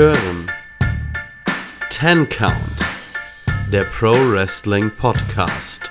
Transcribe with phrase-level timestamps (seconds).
[0.00, 0.46] hören
[1.90, 2.54] Ten Count,
[3.70, 5.90] der Pro Wrestling Podcast.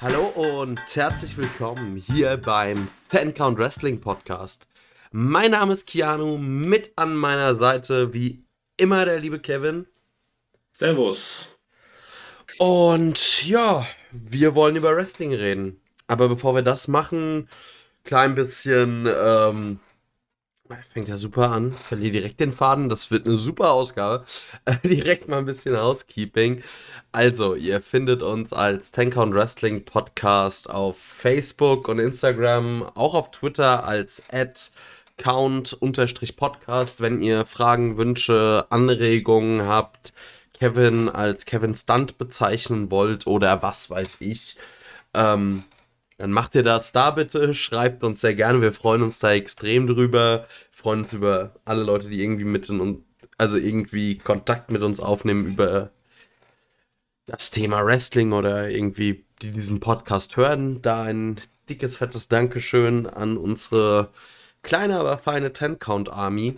[0.00, 4.68] Hallo und herzlich willkommen hier beim Ten Count Wrestling Podcast.
[5.10, 8.44] Mein Name ist Keanu, mit an meiner Seite wie
[8.76, 9.88] immer der liebe Kevin.
[10.70, 11.48] Servus.
[12.58, 15.80] Und ja, wir wollen über Wrestling reden.
[16.06, 17.48] Aber bevor wir das machen,
[18.04, 19.80] klein bisschen, ähm,
[20.92, 24.24] fängt ja super an, verliere direkt den Faden, das wird eine super Ausgabe.
[24.64, 26.62] Äh, direkt mal ein bisschen Housekeeping.
[27.10, 33.32] Also, ihr findet uns als Ten Count Wrestling Podcast auf Facebook und Instagram, auch auf
[33.32, 34.22] Twitter als
[35.18, 40.12] count-podcast, wenn ihr Fragen, Wünsche, Anregungen habt,
[40.58, 44.56] Kevin als Kevin Stunt bezeichnen wollt oder was weiß ich.
[45.14, 45.64] Ähm,
[46.22, 49.88] dann macht ihr das da bitte, schreibt uns sehr gerne, wir freuen uns da extrem
[49.88, 53.04] drüber, freuen uns über alle Leute, die irgendwie mit und
[53.38, 55.90] also irgendwie Kontakt mit uns aufnehmen über
[57.26, 60.80] das Thema Wrestling oder irgendwie die diesen Podcast hören.
[60.80, 64.10] Da ein dickes, fettes Dankeschön an unsere
[64.62, 66.56] kleine, aber feine Ten-Count-Army.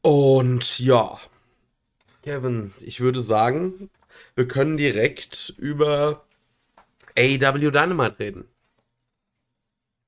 [0.00, 1.20] Und ja,
[2.22, 3.90] Kevin, ich würde sagen,
[4.36, 6.24] wir können direkt über
[7.16, 8.48] AEW Dynamite reden.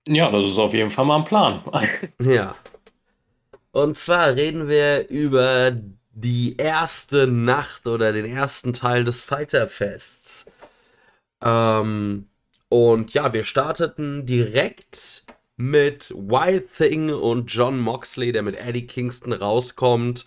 [0.08, 1.62] Ja, das ist auf jeden Fall mal ein Plan.
[2.20, 2.54] ja.
[3.72, 5.76] Und zwar reden wir über
[6.12, 10.46] die erste Nacht oder den ersten Teil des Fighterfests.
[11.42, 12.28] Ähm,
[12.68, 15.24] und ja, wir starteten direkt
[15.56, 20.24] mit Wild Thing und John Moxley, der mit Eddie Kingston rauskommt.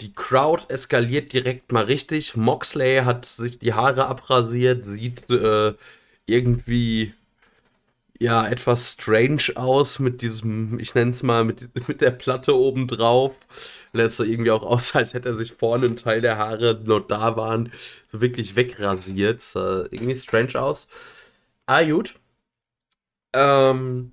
[0.00, 2.36] Die Crowd eskaliert direkt mal richtig.
[2.36, 5.74] Moxley hat sich die Haare abrasiert, sieht äh,
[6.28, 7.14] irgendwie
[8.18, 12.88] ja etwas strange aus mit diesem, ich nenne es mal, mit, mit der Platte oben
[12.88, 13.34] drauf.
[13.92, 17.00] Lässt er irgendwie auch aus, als hätte er sich vorne einen Teil der Haare noch
[17.00, 17.72] da waren,
[18.10, 19.40] so wirklich wegrasiert.
[19.40, 20.88] Sah irgendwie strange aus.
[21.66, 22.14] Ah, gut.
[23.34, 24.12] Ähm,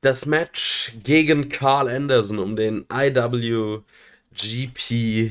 [0.00, 3.84] das Match gegen Carl Anderson um den IWGP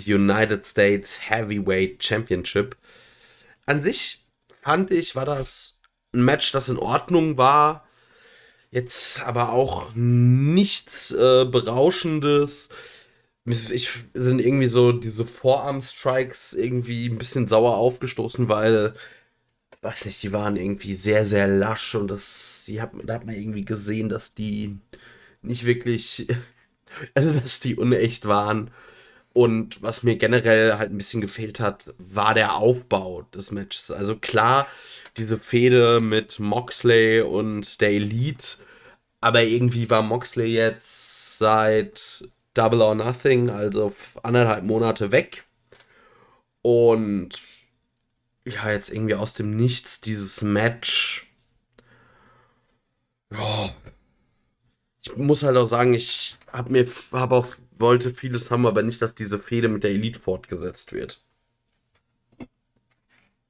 [0.06, 2.76] United States Heavyweight Championship.
[3.66, 4.20] An sich
[4.62, 5.80] fand ich, war das
[6.14, 7.88] ein Match, das in Ordnung war.
[8.72, 12.70] Jetzt aber auch nichts äh, Berauschendes.
[13.46, 18.94] Ich sind irgendwie so diese Vorarm-Strikes irgendwie ein bisschen sauer aufgestoßen, weil,
[19.82, 23.34] weiß nicht, die waren irgendwie sehr, sehr lasch und das, die hat, da hat man
[23.36, 24.78] irgendwie gesehen, dass die
[25.42, 26.28] nicht wirklich,
[27.16, 28.72] also dass die unecht waren.
[29.40, 33.90] Und was mir generell halt ein bisschen gefehlt hat, war der Aufbau des Matches.
[33.90, 34.68] Also klar,
[35.16, 38.58] diese Fehde mit Moxley und der Elite,
[39.22, 45.46] aber irgendwie war Moxley jetzt seit Double or Nothing, also anderthalb Monate weg.
[46.62, 47.42] Und
[48.44, 51.32] ja, jetzt irgendwie aus dem Nichts dieses Match.
[53.32, 53.70] Ja.
[55.02, 57.48] Ich muss halt auch sagen, ich habe mir hab auch
[57.80, 61.22] wollte vieles haben, aber nicht, dass diese Fehde mit der Elite fortgesetzt wird.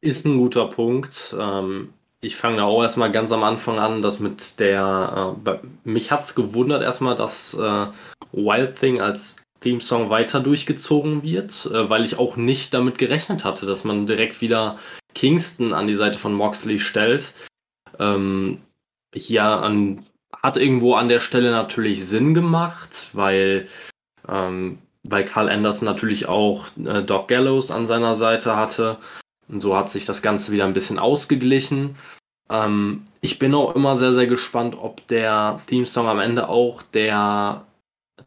[0.01, 1.35] Ist ein guter Punkt.
[1.37, 5.33] Ähm, ich fange da auch erstmal ganz am Anfang an, dass mit der.
[5.45, 7.87] Äh, mich hat es gewundert erstmal, dass äh,
[8.31, 13.65] Wild Thing als Theme-Song weiter durchgezogen wird, äh, weil ich auch nicht damit gerechnet hatte,
[13.65, 14.79] dass man direkt wieder
[15.15, 17.33] Kingston an die Seite von Moxley stellt.
[17.99, 18.61] Ähm,
[19.13, 20.05] hier an,
[20.41, 23.67] hat irgendwo an der Stelle natürlich Sinn gemacht, weil
[24.27, 28.97] ähm, weil Carl Anderson natürlich auch äh, Doc Gallows an seiner Seite hatte.
[29.47, 31.95] Und so hat sich das Ganze wieder ein bisschen ausgeglichen.
[32.49, 37.65] Ähm, ich bin auch immer sehr, sehr gespannt, ob der Theme-Song am Ende auch der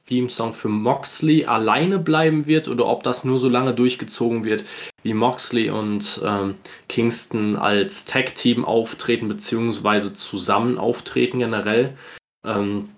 [0.07, 4.65] Theme-Song für Moxley alleine bleiben wird oder ob das nur so lange durchgezogen wird,
[5.03, 6.55] wie Moxley und ähm,
[6.89, 11.97] Kingston als Tag-Team auftreten, beziehungsweise zusammen auftreten generell.
[12.45, 12.89] Ähm,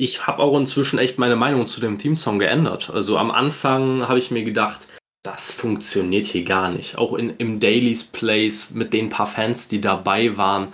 [0.00, 2.88] ich habe auch inzwischen echt meine Meinung zu dem Theme-Song geändert.
[2.88, 4.88] Also am Anfang habe ich mir gedacht,
[5.22, 6.96] das funktioniert hier gar nicht.
[6.96, 10.72] Auch in, im Daily's Place mit den paar Fans, die dabei waren,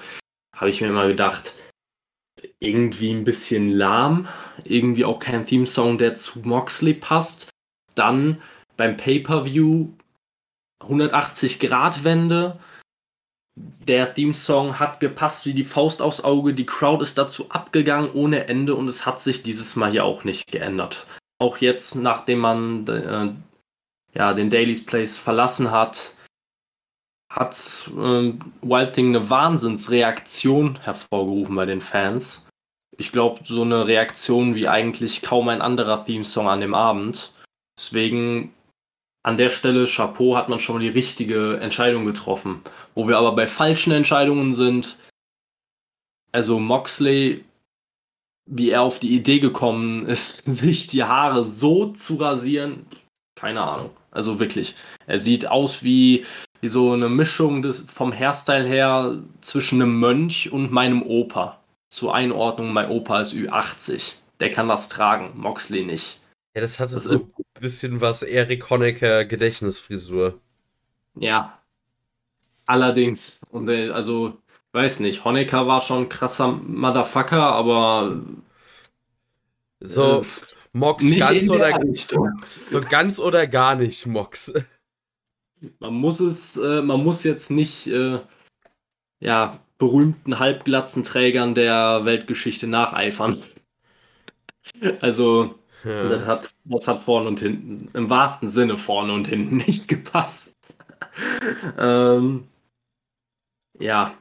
[0.55, 1.57] habe ich mir immer gedacht,
[2.61, 4.29] irgendwie ein bisschen lahm,
[4.63, 7.49] irgendwie auch kein Theme-Song, der zu Moxley passt.
[7.97, 8.41] Dann
[8.77, 9.89] beim Pay-Per-View
[10.83, 12.61] 180 Grad Wende,
[13.57, 16.53] der Theme-Song hat gepasst wie die Faust aufs Auge.
[16.53, 20.25] Die Crowd ist dazu abgegangen ohne Ende und es hat sich dieses Mal hier auch
[20.25, 21.07] nicht geändert.
[21.39, 23.33] Auch jetzt, nachdem man äh,
[24.15, 26.15] ja, den Daily's Place verlassen hat,
[27.31, 28.33] hat äh,
[28.63, 32.47] Wild Thing eine Wahnsinnsreaktion hervorgerufen bei den Fans.
[32.99, 37.33] ich glaube, so eine Reaktion wie eigentlich kaum ein anderer Theme-Song an dem Abend.
[37.79, 38.55] Deswegen
[39.27, 42.61] an der Stelle, Chapeau, hat man schon mal die richtige Entscheidung getroffen.
[42.95, 44.99] Wo wir aber bei falschen Entscheidungen sind,
[46.31, 47.45] also Moxley,
[48.49, 52.87] wie er auf die Idee gekommen ist, sich die Haare so zu rasieren,
[53.35, 53.91] keine Ahnung.
[54.13, 54.77] Also wirklich.
[55.09, 56.25] Er sieht aus wie,
[56.61, 61.59] wie so eine Mischung des, vom Hairstyle her zwischen einem Mönch und meinem Opa.
[61.89, 64.15] Zur Einordnung, mein Opa ist Ü80.
[64.39, 66.21] Der kann das tragen, Moxley nicht.
[66.57, 70.41] Ja, das hatte das so ein bisschen was Erik Honecker Gedächtnisfrisur.
[71.15, 71.63] Ja.
[72.65, 73.41] Allerdings.
[73.51, 74.39] Und äh, also,
[74.73, 78.23] weiß nicht, Honecker war schon ein krasser Motherfucker, aber.
[79.81, 80.25] So, äh,
[80.73, 81.79] Mox ganz oder
[82.71, 84.55] so ganz oder gar nicht, Mox.
[85.79, 88.19] Man muss es, äh, man muss jetzt nicht äh,
[89.21, 93.39] ja, berühmten Halbglatzenträgern der Weltgeschichte nacheifern.
[95.01, 95.55] Also,
[95.87, 96.09] ja.
[96.09, 100.57] das, hat, das hat vorne und hinten, im wahrsten Sinne vorne und hinten nicht gepasst.
[101.79, 102.49] ähm,
[103.79, 104.15] ja,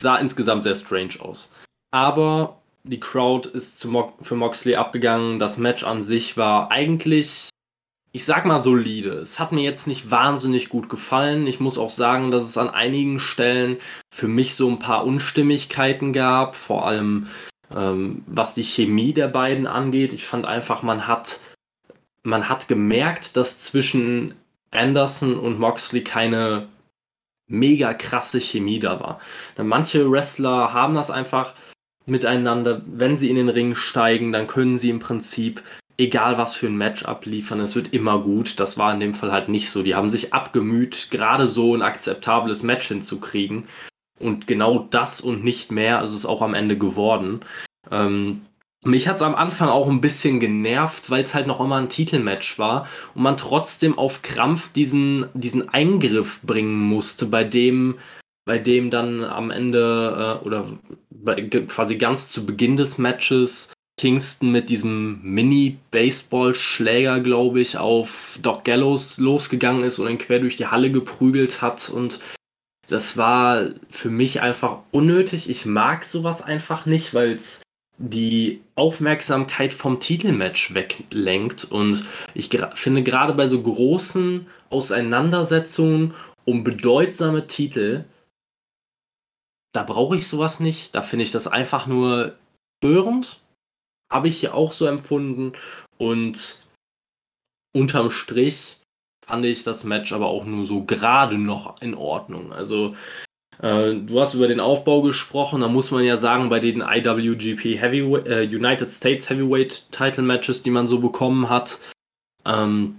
[0.00, 1.54] sah insgesamt sehr strange aus.
[1.90, 5.38] Aber die Crowd ist Mo für Moxley abgegangen.
[5.38, 7.48] Das Match an sich war eigentlich,
[8.12, 9.12] ich sag mal, solide.
[9.18, 11.46] Es hat mir jetzt nicht wahnsinnig gut gefallen.
[11.46, 13.78] Ich muss auch sagen, dass es an einigen Stellen
[14.12, 16.56] für mich so ein paar Unstimmigkeiten gab.
[16.56, 17.28] Vor allem
[17.76, 20.12] ähm, was die Chemie der beiden angeht.
[20.12, 21.40] Ich fand einfach, man hat,
[22.22, 24.34] man hat gemerkt, dass zwischen
[24.70, 26.68] Anderson und Moxley keine
[27.46, 29.20] mega krasse Chemie da war.
[29.58, 31.54] Manche Wrestler haben das einfach
[32.06, 35.62] miteinander, wenn sie in den Ring steigen, dann können sie im Prinzip
[35.98, 38.58] egal was für ein Match abliefern, es wird immer gut.
[38.60, 39.82] Das war in dem Fall halt nicht so.
[39.82, 43.68] Die haben sich abgemüht, gerade so ein akzeptables Match hinzukriegen.
[44.22, 47.40] Und genau das und nicht mehr ist es auch am Ende geworden.
[47.90, 48.42] Ähm,
[48.84, 51.88] mich hat es am Anfang auch ein bisschen genervt, weil es halt noch immer ein
[51.88, 57.98] Titelmatch war und man trotzdem auf Krampf diesen, diesen Eingriff bringen musste, bei dem
[58.44, 60.66] bei dem dann am Ende äh, oder
[61.10, 68.64] bei, quasi ganz zu Beginn des Matches Kingston mit diesem Mini-Baseball-Schläger, glaube ich, auf Doc
[68.64, 71.88] Gallows losgegangen ist und ihn quer durch die Halle geprügelt hat.
[71.88, 72.18] Und
[72.86, 75.48] das war für mich einfach unnötig.
[75.48, 77.62] Ich mag sowas einfach nicht, weil es
[77.98, 81.64] die Aufmerksamkeit vom Titelmatch weglenkt.
[81.64, 86.14] Und ich finde gerade bei so großen Auseinandersetzungen
[86.44, 88.04] um bedeutsame Titel
[89.72, 90.94] da brauche ich sowas nicht.
[90.94, 92.36] Da finde ich das einfach nur
[92.78, 93.40] störend.
[94.10, 95.52] Habe ich hier auch so empfunden.
[95.98, 96.62] Und
[97.74, 98.76] unterm Strich
[99.26, 102.52] fand ich das Match aber auch nur so gerade noch in Ordnung.
[102.52, 102.94] Also
[103.60, 107.80] äh, du hast über den Aufbau gesprochen, da muss man ja sagen, bei den IWGP
[107.80, 111.78] Heavyweight, äh, United States Heavyweight Title Matches, die man so bekommen hat,
[112.44, 112.96] ähm,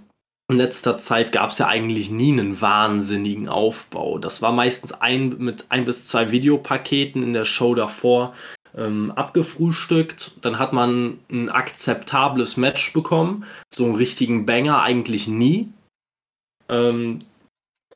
[0.50, 4.18] in letzter Zeit gab es ja eigentlich nie einen wahnsinnigen Aufbau.
[4.18, 8.34] Das war meistens ein mit ein bis zwei Videopaketen in der Show davor
[8.76, 10.32] ähm, abgefrühstückt.
[10.42, 13.44] Dann hat man ein akzeptables Match bekommen.
[13.70, 15.70] So einen richtigen Banger eigentlich nie.
[16.68, 17.20] Ähm,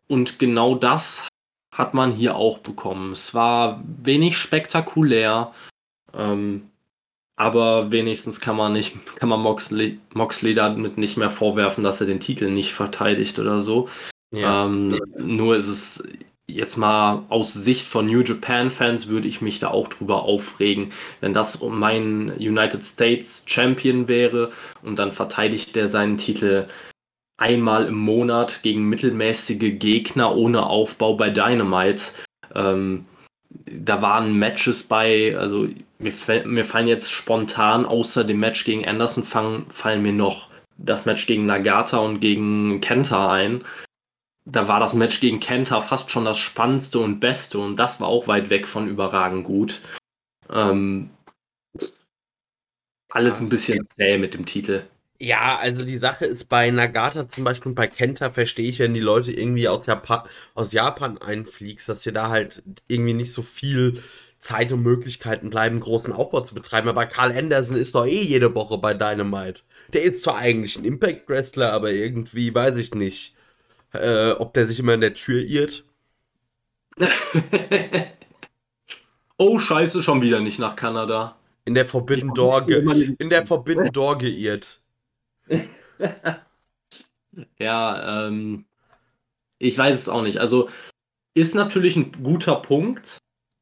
[0.07, 1.29] und genau das
[1.75, 3.13] hat man hier auch bekommen.
[3.13, 5.53] Es war wenig spektakulär.
[6.15, 6.71] Ähm,
[7.37, 12.07] aber wenigstens kann man nicht, kann man Moxley, Moxley damit nicht mehr vorwerfen, dass er
[12.07, 13.89] den Titel nicht verteidigt oder so.
[14.35, 14.67] Ja.
[14.67, 16.07] Ähm, nur ist es
[16.49, 21.35] jetzt mal aus Sicht von New Japan-Fans würde ich mich da auch drüber aufregen, wenn
[21.35, 24.51] das mein United States Champion wäre
[24.83, 26.67] und dann verteidigt er seinen Titel
[27.39, 32.13] einmal im Monat gegen mittelmäßige Gegner ohne Aufbau bei Dynamite.
[32.55, 33.07] Ähm,
[33.65, 35.69] da waren Matches bei, also
[35.99, 36.13] mir,
[36.45, 41.27] mir fallen jetzt spontan außer dem Match gegen Anderson fallen, fallen mir noch das Match
[41.27, 43.65] gegen Nagata und gegen Kenta ein.
[44.45, 48.09] Da war das Match gegen Kenta fast schon das spannendste und beste und das war
[48.09, 49.81] auch weit weg von überragend gut.
[50.51, 51.11] Ähm,
[53.11, 54.85] alles ein bisschen zäh mit dem Titel.
[55.21, 58.95] Ja, also die Sache ist bei Nagata zum Beispiel und bei Kenta verstehe ich, wenn
[58.95, 60.23] die Leute irgendwie aus Japan,
[60.55, 64.01] aus Japan einfliegst, dass ihr da halt irgendwie nicht so viel
[64.39, 66.89] Zeit und Möglichkeiten bleiben, großen Aufbau zu betreiben.
[66.89, 69.63] Aber Carl Anderson ist doch eh jede Woche bei Dynamite.
[69.93, 73.35] Der ist zwar eigentlich ein Impact Wrestler, aber irgendwie weiß ich nicht,
[73.93, 75.85] äh, ob der sich immer in der Tür irrt.
[79.37, 81.37] oh, scheiße, schon wieder nicht nach Kanada.
[81.65, 84.81] In der Forbidden Door, in der Forbidden Door geirrt.
[87.59, 88.67] ja, ähm,
[89.59, 90.39] ich weiß es auch nicht.
[90.39, 90.69] Also
[91.35, 93.19] ist natürlich ein guter Punkt.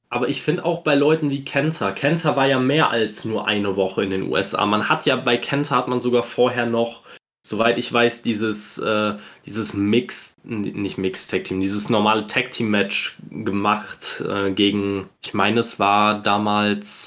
[0.08, 3.76] aber ich finde auch bei Leuten wie Kenta, Kenta war ja mehr als nur eine
[3.76, 4.64] Woche in den USA.
[4.66, 7.02] Man hat ja bei Kenta hat man sogar vorher noch,
[7.46, 9.14] soweit ich weiß, dieses, äh,
[9.44, 15.34] dieses Mix, nicht Mix Tag Team, dieses normale Tag Team Match gemacht äh, gegen, ich
[15.34, 17.06] meine, es war damals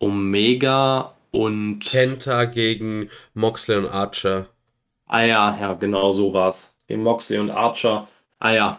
[0.00, 1.80] Omega und.
[1.80, 4.48] Kenta gegen Moxley und Archer.
[5.06, 6.76] Ah ja, ja, genau so war's.
[6.86, 8.08] Gegen Moxley und Archer.
[8.38, 8.78] Ah ja,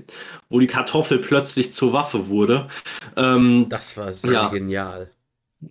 [0.50, 2.68] wo die Kartoffel plötzlich zur Waffe wurde.
[3.16, 4.48] Ähm, das war sehr ja.
[4.48, 5.10] genial.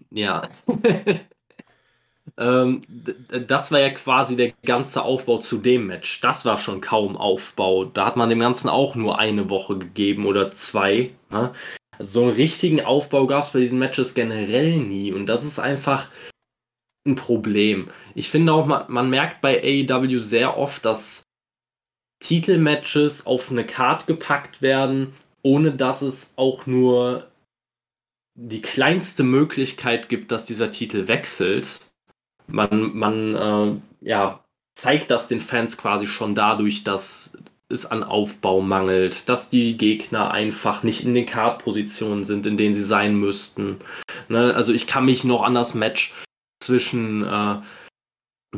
[0.10, 0.50] Ja.
[2.38, 2.82] ähm,
[3.48, 6.20] das war ja quasi der ganze Aufbau zu dem Match.
[6.22, 7.86] Das war schon kaum Aufbau.
[7.86, 11.12] Da hat man dem Ganzen auch nur eine Woche gegeben oder zwei.
[11.30, 11.54] Ne?
[12.00, 15.12] So einen richtigen Aufbau gab es bei diesen Matches generell nie.
[15.12, 16.10] Und das ist einfach
[17.06, 17.90] ein Problem.
[18.16, 21.24] Ich finde auch, man, man merkt bei AEW sehr oft, dass
[22.20, 25.14] Titelmatches auf eine Card gepackt werden,
[25.44, 27.28] ohne dass es auch nur
[28.36, 31.80] die kleinste Möglichkeit gibt, dass dieser Titel wechselt.
[32.48, 34.44] Man, man äh, ja,
[34.76, 37.38] zeigt das den Fans quasi schon dadurch, dass
[37.70, 42.74] es an Aufbau mangelt, dass die Gegner einfach nicht in den Card-Positionen sind, in denen
[42.74, 43.78] sie sein müssten.
[44.30, 44.54] Ne?
[44.54, 46.14] Also ich kann mich noch an das Match
[46.62, 47.58] zwischen äh,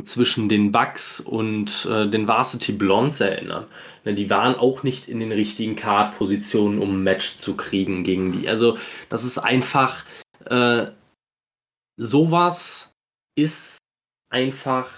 [0.04, 3.66] zwischen den Bucks und äh, den Varsity Blondes erinnern.
[4.04, 8.32] Ne, die waren auch nicht in den richtigen Card-Positionen, um ein Match zu kriegen gegen
[8.32, 8.48] die.
[8.48, 10.04] Also, das ist einfach.
[10.46, 10.86] Äh,
[11.96, 12.94] sowas
[13.36, 13.78] ist
[14.30, 14.90] einfach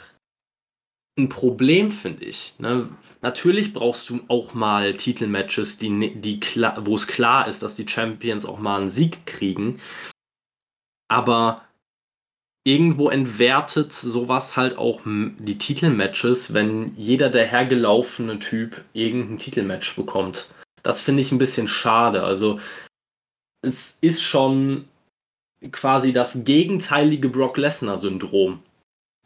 [1.18, 2.54] ein Problem, finde ich.
[2.58, 2.88] Ne?
[3.22, 6.40] Natürlich brauchst du auch mal Titelmatches, die, die
[6.80, 9.78] wo es klar ist, dass die Champions auch mal einen Sieg kriegen.
[11.08, 11.64] Aber
[12.64, 20.48] irgendwo entwertet sowas halt auch die Titelmatches, wenn jeder der hergelaufene Typ irgendein Titelmatch bekommt.
[20.82, 22.24] Das finde ich ein bisschen schade.
[22.24, 22.58] Also
[23.62, 24.88] es ist schon
[25.70, 28.60] quasi das gegenteilige Brock Lesnar-Syndrom.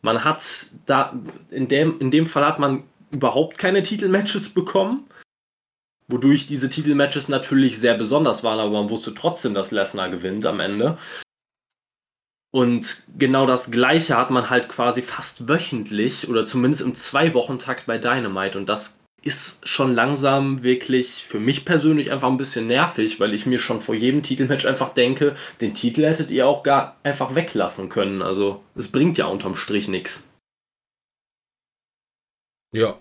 [0.02, 1.18] Man hat da,
[1.50, 5.08] in dem, in dem Fall hat man überhaupt keine Titelmatches bekommen,
[6.08, 10.60] wodurch diese Titelmatches natürlich sehr besonders waren, aber man wusste trotzdem, dass Lesnar gewinnt am
[10.60, 10.98] Ende.
[12.52, 17.98] Und genau das Gleiche hat man halt quasi fast wöchentlich oder zumindest im Zwei-Wochen-Takt bei
[17.98, 18.56] Dynamite.
[18.56, 23.44] Und das ist schon langsam wirklich für mich persönlich einfach ein bisschen nervig, weil ich
[23.44, 27.88] mir schon vor jedem Titelmatch einfach denke, den Titel hättet ihr auch gar einfach weglassen
[27.88, 28.22] können.
[28.22, 30.25] Also es bringt ja unterm Strich nichts.
[32.76, 32.98] Ja.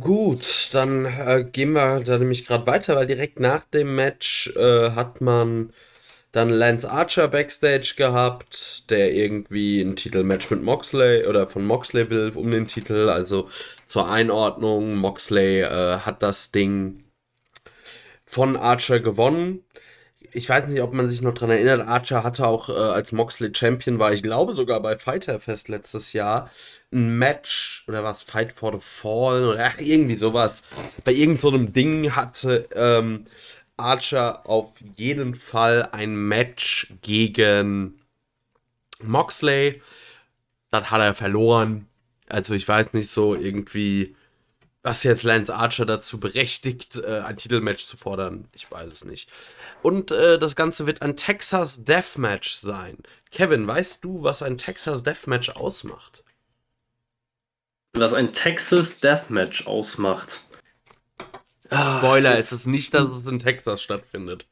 [0.00, 4.90] Gut, dann äh, gehen wir da nämlich gerade weiter, weil direkt nach dem Match äh,
[4.90, 5.72] hat man
[6.32, 12.32] dann Lance Archer backstage gehabt, der irgendwie ein Titelmatch mit Moxley oder von Moxley will
[12.34, 13.08] um den Titel.
[13.08, 13.48] Also
[13.86, 17.04] zur Einordnung, Moxley äh, hat das Ding
[18.24, 19.64] von Archer gewonnen.
[20.34, 23.50] Ich weiß nicht, ob man sich noch dran erinnert, Archer hatte auch, äh, als Moxley
[23.54, 26.50] Champion war, ich glaube sogar bei Fighterfest letztes Jahr,
[26.90, 30.62] ein Match, oder was, Fight for the Fall, oder ach, irgendwie sowas.
[31.04, 33.26] Bei irgendeinem so Ding hatte ähm,
[33.76, 38.00] Archer auf jeden Fall ein Match gegen
[39.02, 39.82] Moxley.
[40.70, 41.88] Das hat er verloren.
[42.28, 44.16] Also ich weiß nicht so irgendwie,
[44.82, 48.48] was jetzt Lance Archer dazu berechtigt, äh, ein Titelmatch zu fordern.
[48.52, 49.28] Ich weiß es nicht.
[49.82, 52.98] Und äh, das Ganze wird ein Texas Deathmatch sein.
[53.30, 56.24] Kevin, weißt du, was ein Texas Deathmatch ausmacht?
[57.92, 60.40] Was ein Texas Deathmatch ausmacht.
[61.70, 64.46] Ah, Spoiler, es ist nicht, dass es in Texas stattfindet.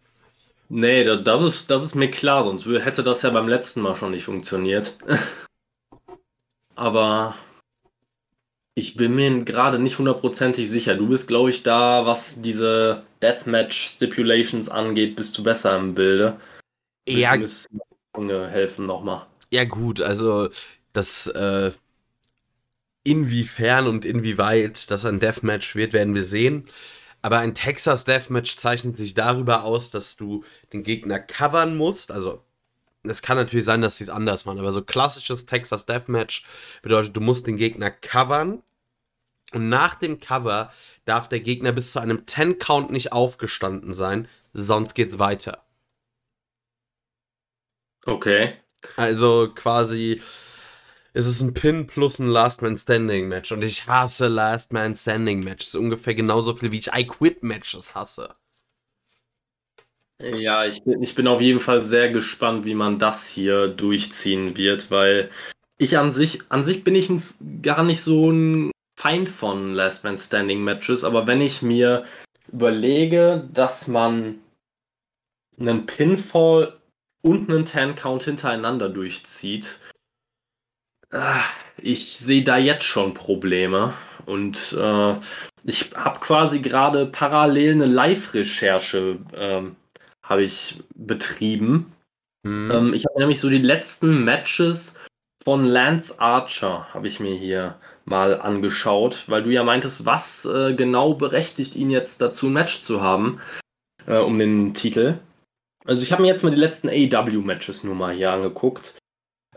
[0.68, 4.12] Nee, das ist, das ist mir klar, sonst hätte das ja beim letzten Mal schon
[4.12, 4.94] nicht funktioniert.
[6.76, 7.34] Aber
[8.74, 10.94] ich bin mir gerade nicht hundertprozentig sicher.
[10.94, 16.40] Du bist, glaube ich, da, was diese Deathmatch-Stipulations angeht, bist du besser im Bilde.
[17.08, 17.36] Ja.
[18.16, 19.26] Mir helfen nochmal.
[19.50, 20.48] Ja, gut, also
[20.92, 21.72] das, äh,
[23.04, 26.66] inwiefern und inwieweit das ein Deathmatch wird, werden wir sehen.
[27.22, 32.12] Aber ein Texas Deathmatch zeichnet sich darüber aus, dass du den Gegner covern musst.
[32.12, 32.42] Also,
[33.02, 36.45] es kann natürlich sein, dass sie es anders machen, aber so klassisches Texas Deathmatch
[36.83, 38.62] bedeutet, du musst den Gegner covern.
[39.52, 40.71] Und nach dem Cover
[41.07, 45.64] darf der Gegner bis zu einem 10-Count nicht aufgestanden sein, sonst geht's weiter.
[48.07, 48.54] Okay.
[48.97, 50.23] Also quasi,
[51.12, 53.50] es ist ein Pin plus ein Last Man Standing Match.
[53.50, 55.75] Und ich hasse Last Man Standing Matches.
[55.75, 58.37] Ungefähr genauso viel, wie ich I Quit Matches hasse.
[60.20, 64.56] Ja, ich bin, ich bin auf jeden Fall sehr gespannt, wie man das hier durchziehen
[64.56, 65.30] wird, weil
[65.78, 67.22] ich an sich, an sich bin ich ein,
[67.62, 72.04] gar nicht so ein Feind von Last Man Standing Matches, aber wenn ich mir
[72.52, 74.40] überlege, dass man
[75.58, 76.78] einen Pinfall
[77.22, 79.78] und einen Ten Count hintereinander durchzieht,
[81.12, 81.42] ah,
[81.78, 83.94] ich sehe da jetzt schon Probleme.
[84.26, 85.16] Und äh,
[85.64, 89.76] ich habe quasi gerade parallel eine Live-Recherche ähm,
[90.30, 91.92] habe ich betrieben.
[92.42, 92.70] Mhm.
[92.70, 94.99] Ähm, ich habe nämlich so die letzten Matches
[95.42, 100.75] von Lance Archer habe ich mir hier mal angeschaut, weil du ja meintest, was äh,
[100.75, 103.40] genau berechtigt ihn jetzt dazu, ein Match zu haben
[104.06, 105.18] äh, um den Titel.
[105.84, 108.99] Also ich habe mir jetzt mal die letzten AEW-Matches nur mal hier angeguckt.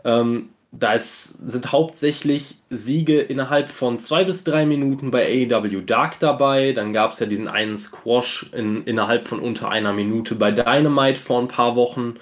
[0.04, 6.18] Ähm, da ist, sind hauptsächlich Siege innerhalb von zwei bis drei Minuten bei AEW Dark
[6.18, 6.72] dabei.
[6.72, 11.20] Dann gab es ja diesen einen Squash in, innerhalb von unter einer Minute bei Dynamite
[11.20, 12.16] vor ein paar Wochen.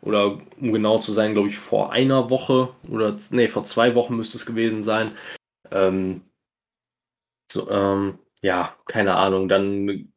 [0.00, 4.16] Oder um genau zu sein, glaube ich, vor einer Woche oder nee, vor zwei Wochen
[4.16, 5.12] müsste es gewesen sein.
[5.70, 6.22] Ähm,
[7.50, 9.48] so, ähm, ja, keine Ahnung.
[9.48, 10.12] Dann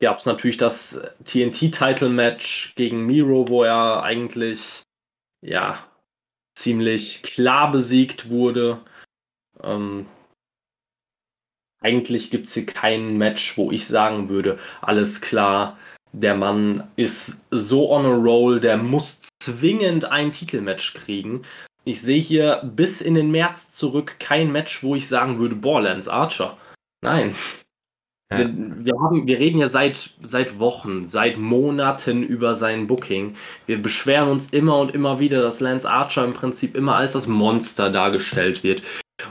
[0.00, 4.82] gab es natürlich das TNT-Title-Match gegen Miro, wo er eigentlich
[5.42, 5.87] ja
[6.58, 8.80] ziemlich klar besiegt wurde.
[9.62, 10.06] Ähm,
[11.80, 15.78] eigentlich gibt es hier kein Match, wo ich sagen würde, alles klar,
[16.12, 21.42] der Mann ist so on a roll, der muss zwingend ein Titelmatch kriegen.
[21.84, 25.80] Ich sehe hier bis in den März zurück kein Match, wo ich sagen würde, boah,
[25.80, 26.58] Lance Archer.
[27.02, 27.36] Nein,
[28.30, 28.38] ja.
[28.38, 33.34] Wir, haben, wir reden ja seit, seit Wochen, seit Monaten über sein Booking.
[33.66, 37.26] Wir beschweren uns immer und immer wieder, dass Lance Archer im Prinzip immer als das
[37.26, 38.82] Monster dargestellt wird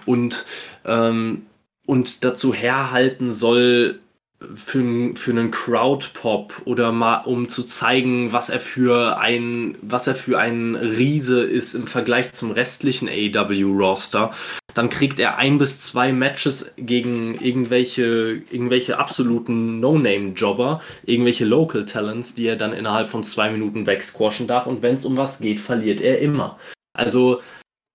[0.06, 0.46] und,
[0.86, 1.46] ähm,
[1.86, 4.00] und dazu herhalten soll,
[4.40, 10.16] für, für einen Crowdpop oder mal um zu zeigen, was er für ein was er
[10.16, 14.32] für ein Riese ist im Vergleich zum restlichen AEW Roster,
[14.76, 21.86] dann kriegt er ein bis zwei Matches gegen irgendwelche irgendwelche absoluten No-Name Jobber, irgendwelche Local
[21.86, 25.40] Talents, die er dann innerhalb von zwei Minuten wegsquashen darf und wenn es um was
[25.40, 26.60] geht, verliert er immer.
[26.94, 27.42] Also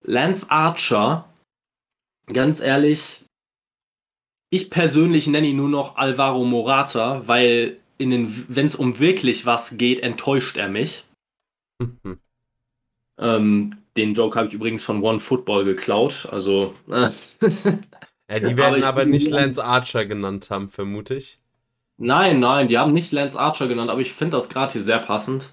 [0.04, 1.24] Lance Archer,
[2.32, 3.21] ganz ehrlich,
[4.52, 10.00] ich persönlich nenne ihn nur noch Alvaro Morata, weil wenn es um wirklich was geht,
[10.00, 11.04] enttäuscht er mich.
[11.78, 12.18] Mhm.
[13.18, 16.28] Ähm, den Joke habe ich übrigens von One Football geklaut.
[16.30, 16.74] Also.
[16.90, 17.08] Äh.
[18.28, 21.38] ja, die werden aber, aber nicht Lance Archer genannt haben, vermute ich.
[21.96, 24.98] Nein, nein, die haben nicht Lance Archer genannt, aber ich finde das gerade hier sehr
[24.98, 25.48] passend.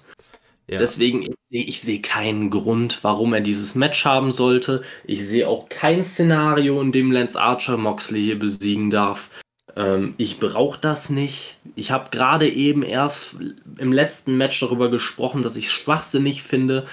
[0.70, 0.78] Ja.
[0.78, 4.84] Deswegen, ich sehe ich seh keinen Grund, warum er dieses Match haben sollte.
[5.04, 9.30] Ich sehe auch kein Szenario, in dem Lance Archer Moxley hier besiegen darf.
[9.74, 11.56] Ähm, ich brauche das nicht.
[11.74, 13.34] Ich habe gerade eben erst
[13.78, 16.86] im letzten Match darüber gesprochen, dass ich schwachsinnig finde,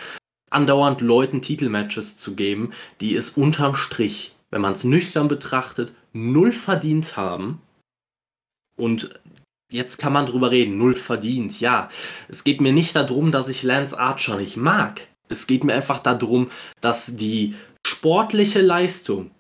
[0.50, 6.52] andauernd Leuten Titelmatches zu geben, die es unterm Strich, wenn man es nüchtern betrachtet, null
[6.52, 7.62] verdient haben.
[8.76, 9.20] Und
[9.72, 11.60] jetzt kann man drüber reden, null verdient.
[11.60, 11.90] Ja,
[12.28, 15.08] es geht mir nicht darum, dass ich Lance Archer nicht mag.
[15.30, 16.50] Es geht mir einfach darum,
[16.82, 19.32] dass die sportliche Leistung,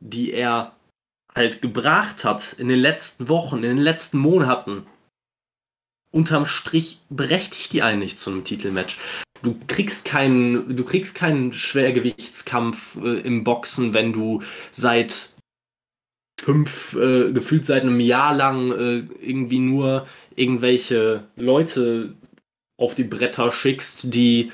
[0.00, 0.72] die er
[1.34, 4.86] halt gebracht hat in den letzten Wochen, in den letzten Monaten,
[6.10, 8.98] unterm Strich berechtigt die einen nicht zu einem Titelmatch.
[9.42, 15.33] Du kriegst keinen, du kriegst keinen Schwergewichtskampf äh, im Boxen, wenn du seit
[16.40, 22.14] fünf, äh, gefühlt seit einem Jahr lang äh, irgendwie nur irgendwelche Leute
[22.76, 24.52] auf die Bretter schickst, die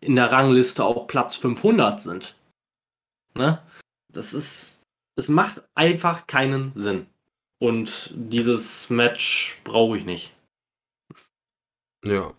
[0.00, 2.36] in der Rangliste auf Platz 500 sind.
[3.34, 3.62] Ne?
[4.12, 4.82] Das ist,
[5.16, 7.06] es macht einfach keinen Sinn.
[7.58, 10.34] Und dieses Match brauche ich nicht.
[12.04, 12.34] Ja.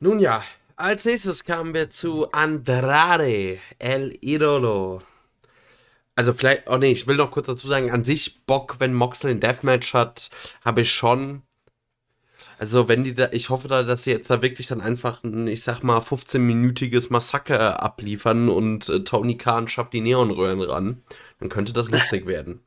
[0.00, 0.42] Nun ja,
[0.74, 5.02] als nächstes kamen wir zu Andrade El Idolo
[6.14, 9.30] also vielleicht, oh nee, ich will noch kurz dazu sagen, an sich Bock, wenn Moxley
[9.30, 10.30] ein Deathmatch hat,
[10.64, 11.42] habe ich schon.
[12.58, 15.48] Also wenn die da, ich hoffe da, dass sie jetzt da wirklich dann einfach ein,
[15.48, 21.02] ich sag mal, 15-minütiges Massaker abliefern und äh, Tony Khan schafft die Neonröhren ran.
[21.40, 22.60] Dann könnte das lustig werden.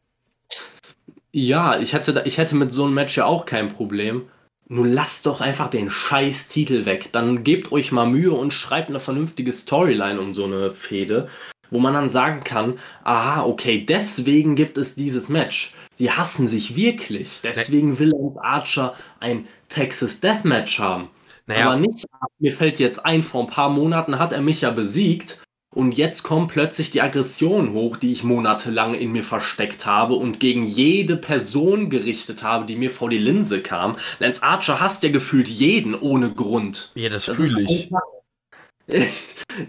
[1.32, 4.24] Ja, ich hätte, ich hätte mit so einem Match ja auch kein Problem.
[4.68, 7.10] Nur lasst doch einfach den scheiß Titel weg.
[7.12, 11.30] Dann gebt euch mal Mühe und schreibt eine vernünftige Storyline um so eine Fehde
[11.72, 15.74] wo man dann sagen kann, aha, okay, deswegen gibt es dieses Match.
[15.94, 17.40] Sie hassen sich wirklich.
[17.44, 21.10] Deswegen will Lance Archer ein Texas Deathmatch haben.
[21.48, 21.68] Naja.
[21.68, 22.06] Aber nicht,
[22.40, 25.42] mir fällt jetzt ein, vor ein paar Monaten hat er mich ja besiegt
[25.76, 30.40] und jetzt kommt plötzlich die Aggression hoch, die ich monatelang in mir versteckt habe und
[30.40, 33.98] gegen jede Person gerichtet habe, die mir vor die Linse kam.
[34.20, 36.92] Lance Archer hasst ja gefühlt jeden ohne Grund.
[36.96, 37.86] Ja, das, das fühle ich.
[37.86, 38.02] Einfach,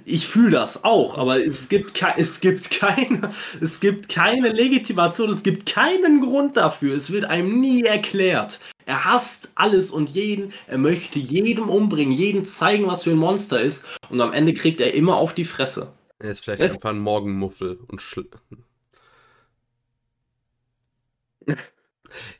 [0.04, 5.42] Ich fühle das auch, aber es gibt, es, gibt keine, es gibt keine Legitimation, es
[5.42, 6.96] gibt keinen Grund dafür.
[6.96, 8.60] Es wird einem nie erklärt.
[8.84, 13.60] Er hasst alles und jeden, er möchte jedem umbringen, jeden zeigen, was für ein Monster
[13.60, 15.92] ist und am Ende kriegt er immer auf die Fresse.
[16.18, 18.28] Er ist vielleicht das einfach ein Morgenmuffel und schl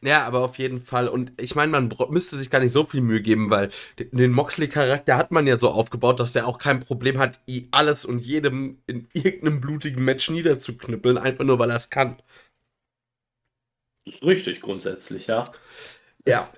[0.01, 1.09] Ja, aber auf jeden Fall.
[1.09, 5.17] Und ich meine, man müsste sich gar nicht so viel Mühe geben, weil den Moxley-Charakter
[5.17, 9.09] hat man ja so aufgebaut, dass der auch kein Problem hat, alles und jedem in
[9.13, 12.17] irgendeinem blutigen Match niederzuknüppeln, einfach nur weil er es kann.
[14.23, 15.53] Richtig, grundsätzlich, ja.
[16.27, 16.51] Ja.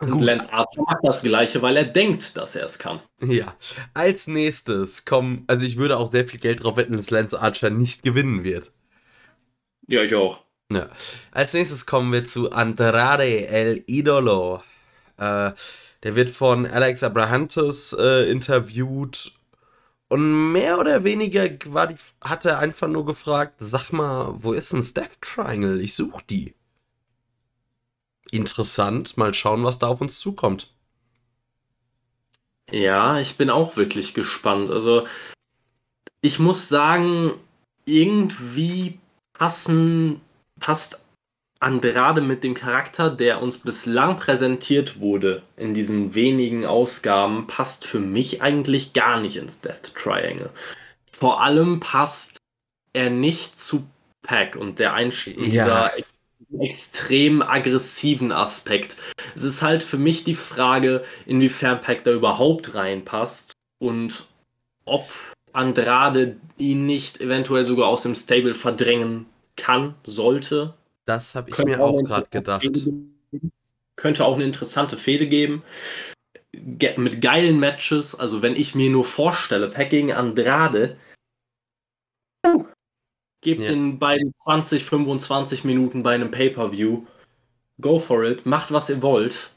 [0.00, 0.24] Und Gut.
[0.24, 3.00] Lance Archer macht das Gleiche, weil er denkt, dass er es kann.
[3.22, 3.56] Ja.
[3.94, 7.70] Als nächstes kommen, also ich würde auch sehr viel Geld drauf wetten, dass Lance Archer
[7.70, 8.72] nicht gewinnen wird.
[9.86, 10.43] Ja, ich auch.
[10.72, 10.88] Ja.
[11.30, 14.62] Als nächstes kommen wir zu Andrade El Idolo.
[15.18, 15.52] Äh,
[16.02, 19.32] der wird von Alex Abrahantes äh, interviewt
[20.08, 24.72] und mehr oder weniger war die, hat er einfach nur gefragt, sag mal, wo ist
[24.72, 25.80] ein Death Triangle?
[25.80, 26.54] Ich suche die.
[28.30, 30.72] Interessant, mal schauen, was da auf uns zukommt.
[32.70, 34.70] Ja, ich bin auch wirklich gespannt.
[34.70, 35.06] Also,
[36.20, 37.34] ich muss sagen,
[37.84, 38.98] irgendwie
[39.32, 40.20] passen
[40.64, 40.98] passt
[41.60, 48.00] Andrade mit dem Charakter, der uns bislang präsentiert wurde in diesen wenigen Ausgaben, passt für
[48.00, 50.48] mich eigentlich gar nicht ins Death Triangle.
[51.12, 52.38] Vor allem passt
[52.94, 53.86] er nicht zu
[54.22, 55.44] Pack und der Einstieg ja.
[55.46, 55.90] dieser
[56.58, 58.96] extrem aggressiven Aspekt.
[59.34, 64.24] Es ist halt für mich die Frage, inwiefern Pack da überhaupt reinpasst und
[64.86, 65.10] ob
[65.52, 70.74] Andrade ihn nicht eventuell sogar aus dem Stable verdrängen kann, sollte.
[71.04, 72.68] Das habe ich mir auch, auch gerade gedacht.
[73.96, 75.62] Könnte auch eine interessante Fehde geben.
[76.52, 78.14] Ge mit geilen Matches.
[78.14, 80.96] Also, wenn ich mir nur vorstelle, Pack gegen Andrade,
[82.46, 82.64] uh,
[83.40, 83.70] gebt ja.
[83.70, 87.04] den beiden 20, 25 Minuten bei einem Pay-Per-View.
[87.80, 88.46] Go for it.
[88.46, 89.50] Macht, was ihr wollt.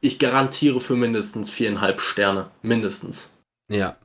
[0.00, 2.50] Ich garantiere für mindestens viereinhalb Sterne.
[2.62, 3.32] Mindestens.
[3.68, 3.96] Ja.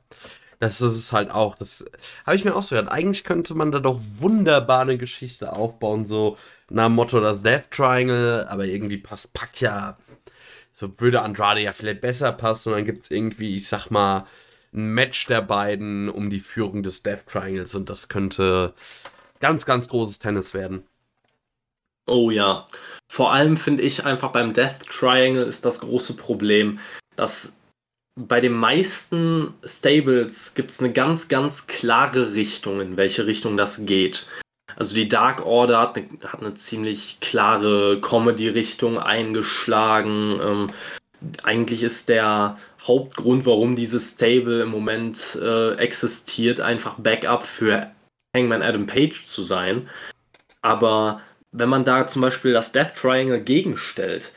[0.64, 1.56] Das ist halt auch.
[1.56, 1.84] Das
[2.24, 2.90] habe ich mir auch so gedacht.
[2.90, 6.38] Eigentlich könnte man da doch wunderbar eine Geschichte aufbauen, so
[6.70, 9.98] nach dem Motto das Death Triangle, aber irgendwie passt Pack ja.
[10.72, 14.26] So würde Andrade ja vielleicht besser passen und dann gibt es irgendwie, ich sag mal,
[14.72, 18.72] ein Match der beiden um die Führung des Death Triangles und das könnte
[19.40, 20.84] ganz, ganz großes Tennis werden.
[22.06, 22.66] Oh ja.
[23.08, 26.78] Vor allem finde ich einfach beim Death Triangle ist das große Problem,
[27.16, 27.54] dass
[28.16, 33.86] bei den meisten Stables gibt es eine ganz, ganz klare Richtung, in welche Richtung das
[33.86, 34.28] geht.
[34.76, 40.40] Also die Dark Order hat eine, hat eine ziemlich klare Comedy-Richtung eingeschlagen.
[40.42, 40.70] Ähm,
[41.42, 47.90] eigentlich ist der Hauptgrund, warum dieses Stable im Moment äh, existiert, einfach Backup für
[48.36, 49.88] Hangman Adam Page zu sein.
[50.60, 51.20] Aber
[51.52, 54.32] wenn man da zum Beispiel das Death Triangle gegenstellt,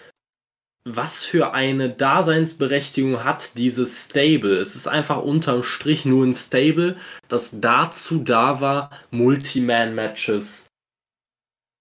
[0.96, 4.58] was für eine Daseinsberechtigung hat dieses Stable.
[4.58, 6.96] Es ist einfach unterm Strich nur ein Stable,
[7.28, 10.68] das dazu da war, Multiman-Matches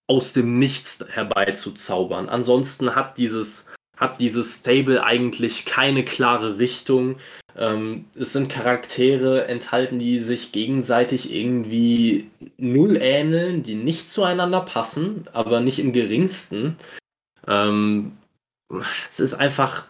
[0.08, 2.28] aus dem Nichts herbeizuzaubern.
[2.28, 7.16] Ansonsten hat dieses, hat dieses Stable eigentlich keine klare Richtung.
[7.56, 15.26] Ähm, es sind Charaktere enthalten, die sich gegenseitig irgendwie null ähneln, die nicht zueinander passen,
[15.32, 16.76] aber nicht im geringsten.
[17.48, 18.12] Ähm,
[19.08, 19.86] es ist einfach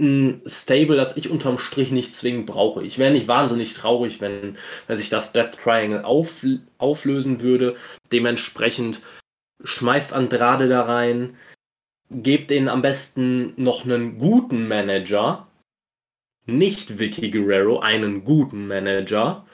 [0.00, 2.84] ein Stable, das ich unterm Strich nicht zwingend brauche.
[2.84, 6.44] Ich wäre nicht wahnsinnig traurig, wenn, wenn sich das Death Triangle auf,
[6.78, 7.76] auflösen würde.
[8.12, 9.02] Dementsprechend
[9.64, 11.36] schmeißt Andrade da rein,
[12.10, 15.48] gebt ihnen am besten noch einen guten Manager,
[16.46, 19.46] nicht Vicky Guerrero, einen guten Manager,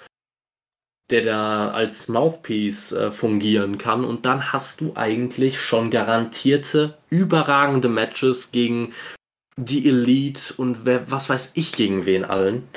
[1.14, 4.04] der da als Mouthpiece äh, fungieren kann.
[4.04, 8.92] Und dann hast du eigentlich schon garantierte, überragende Matches gegen
[9.56, 12.68] die Elite und wer, was weiß ich gegen wen allen.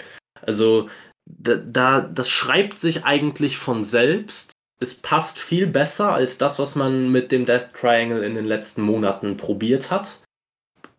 [0.41, 0.87] Also
[1.25, 4.51] da, da, das schreibt sich eigentlich von selbst.
[4.79, 8.83] Es passt viel besser als das, was man mit dem Death Triangle in den letzten
[8.83, 10.21] Monaten probiert hat.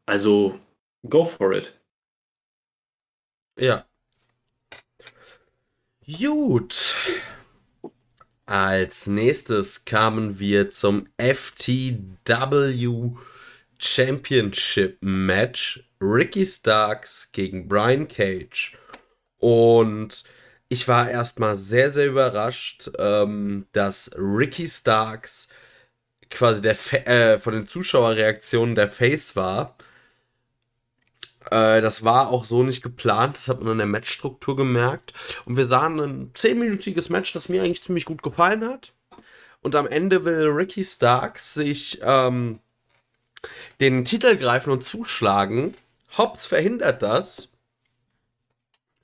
[0.06, 0.58] Also,
[1.08, 1.78] go for it.
[3.56, 3.87] Ja,
[6.16, 6.96] Gut.
[8.46, 13.10] Als nächstes kamen wir zum FTW
[13.78, 15.84] Championship Match.
[16.00, 18.74] Ricky Starks gegen Brian Cage.
[19.36, 20.24] Und
[20.70, 25.48] ich war erstmal sehr, sehr überrascht, ähm, dass Ricky Starks
[26.30, 29.76] quasi der Fa äh, von den Zuschauerreaktionen der Face war.
[31.50, 35.12] Äh, das war auch so nicht geplant, das hat man in der Matchstruktur gemerkt.
[35.44, 38.92] Und wir sahen ein zehnminütiges Match, das mir eigentlich ziemlich gut gefallen hat.
[39.60, 42.60] Und am Ende will Ricky Starks sich ähm,
[43.80, 45.74] den Titel greifen und zuschlagen.
[46.16, 47.48] Hobbs verhindert das.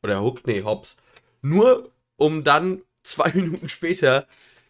[0.03, 0.97] Oder Hook, nee, Hobbs.
[1.43, 4.27] Nur um dann zwei Minuten später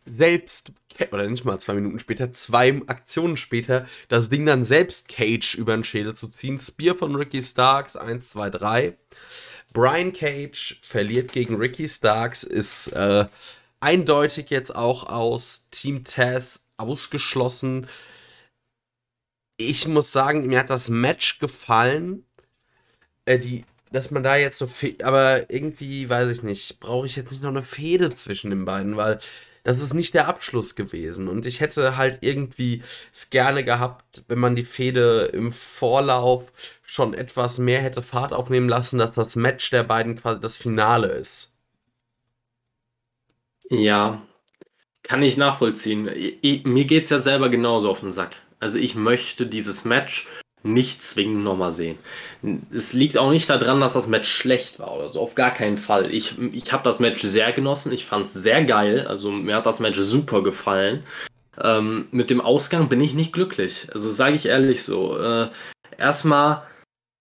[0.06, 0.72] selbst,
[1.10, 5.74] oder nicht mal zwei Minuten später, zwei Aktionen später, das Ding dann selbst Cage über
[5.76, 6.58] den Schädel zu ziehen.
[6.58, 8.96] Spear von Ricky Starks, 1, 2, 3.
[9.72, 13.26] Brian Cage verliert gegen Ricky Starks, ist äh,
[13.80, 17.86] eindeutig jetzt auch aus Team Taz ausgeschlossen.
[19.56, 22.24] Ich muss sagen, mir hat das Match gefallen.
[23.26, 24.68] Äh, die, dass man da jetzt so,
[25.02, 28.96] aber irgendwie, weiß ich nicht, brauche ich jetzt nicht noch eine Fehde zwischen den beiden,
[28.96, 29.18] weil
[29.64, 31.26] das ist nicht der Abschluss gewesen.
[31.26, 37.14] Und ich hätte halt irgendwie es gerne gehabt, wenn man die Fehde im Vorlauf schon
[37.14, 41.54] etwas mehr hätte Fahrt aufnehmen lassen, dass das Match der beiden quasi das Finale ist.
[43.70, 44.22] Ja,
[45.02, 46.10] kann ich nachvollziehen.
[46.14, 48.36] Ich, mir geht es ja selber genauso auf den Sack.
[48.60, 50.28] Also ich möchte dieses Match
[50.64, 51.98] nicht zwingend nochmal sehen.
[52.72, 55.78] Es liegt auch nicht daran, dass das Match schlecht war oder so, auf gar keinen
[55.78, 56.12] Fall.
[56.12, 59.66] Ich, ich habe das Match sehr genossen, ich fand es sehr geil, also mir hat
[59.66, 61.04] das Match super gefallen.
[61.62, 65.18] Ähm, mit dem Ausgang bin ich nicht glücklich, also sage ich ehrlich so.
[65.18, 65.50] Äh,
[65.98, 66.62] erstmal,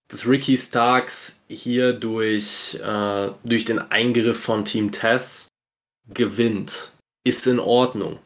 [0.07, 5.49] dass Ricky Starks hier durch, äh, durch den Eingriff von Team Tess
[6.07, 6.93] gewinnt,
[7.25, 8.19] ist in Ordnung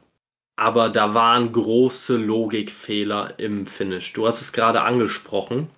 [0.57, 4.13] aber da waren große Logikfehler im Finish.
[4.13, 5.69] Du hast es gerade angesprochen.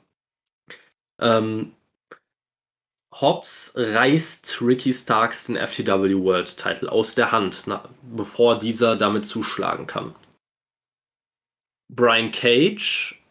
[1.22, 1.76] Ähm,
[3.14, 9.26] Hobbs reißt Ricky Starks den FTW World Title aus der Hand, na, bevor dieser damit
[9.26, 10.16] zuschlagen kann.
[11.92, 13.22] Brian Cage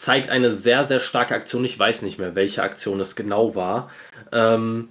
[0.00, 1.64] zeigt eine sehr, sehr starke Aktion.
[1.64, 3.90] Ich weiß nicht mehr, welche Aktion es genau war.
[4.32, 4.90] Ähm,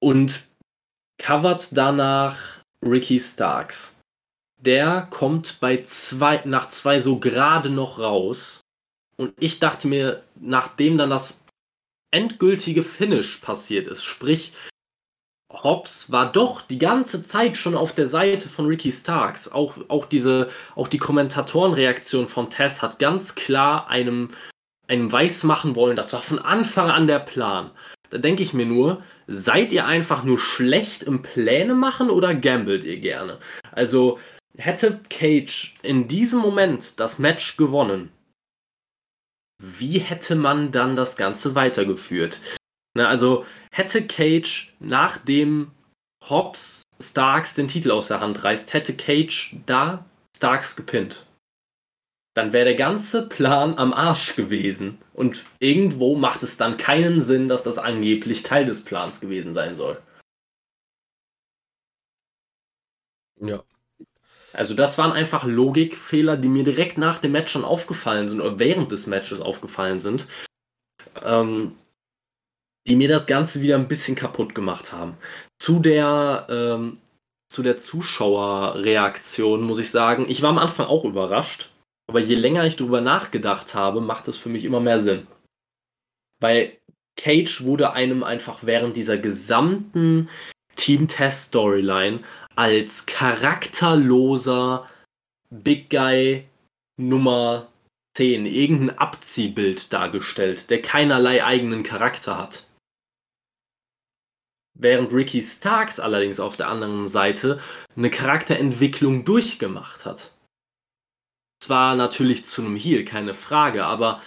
[0.00, 0.46] und
[1.20, 3.97] covert danach Ricky Starks
[4.58, 8.60] der kommt bei zwei, nach zwei so gerade noch raus.
[9.16, 11.44] Und ich dachte mir, nachdem dann das
[12.10, 14.52] endgültige Finish passiert ist, sprich,
[15.50, 19.50] Hobbs war doch die ganze Zeit schon auf der Seite von Ricky Starks.
[19.50, 24.30] Auch, auch, diese, auch die Kommentatorenreaktion von Tess hat ganz klar einem,
[24.88, 27.70] einem weismachen wollen, das war von Anfang an der Plan.
[28.10, 32.84] Da denke ich mir nur, seid ihr einfach nur schlecht im Pläne machen oder gambelt
[32.84, 33.38] ihr gerne?
[33.72, 34.18] Also,
[34.58, 38.10] hätte Cage in diesem Moment das Match gewonnen,
[39.60, 42.40] wie hätte man dann das Ganze weitergeführt?
[42.94, 45.72] Na, also hätte Cage, nachdem
[46.28, 50.04] Hobbs Starks den Titel aus der Hand reißt, hätte Cage da
[50.36, 51.26] Starks gepinnt.
[52.34, 54.98] Dann wäre der ganze Plan am Arsch gewesen.
[55.12, 59.74] Und irgendwo macht es dann keinen Sinn, dass das angeblich Teil des Plans gewesen sein
[59.74, 60.00] soll.
[63.40, 63.64] Ja,
[64.52, 68.58] also das waren einfach Logikfehler, die mir direkt nach dem Match schon aufgefallen sind oder
[68.58, 70.26] während des Matches aufgefallen sind,
[71.22, 71.76] ähm,
[72.86, 75.16] die mir das Ganze wieder ein bisschen kaputt gemacht haben.
[75.60, 76.98] Zu der, ähm,
[77.50, 81.70] zu der Zuschauerreaktion muss ich sagen, ich war am Anfang auch überrascht,
[82.08, 85.26] aber je länger ich darüber nachgedacht habe, macht es für mich immer mehr Sinn.
[86.40, 86.78] Weil
[87.16, 90.30] Cage wurde einem einfach während dieser gesamten
[90.76, 92.20] Team-Test-Storyline
[92.58, 94.90] als charakterloser
[95.48, 96.48] Big Guy
[96.96, 97.68] Nummer
[98.16, 102.66] 10, irgendein Abziehbild dargestellt, der keinerlei eigenen Charakter hat.
[104.74, 107.60] Während Ricky Starks allerdings auf der anderen Seite
[107.94, 110.32] eine Charakterentwicklung durchgemacht hat.
[111.62, 114.20] Zwar natürlich zu einem Heal, keine Frage, aber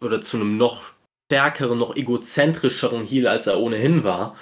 [0.00, 0.92] oder zu einem noch
[1.30, 4.36] stärkeren, noch egozentrischeren Heal, als er ohnehin war.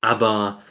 [0.00, 0.62] Aber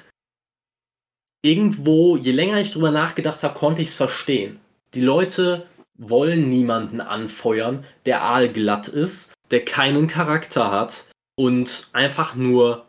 [1.45, 4.59] irgendwo, je länger ich drüber nachgedacht habe, konnte ich es verstehen.
[4.95, 11.05] Die Leute wollen niemanden anfeuern, der aalglatt ist, der keinen Charakter hat
[11.35, 12.85] und einfach nur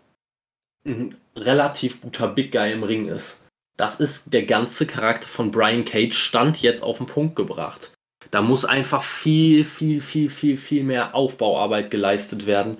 [0.87, 3.45] ein relativ guter Big Guy im Ring ist.
[3.77, 7.93] Das ist der ganze Charakter von Brian Cage Stand jetzt auf den Punkt gebracht.
[8.31, 12.79] Da muss einfach viel, viel, viel, viel, viel mehr Aufbauarbeit geleistet werden.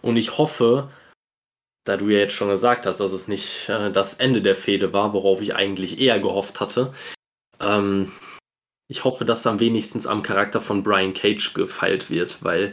[0.00, 0.88] Und ich hoffe,
[1.84, 4.92] da du ja jetzt schon gesagt hast, dass es nicht äh, das Ende der Fehde
[4.92, 6.92] war, worauf ich eigentlich eher gehofft hatte.
[7.60, 8.12] Ähm,
[8.88, 12.72] ich hoffe, dass dann wenigstens am Charakter von Brian Cage gefeilt wird, weil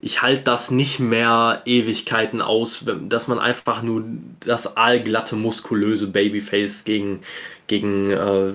[0.00, 4.04] ich halte das nicht mehr Ewigkeiten aus, dass man einfach nur
[4.40, 7.22] das aalglatte, muskulöse Babyface gegen,
[7.68, 8.54] gegen äh,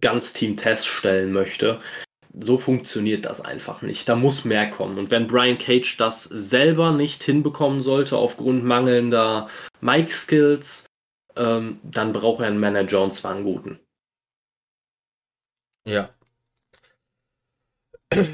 [0.00, 1.80] ganz Team Test stellen möchte.
[2.40, 4.08] So funktioniert das einfach nicht.
[4.08, 4.98] Da muss mehr kommen.
[4.98, 9.48] Und wenn Brian Cage das selber nicht hinbekommen sollte aufgrund mangelnder
[9.80, 10.86] Mic-Skills,
[11.36, 13.80] ähm, dann braucht er einen Manager und zwar einen guten.
[15.86, 16.10] Ja.
[18.12, 18.28] Ich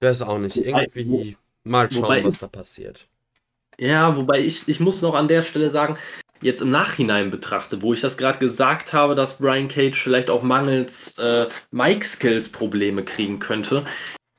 [0.00, 0.56] weiß auch nicht.
[0.56, 3.06] Irgendwie mal schauen, wobei, was da passiert.
[3.78, 5.98] Ja, wobei ich, ich muss noch an der Stelle sagen,
[6.40, 10.42] jetzt im Nachhinein betrachte, wo ich das gerade gesagt habe, dass Brian Cage vielleicht auch
[10.42, 13.84] mangels äh, Mic-Skills Probleme kriegen könnte.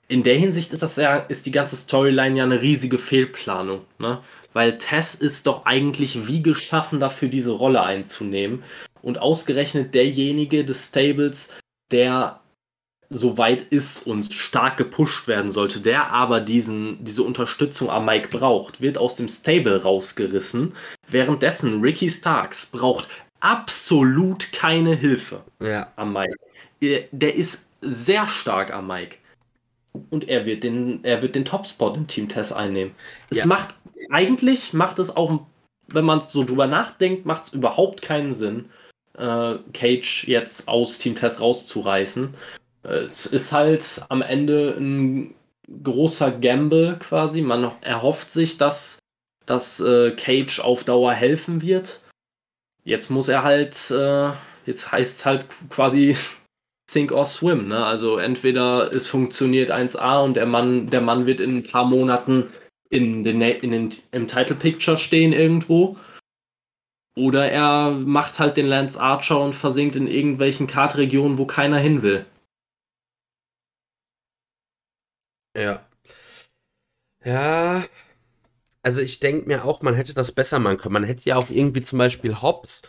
[0.08, 4.22] In der Hinsicht ist das ja, ist die ganze Storyline ja eine riesige Fehlplanung, ne?
[4.54, 8.64] Weil Tess ist doch eigentlich wie geschaffen dafür, diese Rolle einzunehmen.
[9.02, 11.54] Und ausgerechnet derjenige des Stables,
[11.92, 12.40] der
[13.10, 18.30] so weit ist und stark gepusht werden sollte, der aber diesen, diese Unterstützung am Mike
[18.30, 20.74] braucht, wird aus dem Stable rausgerissen.
[21.08, 23.08] Währenddessen Ricky Starks braucht
[23.40, 25.92] absolut keine Hilfe ja.
[25.96, 26.36] am Mike.
[26.82, 29.18] Der ist sehr stark am Mike.
[30.10, 32.94] Und er wird den, er wird den Topspot im Team Test einnehmen.
[33.30, 33.46] Es ja.
[33.46, 33.76] macht,
[34.12, 35.42] eigentlich macht es auch,
[35.88, 38.66] wenn man so drüber nachdenkt, macht es überhaupt keinen Sinn,
[39.18, 42.36] äh, Cage jetzt aus Team Test rauszureißen
[42.88, 45.36] es ist halt am Ende ein
[45.84, 47.42] großer Gamble quasi.
[47.42, 49.00] Man erhofft sich, dass,
[49.48, 52.04] dass äh, Cage auf Dauer helfen wird.
[52.84, 54.32] Jetzt muss er halt, äh,
[54.66, 56.16] jetzt heißt es halt quasi
[56.90, 57.68] Sink or Swim.
[57.68, 57.84] Ne?
[57.84, 62.52] Also entweder es funktioniert 1A und der Mann, der Mann wird in ein paar Monaten
[62.90, 65.98] in den, in den, im Title Picture stehen irgendwo.
[67.16, 72.04] Oder er macht halt den Lance Archer und versinkt in irgendwelchen Kartregionen, wo keiner hin
[72.04, 72.26] will.
[75.58, 75.84] Ja.
[77.26, 77.84] Ja.
[78.88, 80.94] Also ich denke mir auch, man hätte das besser machen können.
[80.94, 82.84] Man hätte ja auch irgendwie zum Beispiel Hobbs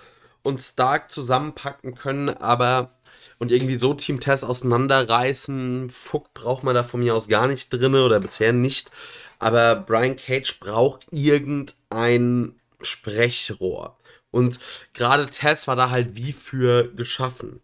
[0.45, 3.01] und Stark zusammenpacken können, aber
[3.41, 5.91] und irgendwie so Team Tess auseinanderreißen.
[5.91, 8.93] Fuck braucht man da von mir aus gar nicht drin oder bisher nicht.
[9.41, 13.99] Aber Brian Cage braucht irgendein Sprechrohr.
[14.31, 14.61] Und
[14.95, 17.61] gerade Tess war da halt wie für geschaffen.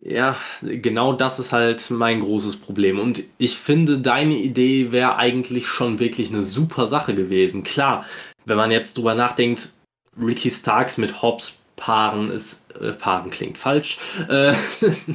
[0.00, 2.98] Ja, genau das ist halt mein großes Problem.
[3.00, 7.64] Und ich finde, deine Idee wäre eigentlich schon wirklich eine super Sache gewesen.
[7.64, 8.04] Klar,
[8.44, 9.72] wenn man jetzt drüber nachdenkt,
[10.20, 14.54] Ricky Starks mit Hobbs paaren ist, äh, paaren klingt falsch, äh,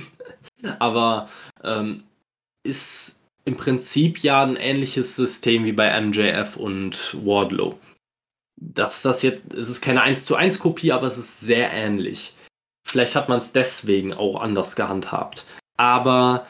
[0.80, 1.30] aber
[1.64, 2.04] ähm,
[2.64, 7.78] ist im Prinzip ja ein ähnliches System wie bei MJF und Wardlow.
[8.62, 12.33] Dass das jetzt, es ist keine 1 zu 1 Kopie, aber es ist sehr ähnlich.
[12.86, 15.46] Vielleicht hat man es deswegen auch anders gehandhabt.
[15.78, 16.46] Aber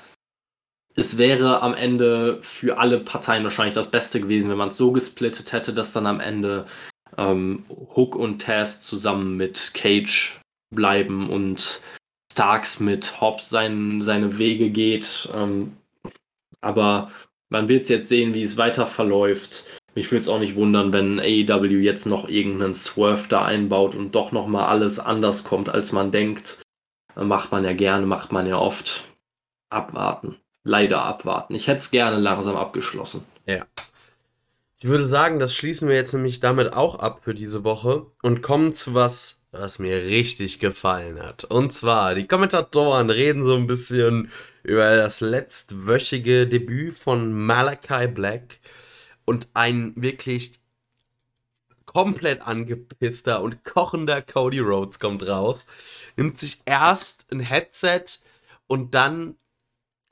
[0.95, 4.91] es wäre am Ende für alle Parteien wahrscheinlich das Beste gewesen, wenn man es so
[4.91, 6.65] gesplittet hätte, dass dann am Ende
[7.17, 7.63] ähm,
[7.95, 10.39] Hook und Taz zusammen mit Cage
[10.73, 11.81] bleiben und
[12.31, 15.29] Starks mit Hobbs sein, seine Wege geht.
[15.33, 15.77] Ähm,
[16.61, 17.11] aber
[17.49, 19.65] man wird jetzt sehen, wie es weiter verläuft.
[19.95, 24.15] Mich würde es auch nicht wundern, wenn AEW jetzt noch irgendeinen Swerve da einbaut und
[24.15, 26.59] doch nochmal alles anders kommt, als man denkt.
[27.15, 29.07] Macht man ja gerne, macht man ja oft.
[29.69, 30.37] Abwarten.
[30.63, 31.53] Leider abwarten.
[31.53, 33.25] Ich hätte es gerne langsam abgeschlossen.
[33.45, 33.65] Ja.
[34.79, 38.41] Ich würde sagen, das schließen wir jetzt nämlich damit auch ab für diese Woche und
[38.41, 41.43] kommen zu was, was mir richtig gefallen hat.
[41.45, 44.31] Und zwar, die Kommentatoren reden so ein bisschen
[44.63, 48.59] über das letztwöchige Debüt von Malachi Black
[49.25, 50.59] und ein wirklich
[51.85, 55.67] komplett angepisster und kochender Cody Rhodes kommt raus,
[56.17, 58.05] nimmt sich erst ein Headset
[58.67, 59.35] und dann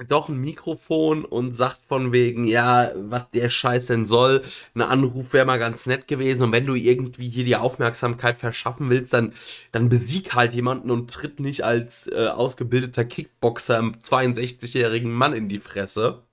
[0.08, 4.42] doch ein Mikrofon und sagt von wegen, ja, was der Scheiß denn soll.
[4.74, 6.44] Ein Anruf wäre mal ganz nett gewesen.
[6.44, 9.34] Und wenn du irgendwie hier die Aufmerksamkeit verschaffen willst, dann,
[9.72, 15.50] dann besieg halt jemanden und tritt nicht als äh, ausgebildeter Kickboxer einem 62-jährigen Mann in
[15.50, 16.24] die Fresse.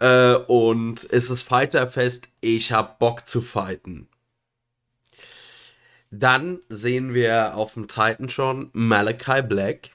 [0.00, 4.08] Äh, und es ist Fighterfest, ich hab Bock zu fighten.
[6.10, 9.90] Dann sehen wir auf dem Titan schon Malachi Black,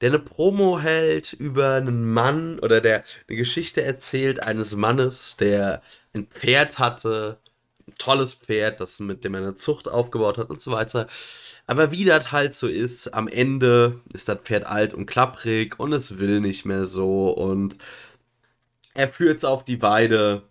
[0.00, 5.82] der eine Promo hält über einen Mann oder der eine Geschichte erzählt eines Mannes, der
[6.14, 7.38] ein Pferd hatte,
[7.86, 11.06] ein tolles Pferd, das mit dem er eine Zucht aufgebaut hat und so weiter.
[11.66, 15.92] Aber wie das halt so ist, am Ende ist das Pferd alt und klapprig und
[15.92, 17.76] es will nicht mehr so und
[18.94, 20.42] er führt es auf die Weide,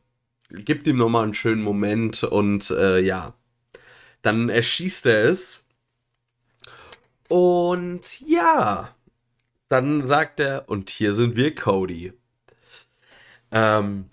[0.49, 3.33] gibt ihm nochmal einen schönen Moment und äh, ja,
[4.21, 5.63] dann erschießt er es.
[7.27, 8.95] Und ja,
[9.67, 12.13] dann sagt er, und hier sind wir, Cody.
[13.51, 14.09] Ähm,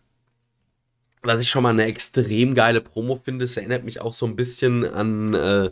[1.25, 4.37] was ich schon mal eine extrem geile Promo finde, es erinnert mich auch so ein
[4.37, 5.71] bisschen an, äh,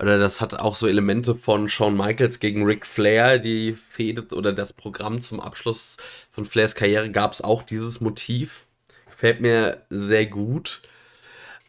[0.00, 4.52] oder das hat auch so Elemente von Shawn Michaels gegen Ric Flair, die Fehde oder
[4.52, 5.96] das Programm zum Abschluss
[6.30, 8.66] von Flairs Karriere gab es auch dieses Motiv.
[9.10, 10.80] Gefällt mir sehr gut.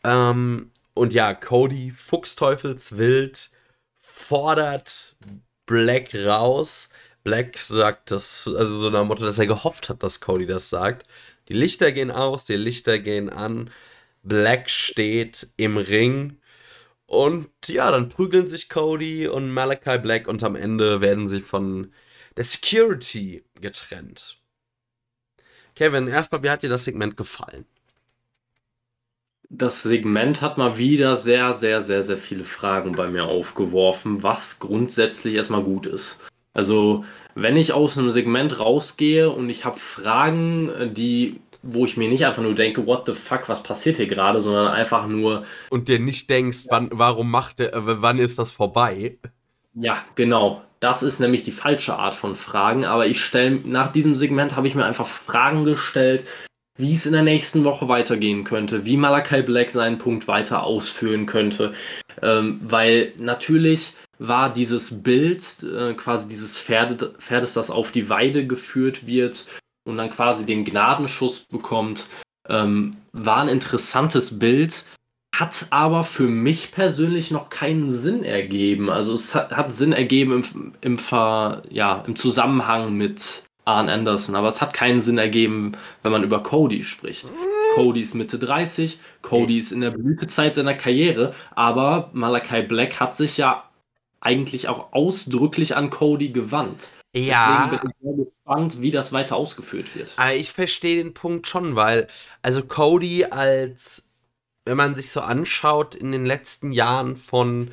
[0.04, 3.50] Ähm, und ja, Cody Fuchsteufelswild
[3.98, 5.18] fordert
[5.66, 6.90] Black raus.
[7.24, 11.08] Black sagt das, also so dem Motto, dass er gehofft hat, dass Cody das sagt.
[11.48, 13.70] Die Lichter gehen aus, die Lichter gehen an.
[14.24, 16.38] Black steht im Ring.
[17.06, 21.94] Und ja, dann prügeln sich Cody und Malachi Black und am Ende werden sie von
[22.36, 24.40] der Security getrennt.
[25.76, 27.66] Kevin, erstmal, wie hat dir das Segment gefallen?
[29.50, 34.60] Das Segment hat mal wieder sehr, sehr, sehr, sehr viele Fragen bei mir aufgeworfen, was
[34.60, 36.22] grundsätzlich erstmal gut ist.
[36.56, 37.04] Also,
[37.36, 42.26] wenn ich aus einem Segment rausgehe und ich habe Fragen, die, wo ich mir nicht
[42.26, 45.44] einfach nur denke, what the fuck, was passiert hier gerade, sondern einfach nur.
[45.70, 49.18] Und dir nicht denkst, wann, warum macht der, wann ist das vorbei?
[49.74, 50.62] Ja, genau.
[50.80, 52.86] Das ist nämlich die falsche Art von Fragen.
[52.86, 56.26] Aber ich stelle, nach diesem Segment habe ich mir einfach Fragen gestellt,
[56.78, 61.26] wie es in der nächsten Woche weitergehen könnte, wie Malakai Black seinen Punkt weiter ausführen
[61.26, 61.74] könnte.
[62.22, 68.48] Ähm, weil natürlich war dieses Bild, äh, quasi dieses Pferde, Pferdes, das auf die Weide
[68.48, 69.48] geführt wird
[69.88, 72.08] und dann quasi den Gnadenschuss bekommt,
[72.48, 74.86] ähm, war ein interessantes Bild,
[75.36, 78.90] hat aber für mich persönlich noch keinen Sinn ergeben.
[78.90, 84.36] Also es hat, hat Sinn ergeben im, im, Ver, ja, im Zusammenhang mit Arn Anderson,
[84.36, 87.32] aber es hat keinen Sinn ergeben, wenn man über Cody spricht.
[87.74, 93.16] Cody ist Mitte 30, Cody ist in der Blütezeit seiner Karriere, aber Malachi Black hat
[93.16, 93.65] sich ja
[94.26, 96.90] eigentlich auch ausdrücklich an Cody gewandt.
[97.16, 97.70] Ja.
[97.72, 100.14] Deswegen bin ich sehr gespannt, wie das weiter ausgeführt wird.
[100.18, 102.08] Aber ich verstehe den Punkt schon, weil,
[102.42, 104.10] also Cody als,
[104.66, 107.72] wenn man sich so anschaut, in den letzten Jahren von,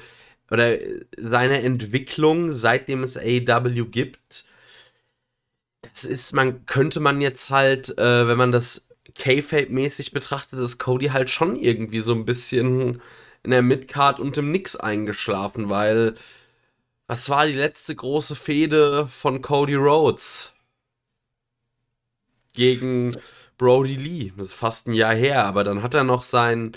[0.50, 0.76] oder
[1.18, 4.44] seine Entwicklung, seitdem es AEW gibt,
[5.80, 11.06] das ist, man könnte man jetzt halt, äh, wenn man das K-Fape-mäßig betrachtet, ist Cody
[11.06, 13.02] halt schon irgendwie so ein bisschen
[13.42, 16.14] in der Midcard und im Nix eingeschlafen, weil
[17.06, 20.52] was war die letzte große Fehde von Cody Rhodes?
[22.54, 23.16] Gegen
[23.58, 24.32] Brody Lee.
[24.36, 26.72] Das ist fast ein Jahr her, aber dann hat er noch seinen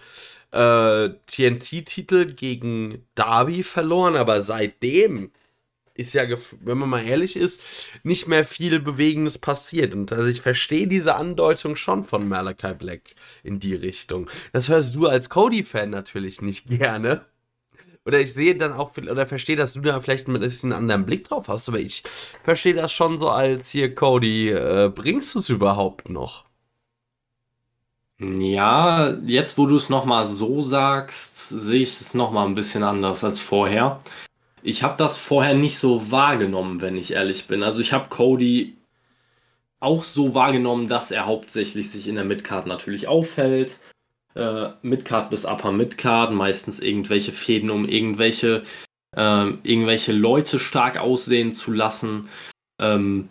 [0.51, 5.31] äh, TNT-Titel gegen Darby verloren, aber seitdem
[5.95, 6.23] ist ja,
[6.61, 7.61] wenn man mal ehrlich ist,
[8.03, 9.93] nicht mehr viel Bewegendes passiert.
[9.93, 14.29] Und also ich verstehe diese Andeutung schon von Malachi Black in die Richtung.
[14.51, 17.25] Das hörst du als Cody-Fan natürlich nicht gerne.
[18.05, 21.05] Oder ich sehe dann auch, oder verstehe, dass du da vielleicht ein bisschen einen anderen
[21.05, 22.03] Blick drauf hast, aber ich
[22.43, 26.45] verstehe das schon so als hier, Cody, äh, bringst du es überhaupt noch?
[28.19, 33.23] Ja, jetzt wo du es nochmal so sagst, sehe ich es nochmal ein bisschen anders
[33.23, 33.99] als vorher.
[34.63, 37.61] Ich habe das vorher nicht so wahrgenommen, wenn ich ehrlich bin.
[37.61, 38.77] Also ich habe Cody
[39.79, 43.77] auch so wahrgenommen, dass er hauptsächlich sich in der Midcard natürlich aufhält,
[44.35, 48.63] äh, Midcard bis Upper Midcard, meistens irgendwelche Fäden, um irgendwelche,
[49.15, 52.29] äh, irgendwelche Leute stark aussehen zu lassen.
[52.79, 53.29] Ähm,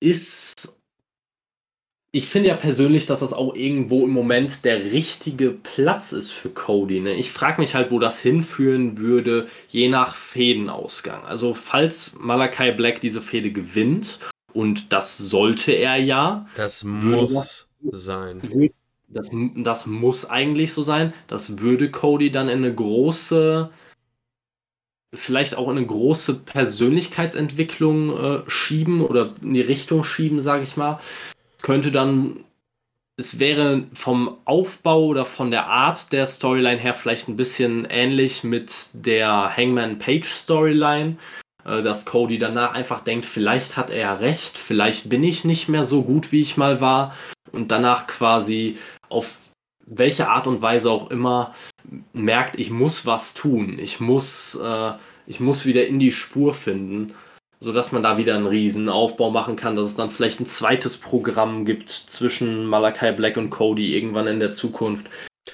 [0.00, 0.76] ist.
[2.14, 6.50] Ich finde ja persönlich, dass das auch irgendwo im Moment der richtige Platz ist für
[6.50, 7.00] Cody.
[7.00, 7.14] Ne?
[7.14, 11.24] Ich frage mich halt, wo das hinführen würde, je nach Fädenausgang.
[11.24, 14.18] Also, falls Malakai Black diese Fäde gewinnt,
[14.52, 16.46] und das sollte er ja.
[16.56, 18.42] Das muss sein.
[19.12, 21.12] Das, das muss eigentlich so sein.
[21.26, 23.70] Das würde Cody dann in eine große,
[25.14, 30.76] vielleicht auch in eine große Persönlichkeitsentwicklung äh, schieben oder in die Richtung schieben, sage ich
[30.76, 30.98] mal.
[31.58, 32.44] Es könnte dann,
[33.16, 38.42] es wäre vom Aufbau oder von der Art der Storyline her vielleicht ein bisschen ähnlich
[38.44, 41.16] mit der Hangman Page Storyline
[41.64, 45.84] äh, dass Cody danach einfach denkt, vielleicht hat er recht, vielleicht bin ich nicht mehr
[45.84, 47.14] so gut, wie ich mal war
[47.52, 48.78] und danach quasi
[49.12, 49.38] auf
[49.86, 51.54] welche Art und Weise auch immer
[52.12, 54.92] merkt, ich muss was tun, ich muss, äh,
[55.26, 57.14] ich muss wieder in die Spur finden,
[57.60, 60.96] sodass man da wieder einen riesen Aufbau machen kann, dass es dann vielleicht ein zweites
[60.96, 65.06] Programm gibt zwischen Malakai Black und Cody irgendwann in der Zukunft.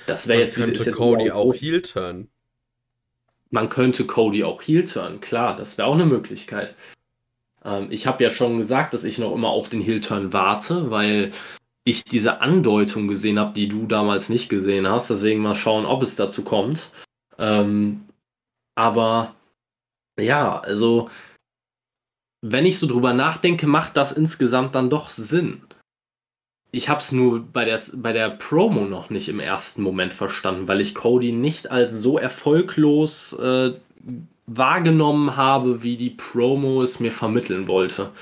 [0.07, 2.29] Das wäre jetzt könnte jetzt Cody auch Heel turn.
[3.51, 6.75] Man könnte Cody auch Heel turn, klar, das wäre auch eine Möglichkeit.
[7.65, 10.91] Ähm, ich habe ja schon gesagt, dass ich noch immer auf den Heel turn warte,
[10.91, 11.33] weil
[11.91, 15.11] ich diese Andeutung gesehen habe, die du damals nicht gesehen hast.
[15.11, 16.91] Deswegen mal schauen, ob es dazu kommt.
[17.39, 18.05] Ähm,
[18.77, 19.35] aber
[20.19, 21.11] ja, also
[22.41, 25.63] wenn ich so drüber nachdenke, macht das insgesamt dann doch Sinn.
[26.71, 30.69] ich habe es nur bei der, bei der Promo noch nicht im ersten Moment verstanden,
[30.69, 33.73] weil ich Cody nicht als so erfolglos äh,
[34.47, 38.13] wahrgenommen habe, wie die Promo es mir vermitteln wollte.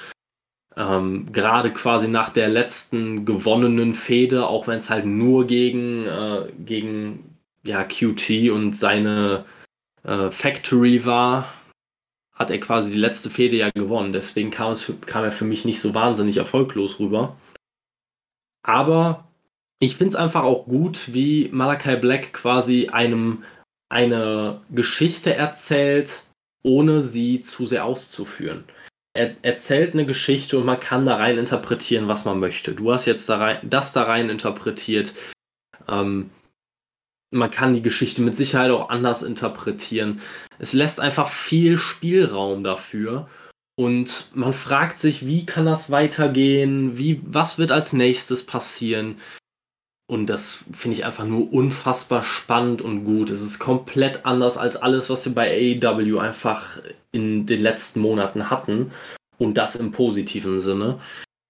[0.77, 6.53] Ähm, Gerade quasi nach der letzten gewonnenen Fehde, auch wenn es halt nur gegen, äh,
[6.59, 9.45] gegen ja, QT und seine
[10.05, 11.53] äh, Factory war,
[12.35, 14.13] hat er quasi die letzte Fehde ja gewonnen.
[14.13, 17.37] Deswegen kam, es, kam er für mich nicht so wahnsinnig erfolglos rüber.
[18.63, 19.29] Aber
[19.81, 23.45] ich finde es einfach auch gut, wie Malachi Black quasi einem
[23.89, 26.25] eine Geschichte erzählt,
[26.63, 28.65] ohne sie zu sehr auszuführen.
[29.17, 32.73] Er erzählt eine Geschichte und man kann da rein interpretieren, was man möchte.
[32.73, 35.15] Du hast jetzt da rein, das da rein interpretiert.
[35.89, 36.31] Ähm,
[37.31, 40.21] man kann die Geschichte mit Sicherheit auch anders interpretieren.
[40.59, 43.29] Es lässt einfach viel Spielraum dafür.
[43.79, 46.97] Und man fragt sich, wie kann das weitergehen?
[46.97, 49.17] Wie, was wird als nächstes passieren?
[50.09, 53.29] Und das finde ich einfach nur unfassbar spannend und gut.
[53.29, 56.81] Es ist komplett anders als alles, was wir bei AEW einfach
[57.17, 58.93] in den letzten Monaten hatten.
[59.39, 61.01] Und das im positiven Sinne.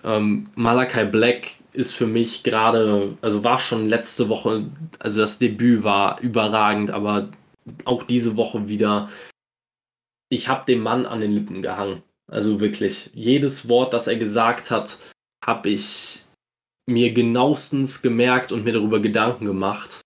[0.02, 4.66] Ähm, Malachi Black ist für mich gerade, also war schon letzte Woche,
[4.98, 7.28] also das Debüt war überragend, aber
[7.84, 9.10] auch diese Woche wieder.
[10.28, 12.02] Ich habe dem Mann an den Lippen gehangen.
[12.28, 14.98] Also wirklich, jedes Wort, das er gesagt hat,
[15.44, 16.24] habe ich
[16.86, 20.00] mir genauestens gemerkt und mir darüber Gedanken gemacht.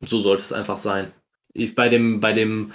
[0.00, 1.12] Und so sollte es einfach sein.
[1.54, 2.72] Ich, bei, dem, bei dem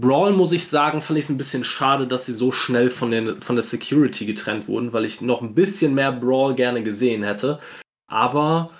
[0.00, 3.10] Brawl muss ich sagen, fand ich es ein bisschen schade, dass sie so schnell von,
[3.10, 7.22] den, von der Security getrennt wurden, weil ich noch ein bisschen mehr Brawl gerne gesehen
[7.22, 7.58] hätte.
[8.06, 8.70] Aber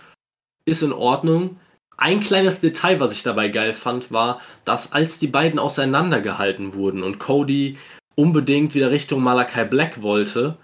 [0.65, 1.59] ist in Ordnung.
[1.97, 7.03] Ein kleines Detail, was ich dabei geil fand, war, dass als die beiden auseinandergehalten wurden
[7.03, 7.77] und Cody
[8.15, 10.57] unbedingt wieder Richtung Malachi Black wollte,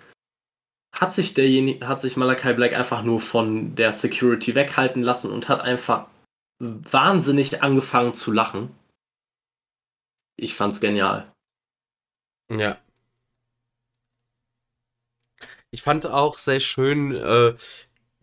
[0.94, 5.48] hat sich derjenige, hat sich Malachi Black einfach nur von der Security weghalten lassen und
[5.48, 6.06] hat einfach
[6.60, 8.70] wahnsinnig angefangen zu lachen.
[10.36, 11.32] Ich fand's genial.
[12.50, 12.78] Ja.
[15.70, 17.54] Ich fand auch sehr schön, äh,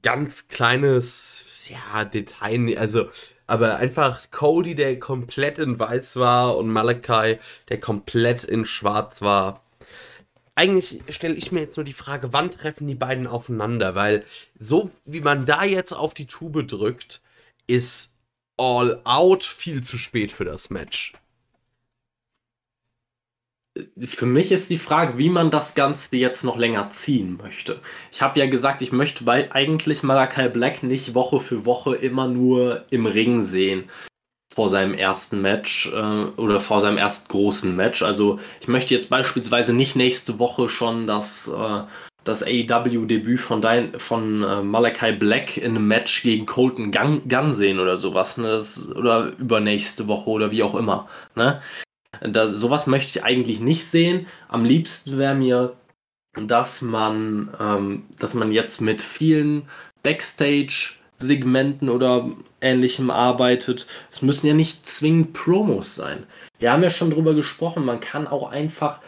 [0.02, 3.10] ganz kleines, ja, Detail, also,
[3.48, 7.40] aber einfach Cody, der komplett in weiß war und Malachi,
[7.70, 9.62] der komplett in schwarz war
[10.56, 13.96] eigentlich stelle ich mir jetzt nur die Frage, wann treffen die beiden aufeinander?
[13.96, 14.26] Weil
[14.60, 17.22] so wie man da jetzt auf die Tube drückt,
[17.68, 18.16] ist
[18.58, 21.14] All Out viel zu spät für das Match.
[23.98, 27.80] Für mich ist die Frage, wie man das Ganze jetzt noch länger ziehen möchte.
[28.12, 32.28] Ich habe ja gesagt, ich möchte bei eigentlich Malakai Black nicht Woche für Woche immer
[32.28, 33.90] nur im Ring sehen
[34.54, 38.02] vor seinem ersten Match äh, oder vor seinem ersten großen Match.
[38.02, 41.84] Also ich möchte jetzt beispielsweise nicht nächste Woche schon das, äh,
[42.26, 47.54] das AEW-Debüt von, dein, von äh, Malachi Black in einem Match gegen Colton Gunn, Gun
[47.54, 48.38] sehen oder sowas.
[48.38, 48.48] Ne?
[48.48, 51.08] Das, oder übernächste Woche oder wie auch immer.
[51.36, 51.62] Ne?
[52.20, 54.28] Da, sowas möchte ich eigentlich nicht sehen.
[54.50, 55.78] Am liebsten wäre mir,
[56.34, 59.70] dass man, ähm, dass man jetzt mit vielen
[60.04, 63.88] Backstage Segmenten oder ähnlichem arbeitet.
[64.12, 66.26] Es müssen ja nicht zwingend Promos sein.
[66.60, 69.00] Wir haben ja schon drüber gesprochen, man kann auch einfach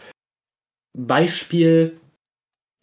[0.96, 1.98] Beispiel,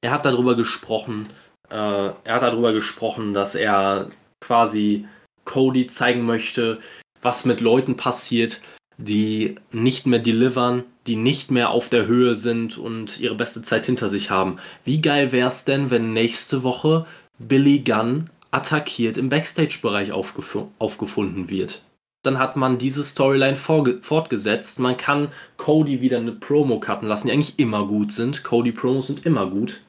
[0.02, 1.28] er hat darüber gesprochen,
[1.70, 4.10] äh, er hat darüber gesprochen, dass er
[4.42, 5.08] quasi
[5.46, 6.80] Cody zeigen möchte,
[7.22, 8.62] was mit Leuten passiert,
[8.98, 13.86] die nicht mehr delivern, die nicht mehr auf der Höhe sind und ihre beste Zeit
[13.86, 14.58] hinter sich haben.
[14.86, 17.06] Wie geil wäre es denn, wenn nächste Woche
[17.40, 21.84] Billy Gunn attackiert im Backstage-Bereich aufgef aufgefunden wird.
[22.24, 24.80] Dann hat man diese Storyline fortgesetzt.
[24.80, 28.44] Man kann Cody wieder eine Promo cutten lassen, die eigentlich immer gut sind.
[28.44, 29.82] Cody-Promos sind immer gut.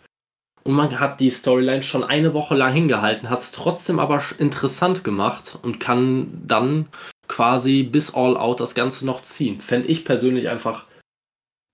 [0.64, 5.02] Und man hat die Storyline schon eine Woche lang hingehalten, hat es trotzdem aber interessant
[5.02, 6.86] gemacht und kann dann
[7.32, 9.58] quasi bis All Out das Ganze noch ziehen.
[9.60, 10.84] Fände ich persönlich einfach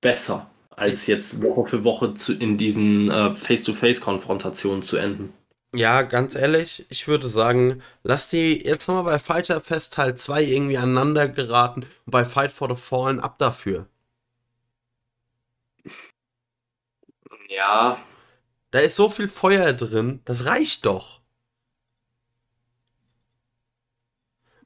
[0.01, 5.33] besser, als jetzt Woche für Woche zu, in diesen äh, Face-to-Face-Konfrontationen zu enden.
[5.75, 10.45] Ja, ganz ehrlich, ich würde sagen, lass die jetzt mal bei Fighter Fest Teil 2
[10.45, 13.89] irgendwie aneinander geraten und bei Fight for the Fallen ab dafür.
[17.49, 17.99] Ja.
[18.71, 21.18] Da ist so viel Feuer drin, das reicht doch.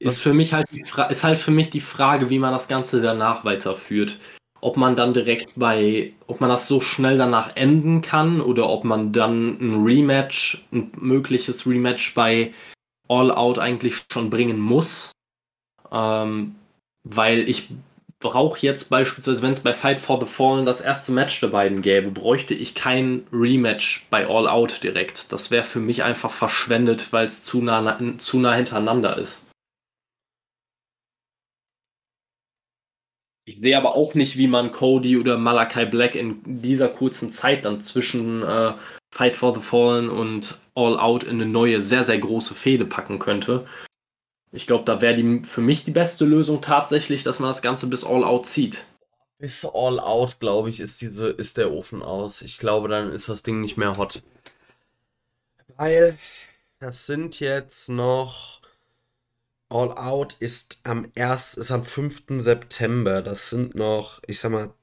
[0.02, 3.44] Ist für mich halt ist halt für mich die Frage, wie man das Ganze danach
[3.44, 4.18] weiterführt
[4.62, 8.84] ob man dann direkt bei, ob man das so schnell danach enden kann oder ob
[8.84, 12.54] man dann ein Rematch, ein mögliches Rematch bei
[13.08, 15.10] All Out eigentlich schon bringen muss.
[15.90, 16.54] Ähm,
[17.02, 17.70] weil ich
[18.20, 21.82] brauche jetzt beispielsweise, wenn es bei Fight for the Fallen das erste Match der beiden
[21.82, 25.32] gäbe, bräuchte ich kein Rematch bei All Out direkt.
[25.32, 29.48] Das wäre für mich einfach verschwendet, weil es zu nah, zu nah hintereinander ist.
[33.44, 37.64] Ich sehe aber auch nicht, wie man Cody oder Malakai Black in dieser kurzen Zeit
[37.64, 38.74] dann zwischen äh,
[39.10, 43.18] Fight for the Fallen und All Out in eine neue, sehr, sehr große Fehde packen
[43.18, 43.66] könnte.
[44.52, 48.04] Ich glaube, da wäre für mich die beste Lösung tatsächlich, dass man das Ganze bis
[48.04, 48.84] All Out zieht.
[49.38, 52.42] Bis All Out, glaube ich, ist diese, ist der Ofen aus.
[52.42, 54.22] Ich glaube, dann ist das Ding nicht mehr hot.
[55.76, 56.16] Weil
[56.78, 58.61] das sind jetzt noch.
[59.72, 61.54] All Out ist am 1.
[61.54, 62.24] ist am 5.
[62.38, 63.22] September.
[63.22, 64.74] Das sind noch, ich sag mal,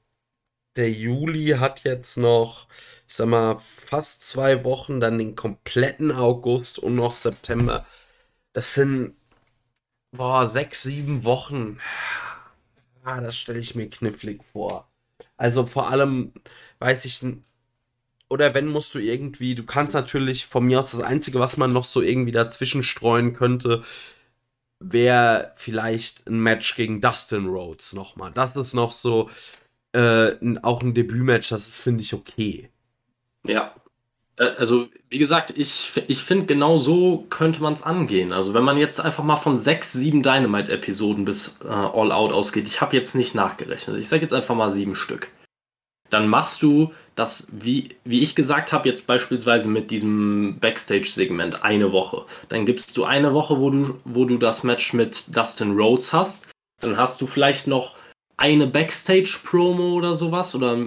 [0.76, 2.68] der Juli hat jetzt noch,
[3.08, 7.86] ich sag mal, fast zwei Wochen, dann den kompletten August und noch September.
[8.52, 9.14] Das sind
[10.12, 11.78] Boah, sechs, sieben Wochen.
[13.04, 14.88] Ah, das stelle ich mir knifflig vor.
[15.36, 16.32] Also vor allem
[16.80, 17.22] weiß ich,
[18.28, 21.72] oder wenn musst du irgendwie, du kannst natürlich von mir aus das Einzige, was man
[21.72, 23.82] noch so irgendwie dazwischen streuen könnte,
[24.80, 28.32] wäre vielleicht ein Match gegen Dustin Rhodes nochmal.
[28.32, 29.30] Das ist noch so
[29.92, 32.70] äh, auch ein Debütmatch, das ist, finde ich, okay.
[33.46, 33.74] Ja,
[34.40, 38.32] äh, also, wie gesagt, ich, ich finde, genau so könnte man es angehen.
[38.32, 42.66] Also, wenn man jetzt einfach mal von sechs, sieben Dynamite-Episoden bis äh, All Out ausgeht,
[42.66, 45.30] ich habe jetzt nicht nachgerechnet, ich sage jetzt einfach mal sieben Stück.
[46.10, 51.92] Dann machst du das, wie, wie ich gesagt habe, jetzt beispielsweise mit diesem Backstage-Segment eine
[51.92, 52.24] Woche.
[52.48, 56.50] Dann gibst du eine Woche, wo du, wo du das Match mit Dustin Rhodes hast.
[56.80, 57.96] Dann hast du vielleicht noch
[58.36, 60.78] eine Backstage-Promo oder sowas oder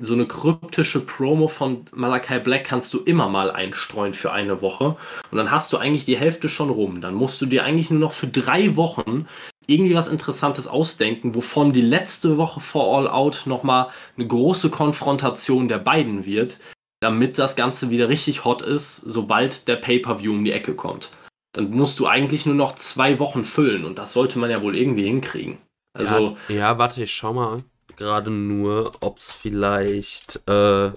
[0.00, 4.96] so eine kryptische Promo von Malachi Black kannst du immer mal einstreuen für eine Woche.
[5.30, 7.00] Und dann hast du eigentlich die Hälfte schon rum.
[7.00, 9.26] Dann musst du dir eigentlich nur noch für drei Wochen
[9.68, 15.68] irgendwie was Interessantes ausdenken, wovon die letzte Woche vor All Out nochmal eine große Konfrontation
[15.68, 16.58] der beiden wird,
[17.00, 21.10] damit das Ganze wieder richtig hot ist, sobald der Pay-Per-View um die Ecke kommt.
[21.52, 24.76] Dann musst du eigentlich nur noch zwei Wochen füllen und das sollte man ja wohl
[24.76, 25.58] irgendwie hinkriegen.
[25.92, 27.62] Also, ja, ja warte, ich schau mal
[27.98, 30.92] gerade nur, ob es vielleicht äh,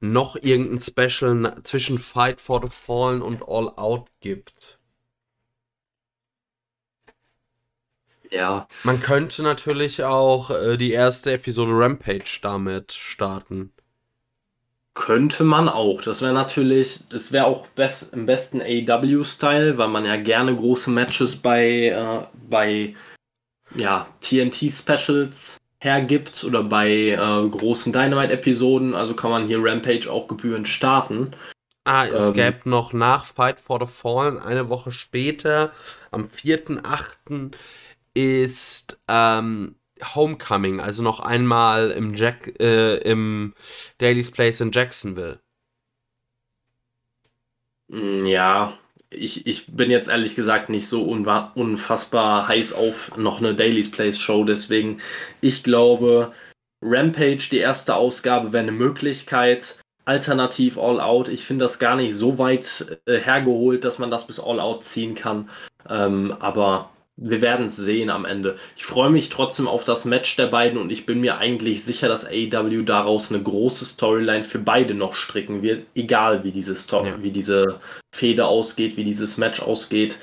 [0.00, 4.78] noch irgendein Special zwischen Fight for the Fallen und All Out gibt.
[8.32, 8.66] Ja.
[8.82, 13.72] Man könnte natürlich auch äh, die erste Episode Rampage damit starten.
[14.94, 16.02] Könnte man auch.
[16.02, 20.90] Das wäre natürlich, das wäre auch best, im besten AEW-Style, weil man ja gerne große
[20.90, 22.94] Matches bei, äh, bei
[23.74, 27.16] ja, TNT-Specials hergibt oder bei äh,
[27.48, 28.94] großen Dynamite-Episoden.
[28.94, 31.34] Also kann man hier Rampage auch gebührend starten.
[31.84, 35.72] Ah, es ähm, gäbe noch nach Fight for the Fallen eine Woche später,
[36.10, 37.54] am 4.8.
[38.14, 39.76] ist ähm,
[40.14, 43.54] Homecoming, also noch einmal im, Jack, äh, im
[43.98, 45.40] Daily's Place in Jacksonville.
[47.88, 48.78] Mm, ja,
[49.10, 54.18] ich, ich bin jetzt ehrlich gesagt nicht so unfassbar heiß auf noch eine Daily's Place
[54.18, 55.00] Show, deswegen
[55.40, 56.32] ich glaube,
[56.82, 59.78] Rampage, die erste Ausgabe, wäre eine Möglichkeit.
[60.04, 64.26] Alternativ All Out, ich finde das gar nicht so weit äh, hergeholt, dass man das
[64.26, 65.48] bis All Out ziehen kann.
[65.88, 68.56] Ähm, aber wir werden es sehen am Ende.
[68.76, 72.08] Ich freue mich trotzdem auf das Match der beiden und ich bin mir eigentlich sicher,
[72.08, 77.10] dass AEW daraus eine große Storyline für beide noch stricken wird, egal wie diese Story,
[77.10, 77.22] ja.
[77.22, 77.80] wie diese
[78.14, 80.18] Fehde ausgeht, wie dieses Match ausgeht.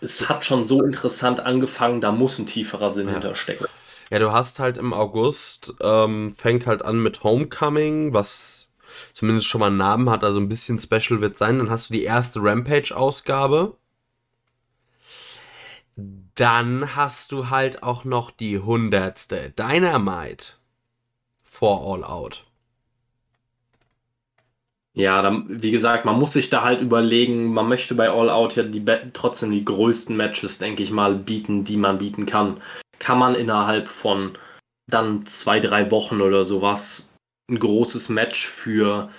[0.00, 3.14] Es hat schon so interessant angefangen, da muss ein tieferer Sinn ja.
[3.14, 3.66] hinterstecken.
[4.10, 8.68] Ja, du hast halt im August, ähm, fängt halt an mit Homecoming, was
[9.12, 11.58] zumindest schon mal einen Namen hat, also ein bisschen special wird sein.
[11.58, 13.76] Dann hast du die erste Rampage-Ausgabe
[16.34, 20.52] dann hast du halt auch noch die hundertste Dynamite
[21.44, 22.46] vor All Out.
[24.92, 28.56] Ja, dann, wie gesagt, man muss sich da halt überlegen, man möchte bei All Out
[28.56, 32.60] ja die, trotzdem die größten Matches, denke ich mal, bieten, die man bieten kann.
[32.98, 34.36] Kann man innerhalb von
[34.88, 37.12] dann zwei, drei Wochen oder sowas
[37.48, 39.10] ein großes Match für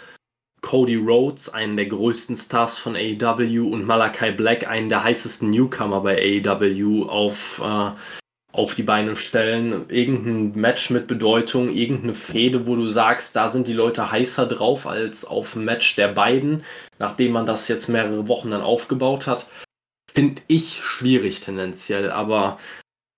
[0.62, 6.02] Cody Rhodes, einen der größten Stars von AEW, und Malachi Black, einen der heißesten Newcomer
[6.02, 7.92] bei AEW, auf, äh,
[8.54, 9.86] auf die Beine stellen.
[9.90, 14.86] Irgendein Match mit Bedeutung, irgendeine Fehde, wo du sagst, da sind die Leute heißer drauf
[14.86, 16.64] als auf ein Match der beiden,
[17.00, 19.48] nachdem man das jetzt mehrere Wochen dann aufgebaut hat.
[20.14, 22.60] Finde ich schwierig tendenziell, aber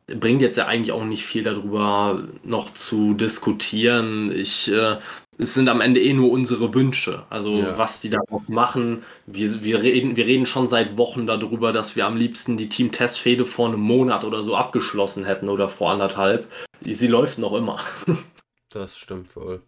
[0.08, 4.32] bringt jetzt ja eigentlich auch nicht viel darüber noch zu diskutieren.
[4.32, 4.98] Ich äh,
[5.38, 7.24] es sind am Ende eh nur unsere Wünsche.
[7.30, 7.78] Also ja.
[7.78, 9.04] was die da noch machen.
[9.26, 13.46] Wir, wir, reden, wir reden schon seit Wochen darüber, dass wir am liebsten die Team-Test-Fehde
[13.46, 16.50] vor einem Monat oder so abgeschlossen hätten oder vor anderthalb.
[16.82, 17.80] Sie läuft noch immer.
[18.70, 19.62] Das stimmt wohl.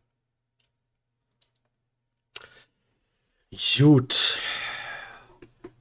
[3.52, 4.40] Gut.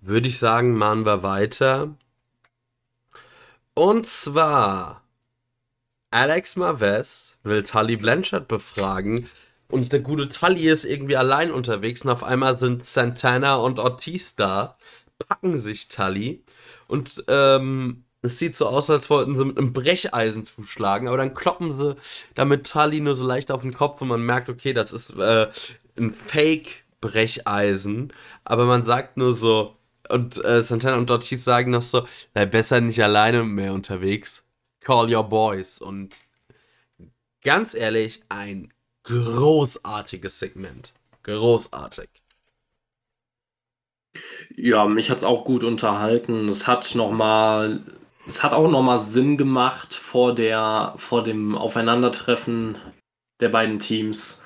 [0.03, 1.97] Würde ich sagen, machen wir weiter.
[3.73, 5.05] Und zwar
[6.11, 9.29] Alex Maves will Tully Blanchard befragen,
[9.75, 14.37] und der gute Tully ist irgendwie allein unterwegs und auf einmal sind Santana und Ortiz
[14.37, 14.79] da,
[15.19, 16.45] packen sich Tully
[16.87, 21.35] und ähm, es sieht so aus, als wollten sie mit einem Brecheisen zuschlagen, aber dann
[21.35, 21.97] kloppen sie
[22.37, 25.49] damit Tully nur so leicht auf den Kopf und man merkt, okay, das ist äh,
[25.99, 28.13] ein Fake-Brecheisen,
[28.45, 29.77] aber man sagt nur so,
[30.09, 34.47] und äh, Santana und Ortiz sagen noch so, sei besser nicht alleine mehr unterwegs,
[34.79, 35.79] call your boys.
[35.79, 36.15] Und
[37.43, 38.74] ganz ehrlich, ein
[39.05, 40.93] großartiges Segment.
[41.23, 42.09] Großartig.
[44.57, 46.49] Ja, mich hat es auch gut unterhalten.
[46.49, 47.83] Es hat noch mal,
[48.27, 52.79] es hat auch noch mal Sinn gemacht vor der, vor dem Aufeinandertreffen
[53.41, 54.45] der beiden Teams.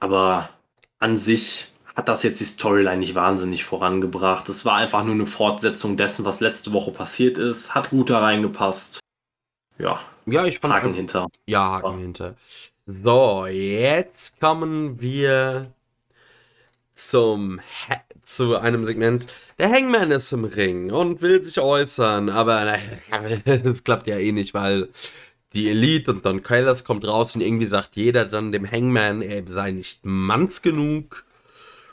[0.00, 0.50] Aber
[0.98, 4.48] an sich hat das jetzt die Storyline nicht wahnsinnig vorangebracht.
[4.48, 7.74] Es war einfach nur eine Fortsetzung dessen, was letzte Woche passiert ist.
[7.74, 9.00] Hat gut da reingepasst.
[9.78, 10.00] Ja.
[10.26, 11.28] Ja, ich fand Haken hinter.
[11.46, 11.98] Ja, Haken ja.
[11.98, 12.36] hinter.
[12.90, 15.74] So, jetzt kommen wir
[16.94, 19.26] zum ha zu einem Segment.
[19.58, 22.78] Der Hangman ist im Ring und will sich äußern, aber
[23.44, 24.88] das klappt ja eh nicht, weil
[25.52, 29.46] die Elite und Don Callis kommt raus und irgendwie sagt jeder dann dem Hangman, er
[29.46, 31.26] sei nicht manns genug.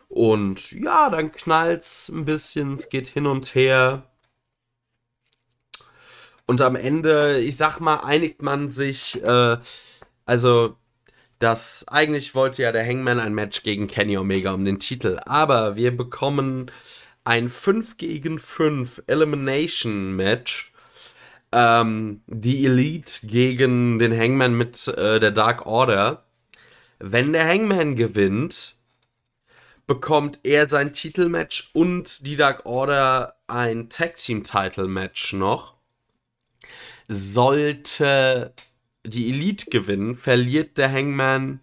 [0.07, 4.03] Und ja, dann knallt's ein bisschen, es geht hin und her.
[6.45, 9.57] Und am Ende, ich sag mal, einigt man sich, äh,
[10.25, 10.77] also
[11.39, 15.75] dass eigentlich wollte ja der Hangman ein Match gegen Kenny Omega um den Titel, aber
[15.75, 16.71] wir bekommen
[17.23, 20.71] ein 5 gegen 5 Elimination Match.
[21.51, 26.25] Ähm, die Elite gegen den Hangman mit äh, der Dark Order.
[26.99, 28.75] Wenn der Hangman gewinnt,
[29.87, 35.75] bekommt er sein Titelmatch und die Dark Order ein Tag Team Title Match noch.
[37.07, 38.53] Sollte
[39.05, 41.59] die Elite gewinnen, verliert der Hangman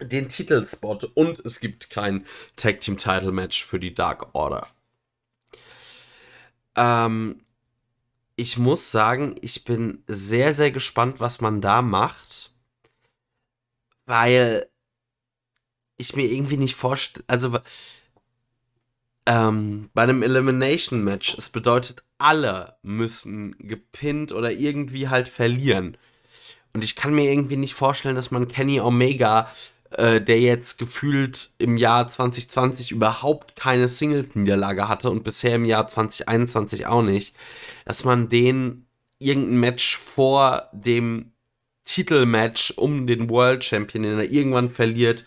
[0.00, 2.24] den Titelspot und es gibt kein
[2.56, 4.68] Tag Team Title Match für die Dark Order.
[6.76, 7.40] Ähm,
[8.36, 12.52] ich muss sagen, ich bin sehr, sehr gespannt, was man da macht,
[14.06, 14.68] weil
[15.96, 17.58] ich mir irgendwie nicht vorstelle, also
[19.26, 25.96] ähm, bei einem Elimination Match, es bedeutet, alle müssen gepinnt oder irgendwie halt verlieren.
[26.78, 29.50] Und ich kann mir irgendwie nicht vorstellen, dass man Kenny Omega,
[29.90, 35.88] äh, der jetzt gefühlt im Jahr 2020 überhaupt keine Singles-Niederlage hatte und bisher im Jahr
[35.88, 37.34] 2021 auch nicht,
[37.84, 38.86] dass man den
[39.18, 41.32] irgendein Match vor dem
[41.82, 45.24] Titelmatch um den World Champion, den er irgendwann verliert,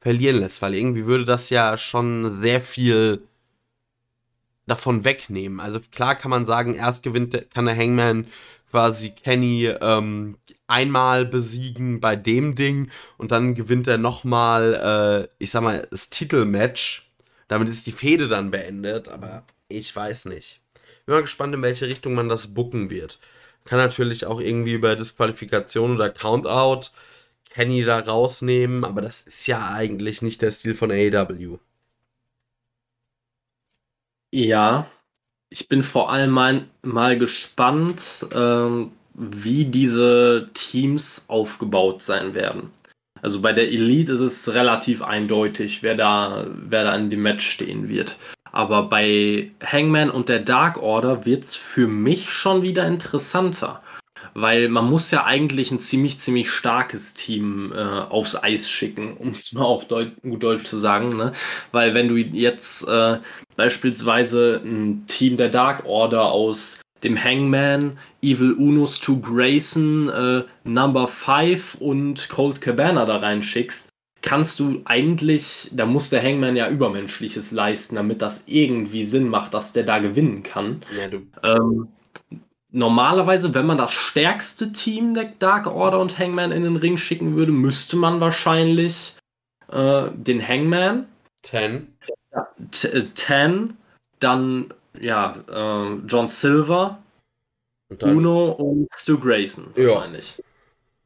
[0.00, 3.24] verlieren lässt, weil irgendwie würde das ja schon sehr viel
[4.66, 5.58] davon wegnehmen.
[5.58, 8.26] Also klar kann man sagen, erst gewinnt kann der Hangman
[8.72, 10.38] quasi Kenny ähm,
[10.72, 16.10] einmal besiegen bei dem Ding und dann gewinnt er nochmal, äh, ich sag mal, das
[16.10, 17.10] Titelmatch.
[17.48, 20.60] Damit ist die Fehde dann beendet, aber ich weiß nicht.
[21.06, 23.18] Bin mal gespannt, in welche Richtung man das bucken wird.
[23.64, 26.90] Kann natürlich auch irgendwie über Disqualifikation oder Countout
[27.50, 31.58] Kenny da rausnehmen, aber das ist ja eigentlich nicht der Stil von AEW.
[34.34, 34.90] Ja,
[35.50, 42.70] ich bin vor allem mal, mal gespannt, ähm, wie diese Teams aufgebaut sein werden.
[43.22, 47.48] Also bei der Elite ist es relativ eindeutig, wer da, wer da in dem Match
[47.48, 48.16] stehen wird.
[48.50, 53.82] Aber bei Hangman und der Dark Order wird es für mich schon wieder interessanter.
[54.34, 59.30] Weil man muss ja eigentlich ein ziemlich, ziemlich starkes Team äh, aufs Eis schicken, um
[59.30, 61.16] es mal auf Deut gut Deutsch zu sagen.
[61.16, 61.32] Ne?
[61.70, 63.18] Weil wenn du jetzt äh,
[63.56, 71.08] beispielsweise ein Team der Dark Order aus dem Hangman, Evil Unos to Grayson, äh, Number
[71.08, 73.90] 5 und Cold Cabana da reinschickst,
[74.22, 79.52] kannst du eigentlich, da muss der Hangman ja Übermenschliches leisten, damit das irgendwie Sinn macht,
[79.52, 80.80] dass der da gewinnen kann.
[80.96, 81.26] Ja, du.
[81.42, 81.88] Ähm,
[82.70, 87.34] normalerweise, wenn man das stärkste Team der Dark Order und Hangman in den Ring schicken
[87.34, 89.16] würde, müsste man wahrscheinlich
[89.70, 91.06] äh, den Hangman.
[91.42, 91.88] Ten.
[92.30, 93.76] Äh, ten,
[94.20, 97.02] dann ja, äh, John Silver,
[97.92, 100.34] und Uno und Stu Grayson wahrscheinlich.
[100.38, 100.44] Ja.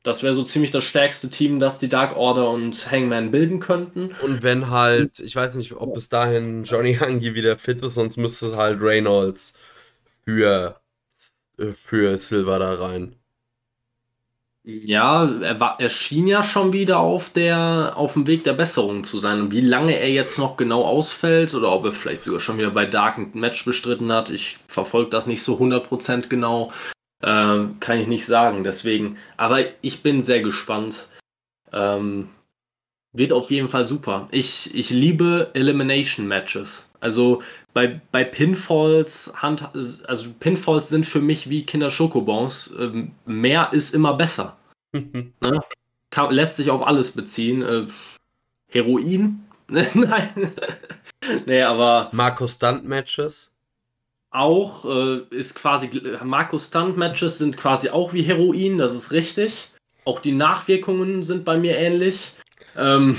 [0.03, 4.15] Das wäre so ziemlich das stärkste Team, das die Dark Order und Hangman bilden könnten.
[4.23, 8.17] Und wenn halt, ich weiß nicht, ob bis dahin Johnny Hangi wieder fit ist, sonst
[8.17, 9.55] müsste halt Reynolds
[10.25, 10.81] für,
[11.73, 13.17] für Silver da rein.
[14.69, 19.05] Ja, er, war, er schien ja schon wieder auf, der, auf dem Weg der Besserung
[19.05, 19.41] zu sein.
[19.41, 22.73] Und wie lange er jetzt noch genau ausfällt oder ob er vielleicht sogar schon wieder
[22.73, 26.73] bei Dark ein Match bestritten hat, ich verfolge das nicht so 100% genau.
[27.23, 29.19] Ähm, kann ich nicht sagen, deswegen.
[29.37, 31.11] Aber ich bin sehr gespannt.
[31.73, 32.29] Ähm,
[33.17, 34.29] wird auf jeden Fall super.
[34.31, 36.91] Ich, ich liebe Elimination Matches.
[37.01, 37.43] Also
[37.75, 42.75] bei, bei Pinfalls, Hand, also Pinfalls sind für mich wie Kinder Schokobons.
[42.79, 44.57] Ähm, mehr ist immer besser.
[44.93, 45.61] ne?
[46.31, 47.63] Lässt sich auf alles beziehen.
[47.63, 47.87] Äh,
[48.69, 49.45] Heroin?
[49.69, 50.53] Nein.
[51.47, 52.09] nee, aber.
[52.13, 53.51] Marco Stunt Matches?
[54.37, 55.91] auch, äh, ist quasi,
[56.23, 59.71] Markus Stunt-Matches sind quasi auch wie Heroin, das ist richtig.
[60.05, 62.33] Auch die Nachwirkungen sind bei mir ähnlich.
[62.77, 63.17] Ähm,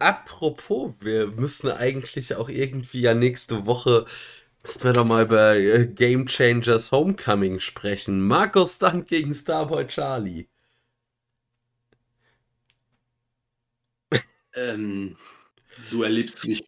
[0.00, 4.06] Apropos, wir müssen eigentlich auch irgendwie ja nächste Woche,
[4.62, 8.26] müssen wir doch mal über äh, Game Changers Homecoming sprechen.
[8.26, 10.48] Markus Stunt gegen Starboy Charlie.
[14.54, 15.16] Ähm,
[15.90, 16.64] du erlebst mich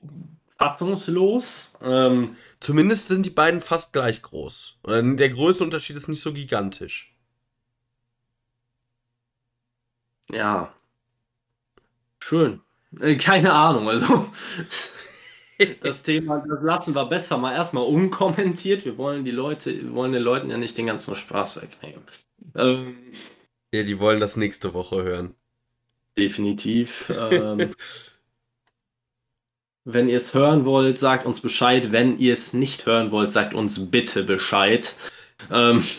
[0.58, 1.72] fassungslos.
[1.80, 4.78] Ähm, Zumindest sind die beiden fast gleich groß.
[4.86, 7.16] Der Größenunterschied ist nicht so gigantisch.
[10.30, 10.74] Ja.
[12.28, 12.60] Schön.
[13.00, 14.30] Äh, keine Ahnung, also.
[15.80, 18.84] das Thema, das lassen wir besser mal erstmal unkommentiert.
[18.84, 22.02] Wir wollen die Leute, wir wollen den Leuten ja nicht den ganzen Spaß wegnehmen.
[22.54, 22.96] Ähm,
[23.72, 25.34] ja, die wollen das nächste Woche hören.
[26.16, 27.10] Definitiv.
[27.18, 27.74] Ähm,
[29.84, 31.90] Wenn ihr es hören wollt, sagt uns Bescheid.
[31.90, 34.96] Wenn ihr es nicht hören wollt, sagt uns bitte Bescheid.
[35.50, 35.82] Ähm.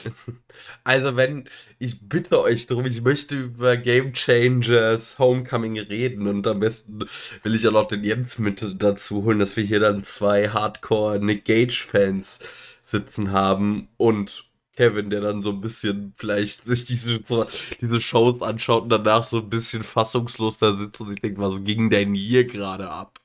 [0.84, 1.49] Also wenn,
[1.80, 6.99] ich bitte euch darum, ich möchte über Game Changers Homecoming reden und am besten
[7.43, 11.20] will ich auch noch den Jens mit dazu holen, dass wir hier dann zwei Hardcore
[11.20, 12.39] Nick Gage Fans
[12.82, 14.45] sitzen haben und
[14.76, 17.45] Kevin, der dann so ein bisschen vielleicht sich diese, so,
[17.82, 21.64] diese Shows anschaut und danach so ein bisschen fassungslos da sitzt und sich denkt, was
[21.64, 23.20] ging denn hier gerade ab?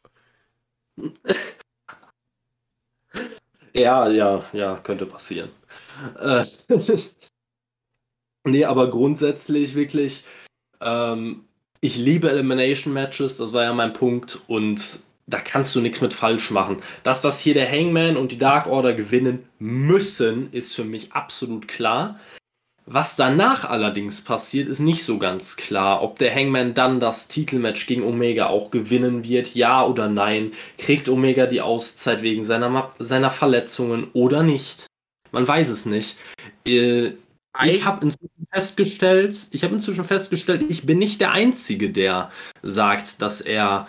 [3.74, 5.50] Ja, ja, ja, könnte passieren.
[6.18, 6.44] Äh,
[8.44, 10.24] nee, aber grundsätzlich wirklich,
[10.80, 11.44] ähm,
[11.80, 16.14] ich liebe Elimination Matches, das war ja mein Punkt und da kannst du nichts mit
[16.14, 16.78] falsch machen.
[17.02, 21.68] Dass das hier der Hangman und die Dark Order gewinnen müssen, ist für mich absolut
[21.68, 22.18] klar.
[22.90, 26.02] Was danach allerdings passiert, ist nicht so ganz klar.
[26.02, 30.52] Ob der Hangman dann das Titelmatch gegen Omega auch gewinnen wird, ja oder nein.
[30.78, 34.86] Kriegt Omega die Auszeit wegen seiner, seiner Verletzungen oder nicht?
[35.32, 36.16] Man weiß es nicht.
[36.66, 37.12] Äh,
[37.64, 42.30] ich habe inzwischen festgestellt, ich habe inzwischen festgestellt, ich bin nicht der Einzige, der
[42.62, 43.86] sagt, dass er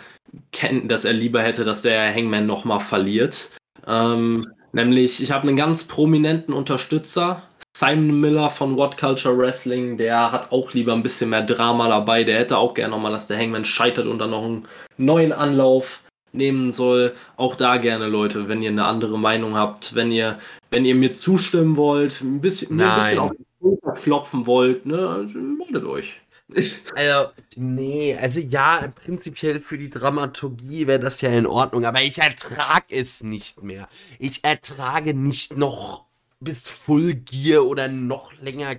[0.83, 3.49] dass er lieber hätte, dass der Hangman nochmal verliert.
[3.87, 7.43] Ähm, nämlich, ich habe einen ganz prominenten Unterstützer,
[7.75, 12.23] Simon Miller von What Culture Wrestling, der hat auch lieber ein bisschen mehr Drama dabei.
[12.23, 14.67] Der hätte auch gerne nochmal, dass der Hangman scheitert und dann noch einen
[14.97, 16.01] neuen Anlauf
[16.31, 17.13] nehmen soll.
[17.37, 21.11] Auch da gerne, Leute, wenn ihr eine andere Meinung habt, wenn ihr, wenn ihr mir
[21.11, 25.85] zustimmen wollt, ein bisschen, mir ein bisschen auf die Schulter klopfen wollt, ne, also meldet
[25.85, 26.21] euch.
[26.55, 32.17] Also, nee, also ja, prinzipiell für die Dramaturgie wäre das ja in Ordnung, aber ich
[32.17, 33.87] ertrage es nicht mehr.
[34.17, 36.05] Ich ertrage nicht noch
[36.39, 38.77] bis Full Gear oder noch länger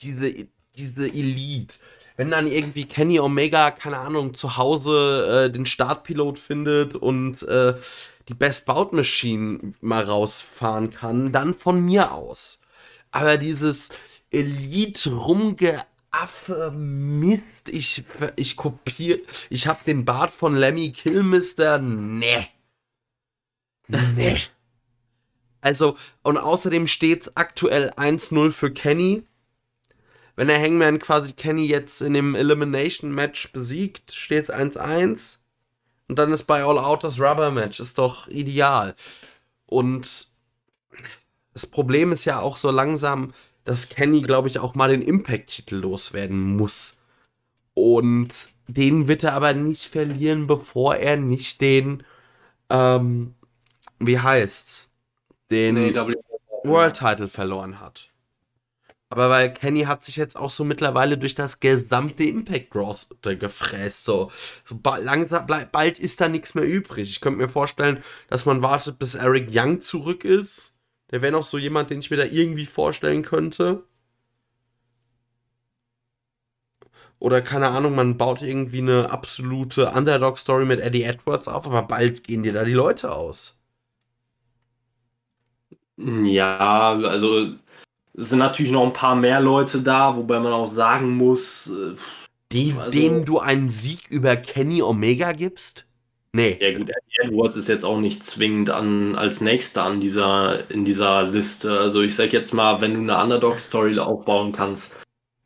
[0.00, 1.76] diese, diese Elite.
[2.16, 7.74] Wenn dann irgendwie Kenny Omega, keine Ahnung, zu Hause äh, den Startpilot findet und äh,
[8.28, 12.60] die Best Bout Machine mal rausfahren kann, dann von mir aus.
[13.10, 13.90] Aber dieses
[14.30, 18.04] Elite rumgeaffe Mist, ich,
[18.36, 22.46] ich kopiere, ich hab den Bart von Lemmy Killmister, ne.
[23.88, 24.36] Ne.
[25.60, 29.24] Also, und außerdem steht es aktuell 1-0 für Kenny.
[30.36, 35.38] Wenn der Hangman quasi Kenny jetzt in dem Elimination Match besiegt, steht es 1-1.
[36.08, 37.80] Und dann ist bei All Out das Rubber Match.
[37.80, 38.94] Ist doch ideal.
[39.66, 40.28] Und
[41.52, 43.32] das Problem ist ja auch so langsam,
[43.64, 46.96] dass Kenny, glaube ich, auch mal den Impact-Titel loswerden muss.
[47.74, 52.02] Und den wird er aber nicht verlieren, bevor er nicht den,
[52.70, 53.34] ähm,
[53.98, 54.88] wie heißt's?
[55.50, 55.94] den nee,
[56.64, 58.10] World Title verloren hat.
[59.10, 64.04] Aber weil Kenny hat sich jetzt auch so mittlerweile durch das gesamte Impact Roster gefräst.
[64.04, 64.30] So,
[64.64, 67.10] so langsam, bald ist da nichts mehr übrig.
[67.10, 70.74] Ich könnte mir vorstellen, dass man wartet, bis Eric Young zurück ist.
[71.10, 73.84] Der wäre noch so jemand, den ich mir da irgendwie vorstellen könnte.
[77.18, 82.22] oder keine Ahnung, man baut irgendwie eine absolute Underdog-Story mit Eddie Edwards auf, aber bald
[82.24, 83.56] gehen dir da die Leute aus.
[85.96, 87.54] Ja, also
[88.14, 91.68] sind natürlich noch ein paar mehr Leute da, wobei man auch sagen muss.
[91.68, 91.96] Äh,
[92.52, 95.84] Die, also, denen du einen Sieg über Kenny Omega gibst?
[96.32, 96.58] Nee.
[96.60, 100.84] Ja gut, Eddie Edwards ist jetzt auch nicht zwingend an, als nächster an dieser, in
[100.84, 101.78] dieser Liste.
[101.78, 104.96] Also ich sag jetzt mal, wenn du eine Underdog-Story aufbauen kannst,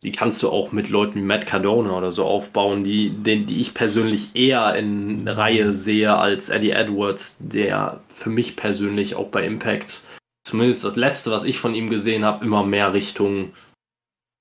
[0.02, 3.60] die kannst du auch mit Leuten wie Matt Cardona oder so aufbauen, die, den, die
[3.60, 9.44] ich persönlich eher in Reihe sehe als Eddie Edwards, der für mich persönlich auch bei
[9.44, 10.02] Impact,
[10.49, 13.53] zumindest das letzte, was ich von ihm gesehen habe, immer mehr Richtung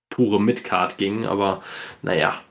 [0.10, 1.26] pure Midcard ging.
[1.26, 1.62] Aber
[2.01, 2.41] naja.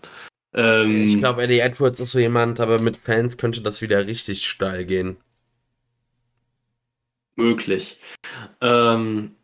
[0.55, 4.47] Ähm, ich glaube, Eddie Edwards ist so jemand, aber mit Fans könnte das wieder richtig
[4.47, 5.17] steil gehen.
[7.35, 7.99] Möglich.
[8.61, 9.35] Ähm,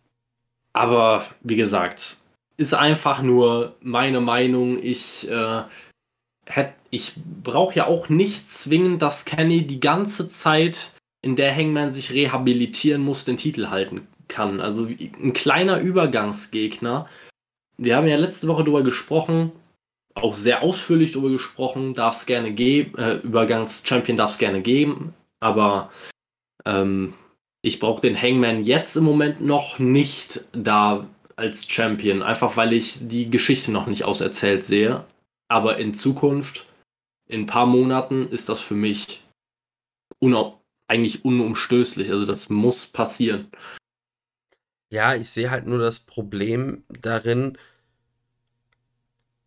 [0.72, 2.16] aber wie gesagt,
[2.56, 4.82] ist einfach nur meine Meinung.
[4.82, 5.62] Ich, äh,
[6.90, 10.92] ich brauche ja auch nicht zwingend, dass Kenny die ganze Zeit,
[11.22, 14.60] in der Hangman sich rehabilitieren muss, den Titel halten kann.
[14.60, 17.08] Also ein kleiner Übergangsgegner.
[17.78, 19.52] Wir haben ja letzte Woche darüber gesprochen,
[20.14, 25.14] auch sehr ausführlich darüber gesprochen, darf es gerne geben, äh, Übergangs-Champion darf es gerne geben,
[25.40, 25.90] aber
[26.64, 27.14] ähm,
[27.62, 33.08] ich brauche den Hangman jetzt im Moment noch nicht da als Champion, einfach weil ich
[33.08, 35.04] die Geschichte noch nicht auserzählt sehe.
[35.48, 36.66] Aber in Zukunft,
[37.28, 39.22] in ein paar Monaten, ist das für mich
[40.88, 42.10] eigentlich unumstößlich.
[42.10, 43.50] Also das muss passieren.
[44.90, 47.56] Ja, ich sehe halt nur das Problem darin,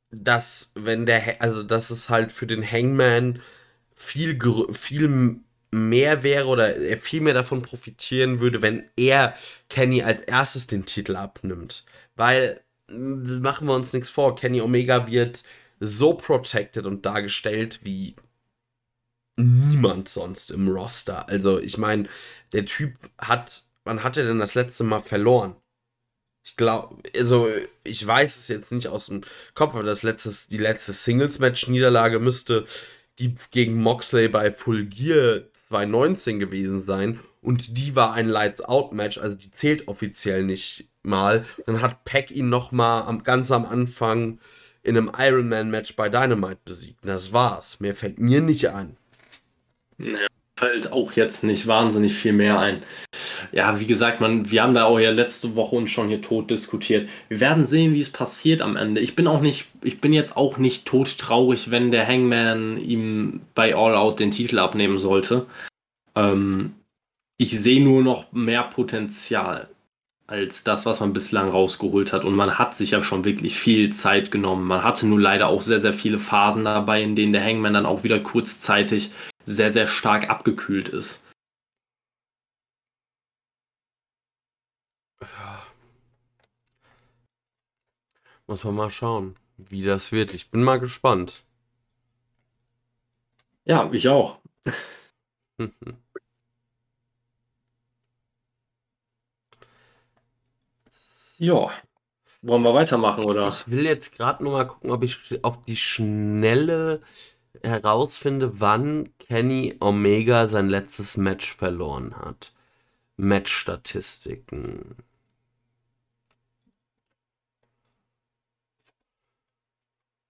[0.10, 3.42] dass wenn der, also dass es halt für den Hangman
[3.96, 4.40] viel,
[4.72, 5.40] viel
[5.72, 9.36] mehr wäre oder er viel mehr davon profitieren würde, wenn er
[9.70, 11.86] Kenny als erstes den Titel abnimmt.
[12.16, 15.44] Weil, machen wir uns nichts vor, Kenny Omega wird
[15.80, 18.16] so protected und dargestellt wie
[19.38, 21.28] niemand sonst im Roster.
[21.30, 22.08] Also, ich meine,
[22.54, 25.56] der Typ hat, wann hat er denn das letzte Mal verloren?
[26.44, 27.50] Ich glaube, also
[27.84, 29.22] ich weiß es jetzt nicht aus dem
[29.56, 32.66] Kopf, aber das letzte, die letzte Singles-Match-Niederlage müsste
[33.18, 39.36] die gegen Moxley bei Full Gear 2019 gewesen sein und die war ein Lights-Out-Match, also
[39.36, 41.46] die zählt offiziell nicht mal.
[41.66, 44.40] Dann hat Pack ihn noch mal am, ganz am Anfang
[44.84, 47.00] in einem Ironman-Match bei Dynamite besiegt.
[47.04, 47.80] Das war's.
[47.80, 48.98] Mehr fällt mir nicht ein.
[49.98, 50.28] Ja,
[50.58, 52.82] fällt auch jetzt nicht wahnsinnig viel mehr ein.
[53.52, 56.50] Ja, wie gesagt, man, wir haben da auch ja letzte Woche uns schon hier tot
[56.50, 57.10] diskutiert.
[57.28, 59.02] Wir werden sehen, wie es passiert am Ende.
[59.02, 63.42] Ich bin auch nicht, ich bin jetzt auch nicht tot traurig, wenn der Hangman ihm
[63.54, 65.46] bei All Out den Titel abnehmen sollte.
[66.16, 66.76] Ähm,
[67.38, 69.70] ich sehe nur noch mehr Potenzial
[70.28, 72.26] als das, was man bislang rausgeholt hat.
[72.26, 74.66] Und man hat sich ja schon wirklich viel Zeit genommen.
[74.68, 77.86] Man hatte nur leider auch sehr, sehr viele Phasen dabei, in denen der Hangman dann
[77.86, 79.12] auch wieder kurzzeitig
[79.46, 81.24] sehr, sehr stark abgekühlt ist.
[88.48, 90.34] Muss man mal schauen, wie das wird.
[90.34, 91.44] Ich bin mal gespannt.
[93.66, 94.40] Ja, ich auch.
[101.38, 101.72] ja.
[102.42, 103.48] Wollen wir weitermachen, oder?
[103.48, 107.02] Ich will jetzt gerade noch mal gucken, ob ich auf die Schnelle
[107.64, 112.54] herausfinde, wann Kenny Omega sein letztes Match verloren hat.
[113.18, 114.98] Matchstatistiken.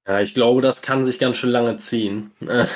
[0.07, 2.31] Ja, ich glaube, das kann sich ganz schön lange ziehen.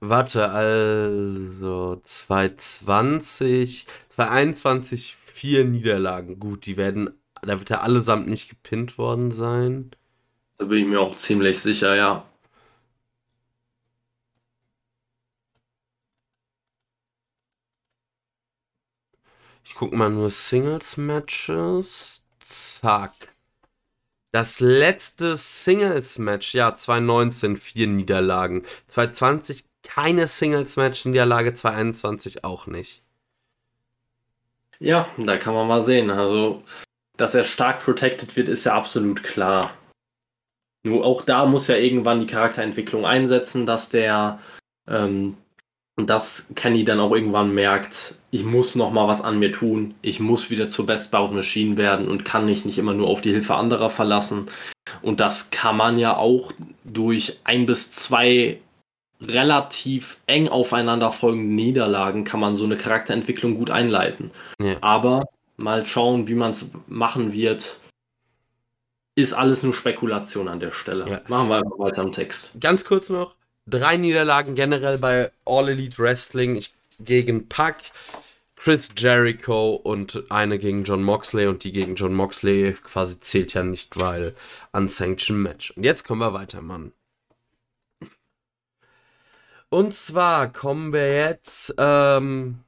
[0.00, 6.38] Warte, also 2020, 2021 vier Niederlagen.
[6.40, 7.10] Gut, die werden,
[7.42, 9.90] da wird er allesamt nicht gepinnt worden sein.
[10.58, 12.27] Da bin ich mir auch ziemlich sicher, ja.
[19.68, 22.22] Ich guck mal nur Singles-Matches.
[22.40, 23.34] Zack.
[24.32, 28.64] Das letzte Singles-Match, ja, 2019 vier Niederlagen.
[28.86, 33.02] 2020 keine Singles-Match-Niederlage, 2021 auch nicht.
[34.78, 36.10] Ja, da kann man mal sehen.
[36.10, 36.64] Also,
[37.18, 39.76] dass er stark protected wird, ist ja absolut klar.
[40.82, 44.40] Nur auch da muss ja irgendwann die Charakterentwicklung einsetzen, dass der
[44.86, 45.36] ähm,
[45.98, 49.96] und dass Kenny dann auch irgendwann merkt, ich muss noch mal was an mir tun,
[50.00, 53.20] ich muss wieder zur Best Bout Machine werden und kann mich nicht immer nur auf
[53.20, 54.46] die Hilfe anderer verlassen.
[55.02, 56.52] Und das kann man ja auch
[56.84, 58.60] durch ein bis zwei
[59.20, 64.30] relativ eng aufeinanderfolgende Niederlagen kann man so eine Charakterentwicklung gut einleiten.
[64.62, 64.76] Ja.
[64.80, 65.24] Aber
[65.56, 67.80] mal schauen, wie man es machen wird.
[69.16, 71.10] ist alles nur Spekulation an der Stelle.
[71.10, 71.20] Ja.
[71.26, 72.52] Machen wir einfach weiter am Text.
[72.60, 73.34] Ganz kurz noch:
[73.68, 77.76] drei Niederlagen generell bei All Elite Wrestling ich, gegen Pack,
[78.56, 83.62] Chris Jericho und eine gegen John Moxley und die gegen John Moxley quasi zählt ja
[83.62, 84.34] nicht, weil
[84.72, 85.70] unsanctioned Match.
[85.72, 86.92] Und jetzt kommen wir weiter, Mann.
[89.70, 92.60] Und zwar kommen wir jetzt ähm,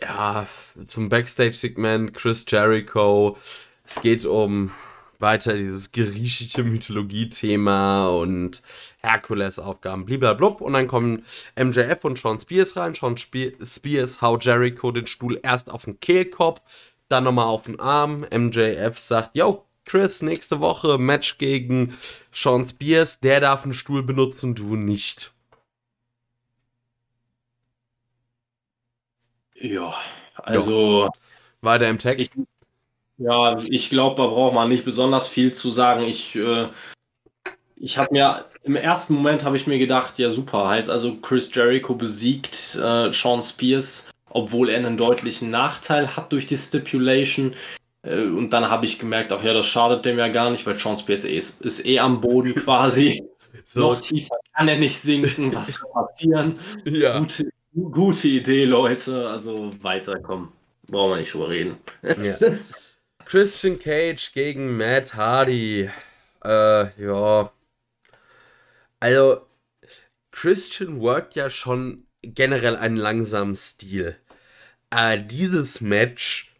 [0.00, 0.46] ja,
[0.86, 3.36] zum Backstage-Segment Chris Jericho.
[3.84, 4.70] Es geht um
[5.18, 8.62] weiter dieses griechische Mythologie-Thema und
[9.00, 10.66] Herkules-Aufgaben, blablabla.
[10.66, 11.24] Und dann kommen
[11.56, 12.94] MJF und Sean Spears rein.
[12.94, 16.60] Sean Spears haut Jericho den Stuhl erst auf den Kehlkopf,
[17.08, 18.26] dann nochmal auf den Arm.
[18.30, 21.96] MJF sagt, yo, Chris, nächste Woche Match gegen
[22.30, 23.20] Sean Spears.
[23.20, 25.32] Der darf einen Stuhl benutzen, du nicht.
[29.54, 29.94] Ja,
[30.36, 31.04] also.
[31.04, 31.10] Ja.
[31.60, 32.30] Weiter im Text.
[32.36, 32.46] Ich,
[33.18, 36.04] ja, ich glaube, da braucht man nicht besonders viel zu sagen.
[36.04, 36.68] Ich, äh,
[37.76, 41.52] ich habe mir im ersten Moment habe ich mir gedacht, ja super, heißt also Chris
[41.52, 47.54] Jericho besiegt äh, Sean Spears, obwohl er einen deutlichen Nachteil hat durch die Stipulation.
[48.02, 50.78] Äh, und dann habe ich gemerkt, auch ja, das schadet dem ja gar nicht, weil
[50.78, 53.22] Sean Spears ist, ist eh am Boden quasi.
[53.64, 53.80] So.
[53.80, 56.58] Noch tiefer kann er nicht sinken, was soll passieren?
[56.84, 57.18] Ja.
[57.18, 59.28] Gute, gute Idee, Leute.
[59.28, 60.48] Also weiterkommen.
[60.86, 61.76] Brauchen wir nicht drüber reden.
[62.02, 62.14] Ja.
[63.28, 65.90] Christian Cage gegen Matt Hardy.
[66.42, 67.52] Äh, ja.
[69.00, 69.46] Also,
[70.30, 74.16] Christian workt ja schon generell einen langsamen Stil.
[74.88, 76.56] Äh, dieses Match,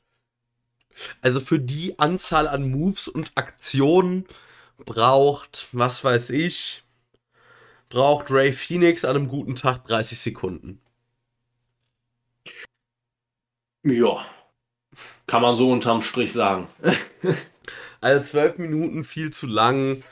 [1.23, 4.27] also für die Anzahl an Moves und Aktionen
[4.77, 6.83] braucht, was weiß ich,
[7.89, 10.83] braucht Ray Phoenix an einem guten Tag 30 Sekunden.
[13.85, 14.23] Ja,
[15.29, 16.67] kann man so unterm Strich sagen.
[18.01, 20.03] also zwölf Minuten viel zu lang.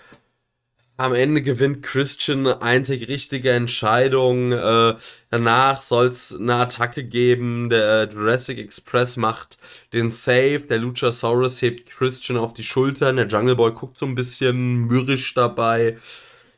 [0.98, 4.52] Am Ende gewinnt Christian eine einzig richtige Entscheidung.
[4.52, 4.94] Äh,
[5.30, 7.68] danach soll es eine Attacke geben.
[7.68, 9.58] Der Jurassic Express macht
[9.92, 10.60] den Save.
[10.60, 13.16] Der Luchasaurus hebt Christian auf die Schultern.
[13.16, 15.98] Der Jungle Boy guckt so ein bisschen mürrisch dabei.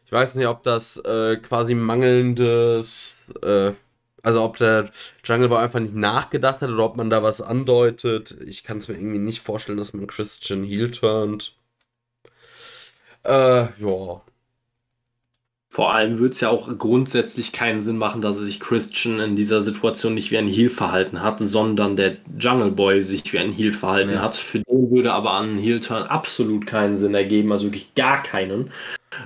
[0.06, 2.86] Ich weiß nicht, ob das äh, quasi mangelnde
[3.42, 3.72] äh,
[4.22, 4.90] also ob der
[5.24, 8.36] Jungle Boy einfach nicht nachgedacht hat oder ob man da was andeutet.
[8.46, 11.54] Ich kann es mir irgendwie nicht vorstellen, dass man Christian Heel turnt.
[13.24, 14.22] Äh, ja.
[15.70, 19.60] Vor allem würde es ja auch grundsätzlich keinen Sinn machen, dass sich Christian in dieser
[19.60, 23.72] Situation nicht wie ein Heel verhalten hat, sondern der Jungle Boy sich wie ein Heel
[23.72, 24.22] verhalten ja.
[24.22, 24.34] hat.
[24.34, 28.70] Für den würde aber ein Heel-Turn absolut keinen Sinn ergeben, also wirklich gar keinen.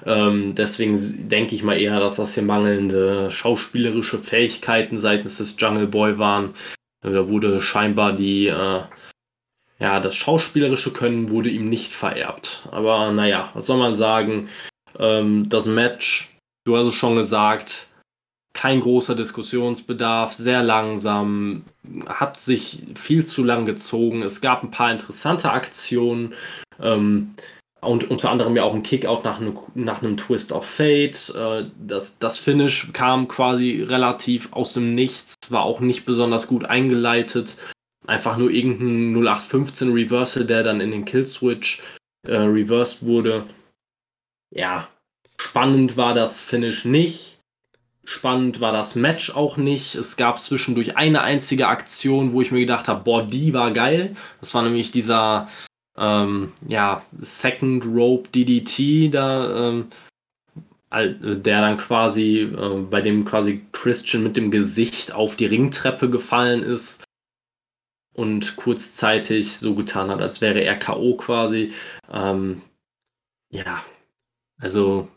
[0.06, 0.96] Ähm, deswegen
[1.28, 6.54] denke ich mal eher, dass das hier mangelnde schauspielerische Fähigkeiten seitens des Jungle Boy waren.
[7.02, 8.82] Da wurde scheinbar die, äh,
[9.78, 12.68] ja, das schauspielerische Können wurde ihm nicht vererbt.
[12.70, 14.48] Aber naja, was soll man sagen?
[14.98, 16.30] Ähm, das Match,
[16.64, 17.88] du hast es schon gesagt,
[18.54, 21.64] kein großer Diskussionsbedarf, sehr langsam,
[22.06, 24.22] hat sich viel zu lang gezogen.
[24.22, 26.34] Es gab ein paar interessante Aktionen.
[26.80, 27.34] Ähm,
[27.82, 31.32] und unter anderem ja auch ein Kickout nach, einem, nach einem Twist of Fate.
[31.34, 36.64] Äh, das, das Finish kam quasi relativ aus dem Nichts, war auch nicht besonders gut
[36.64, 37.56] eingeleitet.
[38.06, 41.82] Einfach nur irgendein 0815 Reversal, der dann in den Killswitch
[42.26, 43.46] äh, reversed wurde.
[44.54, 44.88] Ja,
[45.36, 47.40] spannend war das Finish nicht.
[48.04, 49.94] Spannend war das Match auch nicht.
[49.94, 54.14] Es gab zwischendurch eine einzige Aktion, wo ich mir gedacht habe, boah, die war geil.
[54.40, 55.48] Das war nämlich dieser
[55.96, 59.88] ähm, ja, Second Rope DDT da, ähm,
[60.92, 66.62] der dann quasi, äh, bei dem quasi Christian mit dem Gesicht auf die Ringtreppe gefallen
[66.62, 67.04] ist
[68.14, 71.16] und kurzzeitig so getan hat, als wäre er K.O.
[71.16, 71.72] quasi.
[72.10, 72.62] Ähm,
[73.50, 73.84] ja,
[74.58, 75.08] also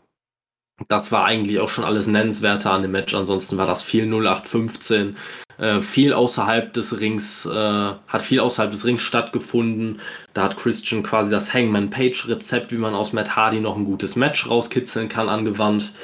[0.88, 3.14] das war eigentlich auch schon alles nennenswerter an dem Match.
[3.14, 5.16] Ansonsten war das viel 0815.
[5.58, 10.00] Äh, viel außerhalb des Rings, äh, hat viel außerhalb des Rings stattgefunden.
[10.34, 13.86] Da hat Christian quasi das Hangman Page Rezept, wie man aus Matt Hardy noch ein
[13.86, 15.94] gutes Match rauskitzeln kann, angewandt.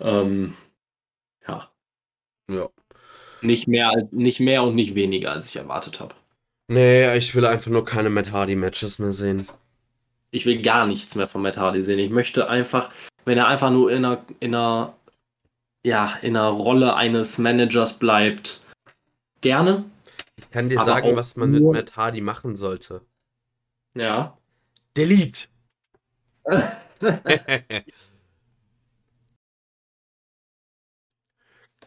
[0.00, 0.54] Ähm,
[1.46, 1.68] ja.
[2.50, 2.70] Ja.
[3.42, 6.14] Nicht mehr, nicht mehr und nicht weniger, als ich erwartet habe.
[6.68, 9.46] Nee, ich will einfach nur keine Matt Hardy Matches mehr sehen.
[10.30, 11.98] Ich will gar nichts mehr von Matt Hardy sehen.
[11.98, 12.90] Ich möchte einfach,
[13.24, 14.94] wenn er einfach nur in einer, in einer,
[15.84, 18.60] ja, in einer Rolle eines Managers bleibt,
[19.40, 19.84] gerne.
[20.36, 23.00] Ich kann dir sagen, was man mit Matt Hardy machen sollte.
[23.94, 24.36] Ja.
[24.96, 25.48] Delete.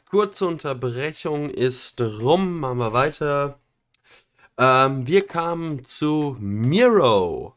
[0.10, 2.62] Kurze Unterbrechung ist rum.
[2.62, 3.60] Machen wir weiter.
[4.58, 7.57] Ähm, wir kamen zu Miro.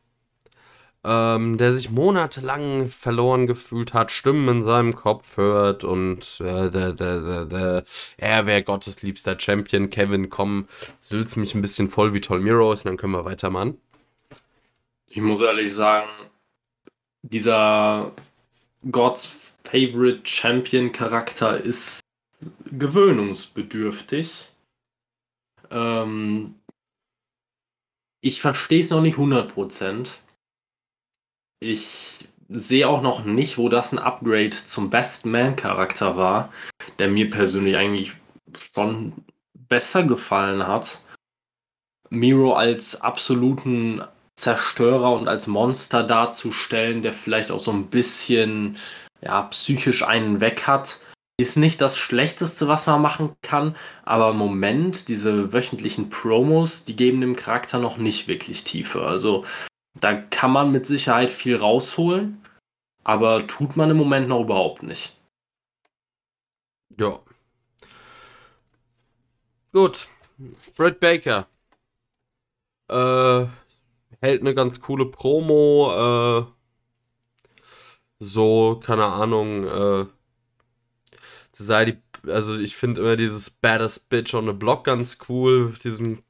[1.02, 6.92] Ähm, der sich monatelang verloren gefühlt hat, Stimmen in seinem Kopf hört und äh, der,
[6.92, 7.84] der, der, der,
[8.18, 9.88] er wäre Gottes liebster Champion.
[9.88, 10.68] Kevin, komm,
[11.00, 13.80] sülz mich ein bisschen voll wie Tolmiro ist, dann können wir weitermachen.
[15.06, 16.10] Ich muss ehrlich sagen,
[17.22, 18.12] dieser
[18.90, 22.00] God's Favorite Champion Charakter ist
[22.70, 24.48] gewöhnungsbedürftig.
[25.70, 26.54] Ähm,
[28.20, 30.08] ich verstehe es noch nicht 100%.
[31.60, 32.18] Ich
[32.48, 36.52] sehe auch noch nicht, wo das ein Upgrade zum Best Man-Charakter war,
[36.98, 38.12] der mir persönlich eigentlich
[38.74, 39.12] schon
[39.54, 41.00] besser gefallen hat.
[42.08, 44.02] Miro als absoluten
[44.34, 48.78] Zerstörer und als Monster darzustellen, der vielleicht auch so ein bisschen
[49.20, 51.00] ja, psychisch einen weg hat,
[51.38, 56.96] ist nicht das Schlechteste, was man machen kann, aber im Moment, diese wöchentlichen Promos, die
[56.96, 59.02] geben dem Charakter noch nicht wirklich Tiefe.
[59.02, 59.44] Also
[59.94, 62.42] da kann man mit Sicherheit viel rausholen,
[63.04, 65.16] aber tut man im Moment noch überhaupt nicht.
[66.98, 67.20] Ja.
[69.72, 70.08] Gut.
[70.76, 71.46] Britt Baker.
[72.88, 73.46] Äh,
[74.20, 76.46] hält eine ganz coole Promo.
[76.46, 76.60] Äh,
[78.18, 80.06] so, keine Ahnung, äh,
[81.52, 86.22] sei die, also ich finde immer dieses Baddest Bitch on the Block ganz cool, diesen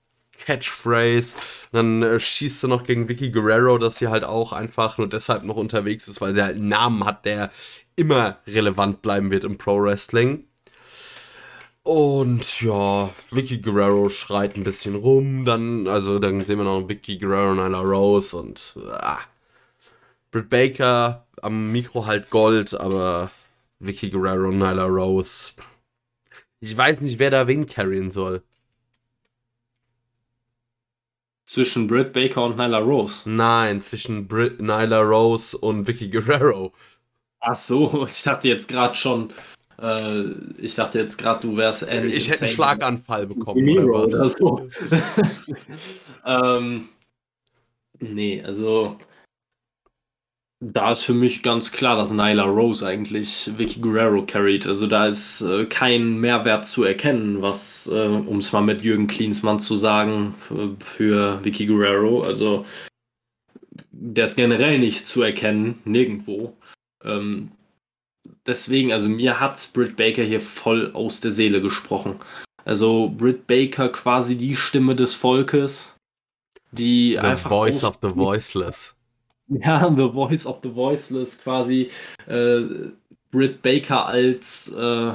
[0.44, 1.36] Catchphrase.
[1.72, 5.08] Und dann äh, schießt sie noch gegen Vicky Guerrero, dass sie halt auch einfach nur
[5.08, 7.50] deshalb noch unterwegs ist, weil sie halt einen Namen hat, der
[7.96, 10.44] immer relevant bleiben wird im Pro Wrestling.
[11.82, 17.18] Und ja, Vicky Guerrero schreit ein bisschen rum, dann, also dann sehen wir noch Vicky
[17.18, 19.20] Guerrero, Nyla Rose und ah.
[20.30, 23.30] Britt Baker am Mikro halt Gold, aber
[23.78, 25.52] Vicky Guerrero, Nyla Rose.
[26.60, 28.42] Ich weiß nicht, wer da wen carryen soll.
[31.50, 33.28] Zwischen Britt Baker und Nyla Rose?
[33.28, 36.72] Nein, zwischen Britt, Nyla Rose und Vicky Guerrero.
[37.40, 39.32] Ach so, ich dachte jetzt gerade schon,
[39.82, 42.14] äh, ich dachte jetzt gerade, du wärst ähnlich.
[42.14, 44.40] Ich hätte einen Schlaganfall bekommen oder was?
[44.40, 44.68] Oder so.
[46.24, 46.88] ähm,
[47.98, 48.96] nee, also
[50.60, 54.66] da ist für mich ganz klar, dass Nyla Rose eigentlich Vicky Guerrero carried.
[54.66, 59.06] Also da ist äh, kein Mehrwert zu erkennen, was, äh, um es mal mit Jürgen
[59.06, 62.22] Klinsmann zu sagen, für, für Vicky Guerrero.
[62.22, 62.66] Also
[63.90, 66.54] der ist generell nicht zu erkennen, nirgendwo.
[67.02, 67.52] Ähm,
[68.46, 72.16] deswegen, also mir hat Britt Baker hier voll aus der Seele gesprochen.
[72.66, 75.96] Also Britt Baker quasi die Stimme des Volkes,
[76.70, 77.48] die the einfach.
[77.48, 78.94] Voice of the Voiceless
[79.64, 81.90] ja, The Voice of the Voiceless quasi
[82.26, 82.60] äh,
[83.30, 85.12] Britt Baker als äh,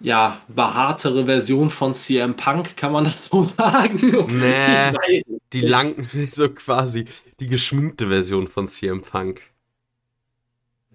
[0.00, 3.98] ja, behaartere Version von CM Punk, kann man das so sagen?
[4.30, 5.22] Nee,
[5.52, 7.04] die lang, so quasi
[7.40, 9.42] die geschminkte Version von CM Punk.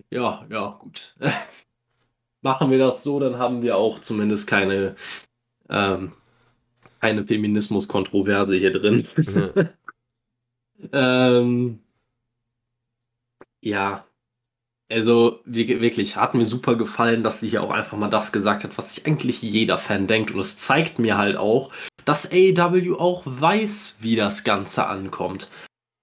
[0.09, 1.15] Ja, ja, gut.
[2.41, 4.95] Machen wir das so, dann haben wir auch zumindest keine,
[5.69, 6.11] ähm,
[6.99, 9.07] keine Feminismus-Kontroverse hier drin.
[9.17, 9.69] Ja.
[11.39, 11.79] ähm,
[13.61, 14.05] ja,
[14.91, 18.77] also wirklich, hat mir super gefallen, dass sie hier auch einfach mal das gesagt hat,
[18.77, 20.31] was sich eigentlich jeder Fan denkt.
[20.31, 21.71] Und es zeigt mir halt auch,
[22.03, 25.49] dass AEW auch weiß, wie das Ganze ankommt.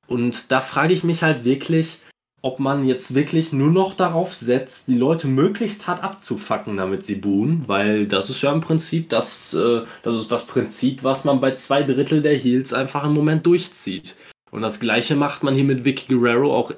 [0.07, 1.99] Und da frage ich mich halt wirklich,
[2.41, 7.17] ob man jetzt wirklich nur noch darauf setzt, die Leute möglichst hart abzufacken, damit sie
[7.17, 11.41] buhen, weil das ist ja im Prinzip das, äh, das ist das Prinzip, was man
[11.41, 14.15] bei zwei Drittel der Heels einfach im Moment durchzieht.
[14.51, 16.73] Und das gleiche macht man hier mit Vicky Guerrero auch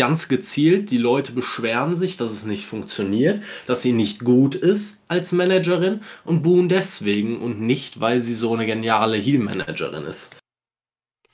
[0.00, 5.04] ganz gezielt, die Leute beschweren sich, dass es nicht funktioniert, dass sie nicht gut ist
[5.08, 10.34] als Managerin und buhen deswegen und nicht, weil sie so eine geniale Heal-Managerin ist.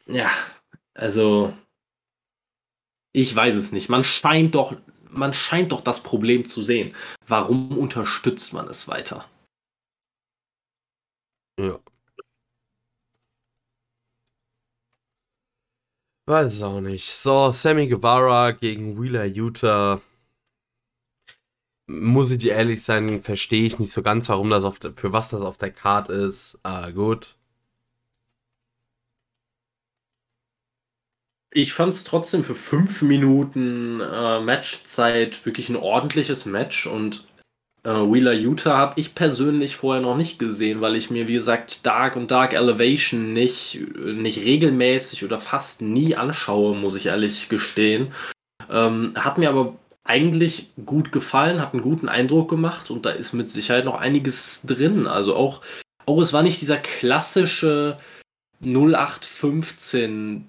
[0.07, 0.33] Ja,
[0.95, 1.57] also
[3.13, 3.89] ich weiß es nicht.
[3.89, 4.77] Man scheint doch,
[5.11, 6.93] man scheint doch das Problem zu sehen.
[7.25, 9.31] Warum unterstützt man es weiter?
[11.61, 11.79] Ja.
[16.29, 17.09] Weiß auch nicht.
[17.15, 20.01] So, Sammy Guevara gegen Wheeler Utah.
[21.89, 25.29] Muss ich dir ehrlich sein, verstehe ich nicht so ganz, warum das auf, für was
[25.29, 26.59] das auf der Card ist.
[26.65, 27.37] Ah, gut.
[31.53, 37.27] Ich fand es trotzdem für fünf Minuten äh, Matchzeit wirklich ein ordentliches Match und
[37.87, 41.87] äh, Wheeler Utah habe ich persönlich vorher noch nicht gesehen, weil ich mir, wie gesagt,
[41.87, 48.13] Dark und Dark Elevation nicht, nicht regelmäßig oder fast nie anschaue, muss ich ehrlich gestehen.
[48.69, 53.33] Ähm, hat mir aber eigentlich gut gefallen, hat einen guten Eindruck gemacht und da ist
[53.33, 55.07] mit Sicherheit noch einiges drin.
[55.07, 55.63] Also auch,
[56.07, 57.97] auch es war nicht dieser klassische
[58.65, 60.49] 0815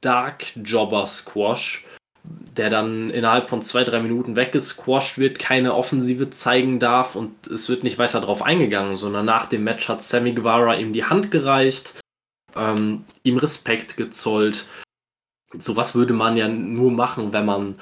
[0.00, 1.84] Dark Jobber Squash,
[2.24, 7.68] der dann innerhalb von zwei, drei Minuten weggesquasht wird, keine Offensive zeigen darf und es
[7.68, 11.30] wird nicht weiter darauf eingegangen, sondern nach dem Match hat Sammy Guevara ihm die Hand
[11.30, 12.00] gereicht,
[12.56, 14.66] ähm, ihm Respekt gezollt.
[15.58, 17.76] Sowas würde man ja nur machen, wenn man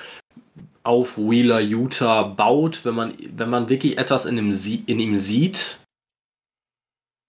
[0.82, 4.52] auf Wheeler Utah baut, wenn man, wenn man wirklich etwas in ihm,
[4.86, 5.78] in ihm sieht.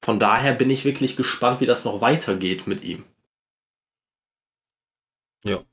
[0.04, 3.04] Von daher bin ich wirklich gespannt, wie das noch weitergeht mit ihm.
[5.46, 5.64] Ja.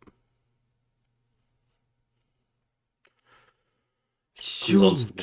[4.40, 5.16] Ansonsten.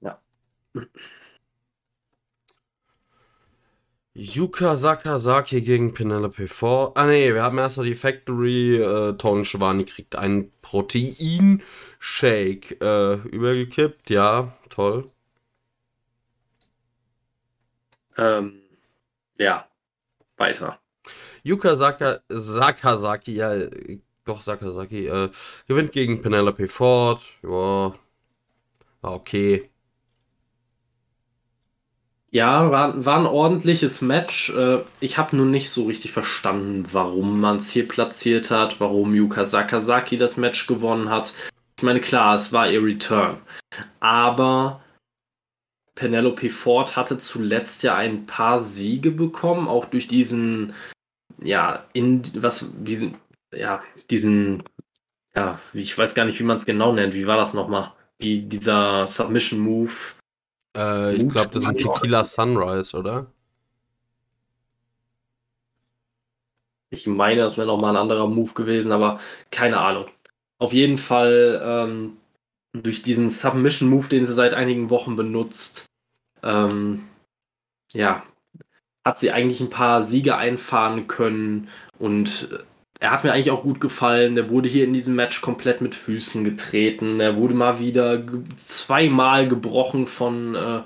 [0.00, 0.20] Ja.
[4.14, 6.92] Yuka Sakazaki gegen Penelope 4.
[6.94, 8.76] Ah ne, wir haben erst noch die Factory.
[8.76, 14.10] Äh, Tony Schiavone kriegt einen Protein-Shake äh, übergekippt.
[14.10, 15.10] Ja, toll.
[18.18, 18.60] Ähm,
[19.38, 19.66] ja,
[20.36, 20.78] weiter.
[21.42, 23.54] Yuka Saka, Sakazaki, ja,
[24.26, 25.30] doch Sakazaki, äh,
[25.66, 27.22] gewinnt gegen Penelope Ford.
[27.42, 27.94] Ja,
[29.00, 29.70] war okay.
[32.32, 34.50] Ja, war, war ein ordentliches Match.
[34.50, 39.14] Äh, ich habe nur nicht so richtig verstanden, warum man es hier platziert hat, warum
[39.14, 41.34] Yuka Sakazaki das Match gewonnen hat.
[41.76, 43.38] Ich meine, klar, es war ihr Return.
[43.98, 44.80] Aber
[45.96, 50.72] Penelope Ford hatte zuletzt ja ein paar Siege bekommen, auch durch diesen,
[51.42, 53.12] ja, in was, wie,
[53.52, 54.62] ja, diesen,
[55.34, 57.14] ja, ich weiß gar nicht, wie man es genau nennt.
[57.14, 57.92] Wie war das nochmal?
[58.20, 59.92] Wie dieser Submission Move
[60.76, 63.26] äh, ich glaube, das ist ein Tequila Sunrise, oder?
[66.90, 69.20] Ich meine, das wäre nochmal ein anderer Move gewesen, aber
[69.50, 70.06] keine Ahnung.
[70.58, 72.16] Auf jeden Fall ähm,
[72.72, 75.86] durch diesen Submission-Move, den sie seit einigen Wochen benutzt,
[76.42, 77.04] ähm,
[77.92, 78.24] ja,
[79.04, 81.68] hat sie eigentlich ein paar Siege einfahren können
[81.98, 82.64] und
[83.00, 84.34] er hat mir eigentlich auch gut gefallen.
[84.34, 87.18] Der wurde hier in diesem Match komplett mit Füßen getreten.
[87.18, 88.22] Er wurde mal wieder
[88.56, 90.82] zweimal gebrochen von, äh,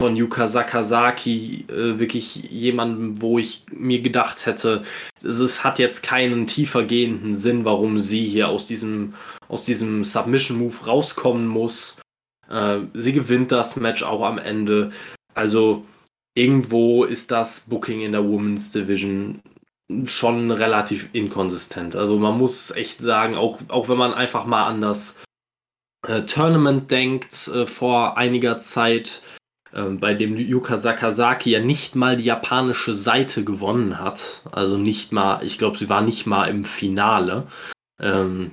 [0.00, 1.64] von Yuka Sakazaki.
[1.68, 4.82] Äh, wirklich jemandem, wo ich mir gedacht hätte,
[5.22, 9.14] es hat jetzt keinen tiefer gehenden Sinn, warum sie hier aus diesem,
[9.48, 11.98] aus diesem Submission-Move rauskommen muss.
[12.50, 14.90] Äh, sie gewinnt das Match auch am Ende.
[15.32, 15.86] Also
[16.34, 19.40] irgendwo ist das Booking in der Women's Division
[20.06, 21.96] schon relativ inkonsistent.
[21.96, 25.22] Also man muss echt sagen, auch, auch wenn man einfach mal an das
[26.06, 29.22] äh, Tournament denkt äh, vor einiger Zeit,
[29.72, 34.42] äh, bei dem Yuka Sakazaki ja nicht mal die japanische Seite gewonnen hat.
[34.52, 37.46] Also nicht mal, ich glaube, sie war nicht mal im Finale.
[38.00, 38.52] Ähm,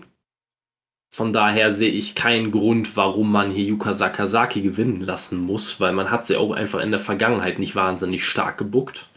[1.13, 5.91] von daher sehe ich keinen Grund, warum man hier Yuka Sakazaki gewinnen lassen muss, weil
[5.91, 9.09] man hat sie auch einfach in der Vergangenheit nicht wahnsinnig stark gebuckt.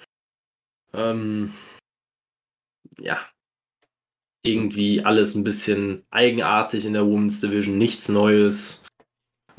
[0.93, 1.55] Ähm,
[3.01, 3.19] ja,
[4.45, 8.85] irgendwie alles ein bisschen eigenartig in der Women's Division, nichts Neues.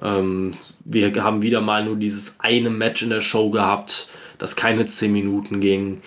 [0.01, 0.51] Ähm,
[0.83, 4.07] wir haben wieder mal nur dieses eine Match in der Show gehabt,
[4.37, 6.01] das keine 10 Minuten ging,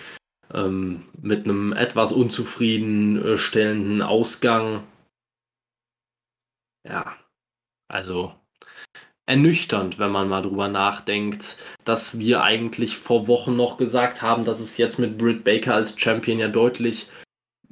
[0.53, 4.83] ähm, mit einem etwas unzufriedenstellenden Ausgang.
[6.87, 7.17] Ja,
[7.89, 8.33] also
[9.25, 14.59] ernüchternd, wenn man mal drüber nachdenkt, dass wir eigentlich vor Wochen noch gesagt haben, dass
[14.59, 17.09] es jetzt mit Britt Baker als Champion ja deutlich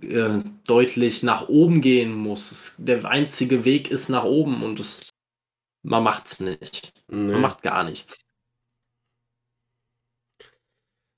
[0.02, 2.76] äh, deutlich nach oben gehen muss.
[2.78, 5.10] Der einzige Weg ist nach oben und es,
[5.84, 6.94] man macht's nicht.
[7.08, 7.32] Nee.
[7.34, 8.20] Man macht gar nichts.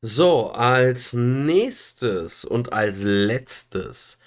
[0.01, 4.17] So, als nächstes und als letztes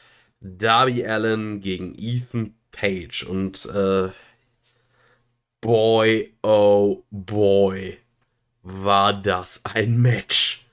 [0.41, 4.11] Darby Allen gegen Ethan Page und äh,
[5.63, 7.99] boy, oh boy,
[8.63, 10.67] war das ein Match.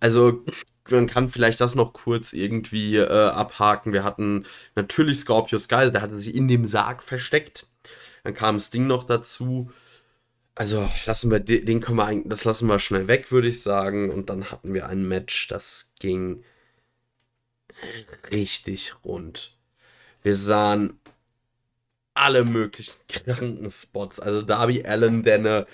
[0.00, 0.44] Also
[0.90, 3.92] man kann vielleicht das noch kurz irgendwie äh, abhaken.
[3.92, 7.66] Wir hatten natürlich Scorpio Sky, der hatte sich in dem Sarg versteckt.
[8.24, 9.70] Dann kam Sting noch dazu.
[10.54, 14.10] Also lassen wir den können wir das lassen wir schnell weg, würde ich sagen.
[14.10, 16.42] Und dann hatten wir ein Match, das ging
[18.32, 19.56] richtig rund.
[20.22, 20.98] Wir sahen
[22.14, 24.18] alle möglichen kranken Spots.
[24.18, 25.66] Also Darby Allen, der eine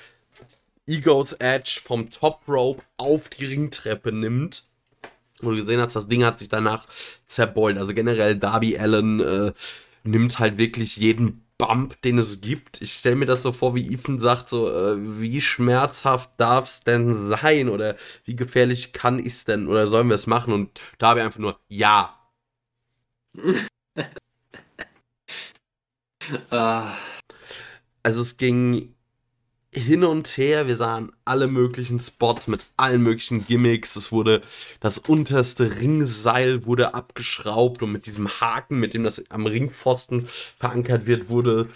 [0.87, 4.65] Ego's Edge vom Top Rope auf die Ringtreppe nimmt
[5.41, 6.87] wo du gesehen hast, das Ding hat sich danach
[7.27, 7.79] zerbeult.
[7.79, 9.53] Also generell Darby Allen äh,
[10.05, 12.83] nimmt halt wirklich jeden Bump, den es gibt.
[12.83, 16.81] Ich stelle mir das so vor, wie Ethan sagt, so, äh, wie schmerzhaft darf es
[16.81, 17.69] denn sein?
[17.69, 19.69] Oder wie gefährlich kann ich es denn?
[19.69, 20.53] Oder sollen wir es machen?
[20.53, 22.19] Und Darby einfach nur, ja.
[26.51, 26.97] ah.
[28.03, 28.94] Also es ging
[29.75, 30.67] hin und her.
[30.67, 33.97] Wir sahen alle möglichen Spots mit allen möglichen Gimmicks.
[33.97, 34.41] Es wurde
[34.81, 40.29] das unterste Ringseil wurde abgeschraubt und mit diesem Haken, mit dem das am Ringpfosten
[40.59, 41.69] verankert wird, wurde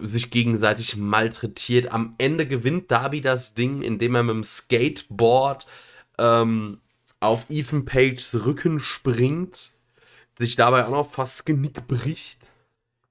[0.00, 1.92] sich gegenseitig malträtiert.
[1.92, 5.66] Am Ende gewinnt Darby das Ding, indem er mit dem Skateboard
[6.18, 6.80] ähm,
[7.20, 9.70] auf Ethan Pages Rücken springt,
[10.38, 12.40] sich dabei auch noch fast Genick bricht,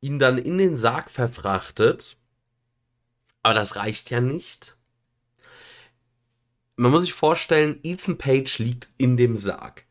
[0.02, 2.18] ihn dann in den Sarg verfrachtet
[3.46, 4.76] aber das reicht ja nicht.
[6.78, 9.86] Man muss sich vorstellen, Ethan Page liegt in dem Sarg.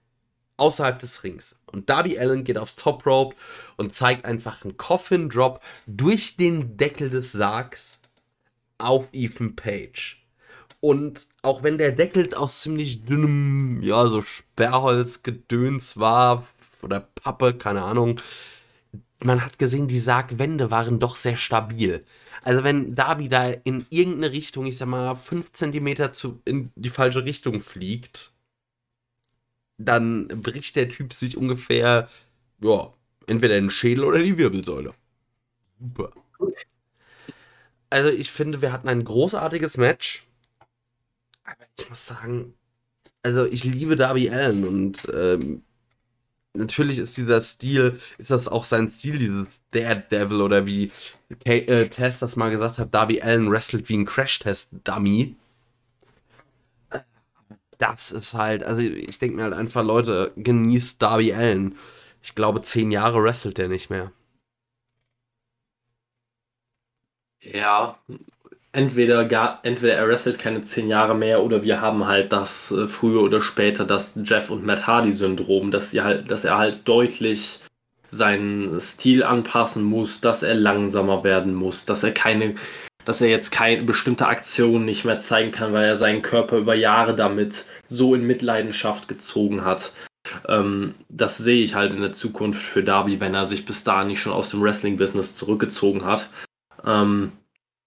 [0.57, 1.61] Außerhalb des Rings.
[1.67, 3.37] Und Darby Allen geht aufs Top Rope
[3.77, 8.01] und zeigt einfach einen Coffin Drop durch den Deckel des Sargs
[8.79, 10.21] auf Ethan Page.
[10.81, 16.45] Und auch wenn der Deckel aus ziemlich dünnem, ja, so Sperrholzgedöns war,
[16.83, 18.21] oder Pappe, keine Ahnung,
[19.23, 22.05] man hat gesehen, die Sargwände waren doch sehr stabil.
[22.43, 26.91] Also wenn Darby da in irgendeine Richtung, ich sag mal, 5 cm zu, in die
[26.91, 28.33] falsche Richtung fliegt,
[29.79, 32.09] dann bricht der Typ sich ungefähr,
[32.61, 32.93] ja,
[33.27, 34.95] entweder den Schädel oder die Wirbelsäule.
[35.81, 36.13] Super.
[37.91, 40.27] Also ich finde, wir hatten ein großartiges Match.
[41.45, 42.55] Aber ich muss sagen,
[43.23, 45.63] also ich liebe Darby Allen und ähm,
[46.55, 50.91] natürlich ist dieser Stil, ist das auch sein Stil, dieses Daredevil oder wie
[51.45, 55.37] Kay, äh, Tess das mal gesagt hat, Darby Allen wrestelt wie ein Crash-Test-Dummy.
[57.79, 61.77] Das ist halt, also ich denke mir halt einfach, Leute, genießt Darby Allen.
[62.23, 64.13] Ich glaube, zehn Jahre wrestelt der nicht mehr.
[67.41, 67.99] Ja,
[68.75, 72.89] entweder, gar, entweder er wrestelt keine zehn Jahre mehr oder wir haben halt das äh,
[72.89, 76.87] früher oder später das Jeff und Matt Hardy Syndrom, dass, sie halt, dass er halt
[76.87, 77.61] deutlich
[78.11, 82.57] seinen Stil anpassen muss, dass er langsamer werden muss, dass er keine,
[83.05, 86.75] dass er jetzt keine bestimmte Aktion nicht mehr zeigen kann, weil er seinen Körper über
[86.75, 89.93] Jahre damit so in Mitleidenschaft gezogen hat.
[90.49, 94.09] Ähm, das sehe ich halt in der Zukunft für Darby, wenn er sich bis dahin
[94.09, 96.29] nicht schon aus dem Wrestling-Business zurückgezogen hat.
[96.85, 97.33] Ähm,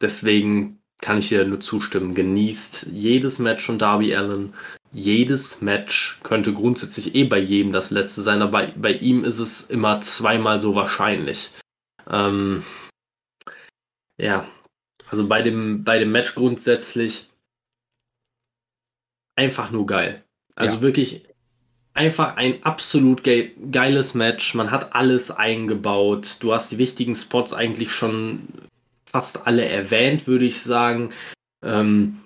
[0.02, 2.16] deswegen kann ich dir nur zustimmen.
[2.16, 4.54] Genießt jedes Match von Darby Allen.
[4.94, 9.38] Jedes Match könnte grundsätzlich eh bei jedem das letzte sein, aber bei, bei ihm ist
[9.38, 11.52] es immer zweimal so wahrscheinlich.
[12.10, 12.64] Ähm,
[14.18, 14.48] ja,
[15.10, 17.30] also bei dem, bei dem Match grundsätzlich
[19.36, 20.24] einfach nur geil.
[20.56, 20.82] Also ja.
[20.82, 21.28] wirklich
[21.94, 24.56] einfach ein absolut ge geiles Match.
[24.56, 26.38] Man hat alles eingebaut.
[26.40, 28.48] Du hast die wichtigen Spots eigentlich schon
[29.18, 31.12] fast alle erwähnt, würde ich sagen.
[31.66, 32.24] Ähm,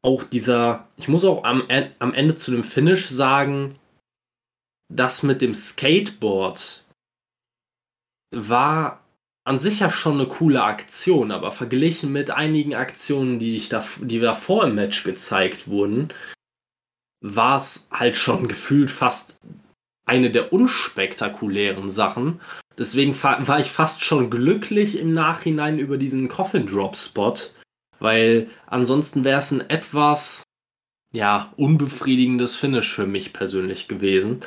[0.00, 1.66] auch dieser, ich muss auch am,
[1.98, 3.74] am Ende zu dem Finish sagen,
[4.88, 6.84] das mit dem Skateboard
[8.32, 9.00] war
[9.44, 13.84] an sich ja schon eine coole Aktion, aber verglichen mit einigen Aktionen, die ich da,
[14.00, 16.12] die davor im Match gezeigt wurden,
[17.22, 19.40] war es halt schon gefühlt fast
[20.06, 22.40] eine der unspektakulären Sachen.
[22.76, 27.34] Deswegen war ich fast schon glücklich im Nachhinein über diesen Coffin Drop Spot,
[28.00, 30.42] weil ansonsten wäre es ein etwas
[31.12, 34.40] ja, unbefriedigendes Finish für mich persönlich gewesen,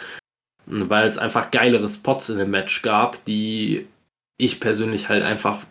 [0.66, 3.88] weil es einfach geilere Spots in dem Match gab, die
[4.38, 5.66] ich persönlich halt einfach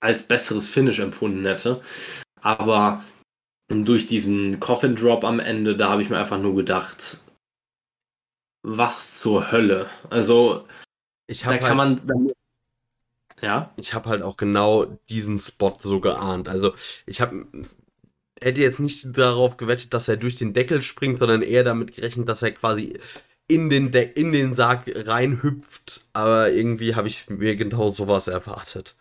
[0.00, 1.82] als besseres Finish empfunden hätte.
[2.40, 3.04] Aber
[3.68, 7.20] durch diesen Coffin Drop am Ende, da habe ich mir einfach nur gedacht,
[8.62, 9.88] was zur Hölle.
[10.10, 10.66] Also
[11.30, 12.32] ich habe halt, man,
[13.40, 13.72] ja.
[13.76, 16.48] Ich habe halt auch genau diesen Spot so geahnt.
[16.48, 16.74] Also
[17.06, 17.46] ich habe
[18.42, 22.28] hätte jetzt nicht darauf gewettet, dass er durch den Deckel springt, sondern eher damit gerechnet,
[22.28, 22.98] dass er quasi
[23.46, 26.06] in den, De in den Sarg reinhüpft.
[26.12, 28.96] Aber irgendwie habe ich mir genau sowas erwartet.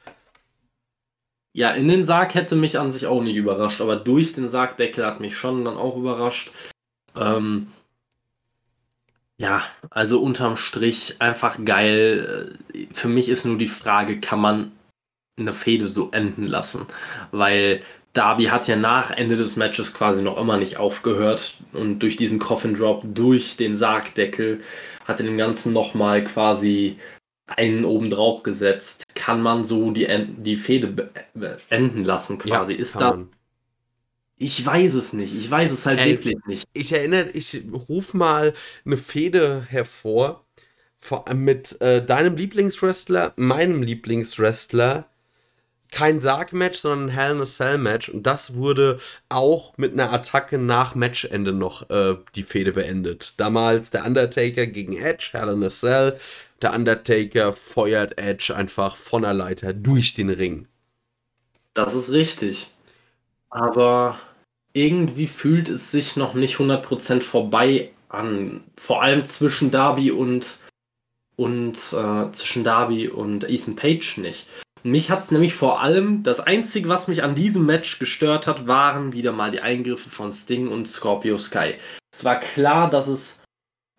[1.54, 5.06] Ja, in den Sarg hätte mich an sich auch nicht überrascht, aber durch den Sargdeckel
[5.06, 6.52] hat mich schon dann auch überrascht.
[7.16, 7.72] Ähm,
[9.40, 12.58] ja, also unterm Strich einfach geil.
[12.92, 14.72] Für mich ist nur die Frage, kann man
[15.40, 16.86] eine Fehde so enden lassen?
[17.32, 17.80] Weil
[18.12, 22.38] Darby hat ja nach Ende des Matches quasi noch immer nicht aufgehört und durch diesen
[22.38, 24.60] Coffin Drop, durch den Sargdeckel,
[25.06, 26.98] hat er dem Ganzen nochmal quasi
[27.48, 29.06] einen oben drauf gesetzt.
[29.16, 30.08] Kann man so die,
[30.38, 31.12] die Fehde
[31.70, 32.74] enden lassen quasi?
[32.74, 33.12] Ja, ist da.
[33.12, 33.30] Man.
[34.42, 35.36] Ich weiß es nicht.
[35.36, 36.66] Ich weiß es halt Ey, wirklich nicht.
[36.74, 38.54] Ich erinnere, ich rufe mal
[38.86, 40.46] eine Fehde hervor
[40.96, 45.10] vor, mit äh, deinem Lieblingswrestler, meinem Lieblingswrestler.
[45.92, 48.10] Kein Sarg-Match, sondern ein Hell in a Cell-Match.
[48.10, 49.00] Und das wurde
[49.30, 53.34] auch mit einer Attacke nach Matchende noch äh, die Fehde beendet.
[53.40, 56.18] Damals der Undertaker gegen Edge, Hell in a Cell.
[56.62, 60.68] Der Undertaker feuert Edge einfach von der Leiter durch den Ring.
[61.74, 62.68] Das ist richtig.
[63.50, 64.20] aber
[64.74, 68.64] irgendwie fühlt es sich noch nicht 100% vorbei an.
[68.78, 70.58] Vor allem zwischen Darby und,
[71.36, 74.48] und äh, zwischen Darby und Ethan Page nicht.
[74.84, 78.66] Mich hat es nämlich vor allem, das Einzige, was mich an diesem Match gestört hat,
[78.66, 81.76] waren wieder mal die Eingriffe von Sting und Scorpio Sky.
[82.14, 83.44] Es war klar, dass es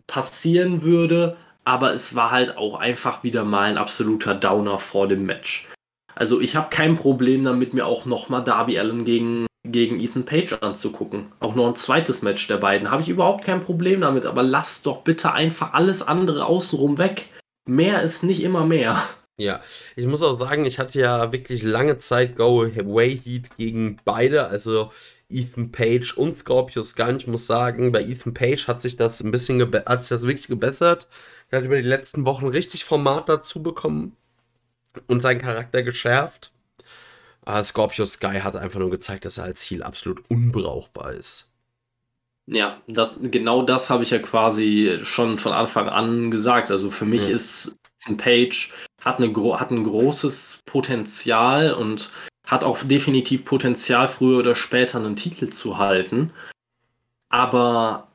[0.07, 5.25] passieren würde, aber es war halt auch einfach wieder mal ein absoluter Downer vor dem
[5.25, 5.69] Match.
[6.15, 10.53] Also ich habe kein Problem damit, mir auch nochmal Darby Allen gegen, gegen Ethan Page
[10.53, 11.31] anzugucken.
[11.39, 12.89] Auch noch ein zweites Match der beiden.
[12.89, 17.27] Habe ich überhaupt kein Problem damit, aber lasst doch bitte einfach alles andere außenrum weg.
[17.67, 19.01] Mehr ist nicht immer mehr.
[19.37, 19.61] Ja,
[19.95, 24.47] ich muss auch sagen, ich hatte ja wirklich lange Zeit Go Away Heat gegen beide,
[24.47, 24.91] also
[25.29, 27.15] Ethan Page und Scorpio Sky.
[27.17, 30.47] Ich muss sagen, bei Ethan Page hat sich das ein bisschen hat sich das wirklich
[30.47, 31.07] gebessert.
[31.49, 34.15] Er hat über die letzten Wochen richtig Format dazu bekommen
[35.07, 36.51] und seinen Charakter geschärft.
[37.43, 41.47] Aber Scorpio Sky hat einfach nur gezeigt, dass er als Heal absolut unbrauchbar ist.
[42.45, 46.71] Ja, das, genau das habe ich ja quasi schon von Anfang an gesagt.
[46.71, 47.35] Also für mich ja.
[47.35, 52.11] ist ein Page hat, eine, hat ein großes Potenzial und
[52.45, 56.31] hat auch definitiv Potenzial, früher oder später einen Titel zu halten.
[57.29, 58.07] Aber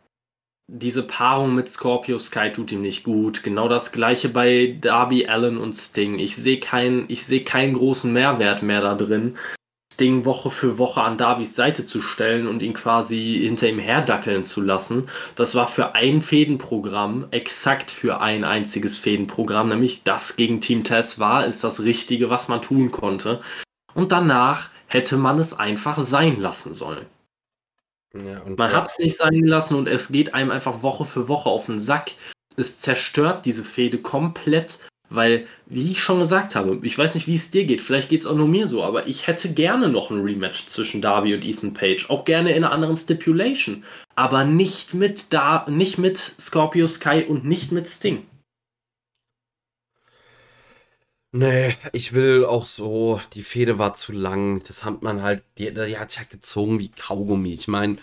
[0.69, 3.43] diese Paarung mit Scorpio Sky tut ihm nicht gut.
[3.43, 6.19] Genau das gleiche bei Darby Allen und Sting.
[6.19, 9.37] Ich sehe keinen, ich sehe keinen großen Mehrwert mehr da drin,
[9.97, 14.45] Sting Woche für Woche an Darbys Seite zu stellen und ihn quasi hinter ihm herdackeln
[14.45, 15.09] zu lassen.
[15.37, 21.19] Das war für ein Fädenprogramm, exakt für ein einziges Fädenprogramm, nämlich das gegen Team Tess
[21.19, 23.41] war, ist das Richtige, was man tun konnte.
[23.95, 27.07] Und danach hätte man es einfach sein lassen sollen.
[28.25, 31.49] Ja, man hat es nicht sein lassen und es geht einem einfach Woche für Woche
[31.49, 32.13] auf den Sack.
[32.57, 34.79] Es zerstört diese Fehde komplett
[35.09, 38.21] weil, wie ich schon gesagt habe, ich weiß nicht, wie es dir geht, vielleicht geht
[38.21, 41.45] es auch nur mir so, aber ich hätte gerne noch ein Rematch zwischen Darby und
[41.45, 42.11] Ethan Page.
[42.11, 43.85] Auch gerne in einer anderen Stipulation.
[44.17, 48.25] Aber nicht mit, da nicht mit Scorpio Sky und nicht mit Sting.
[51.37, 54.63] Nee, ich will auch so, die Fehde war zu lang.
[54.67, 57.53] Das hat man halt, die, die hat sich halt gezogen wie Kaugummi.
[57.53, 57.99] Ich meine,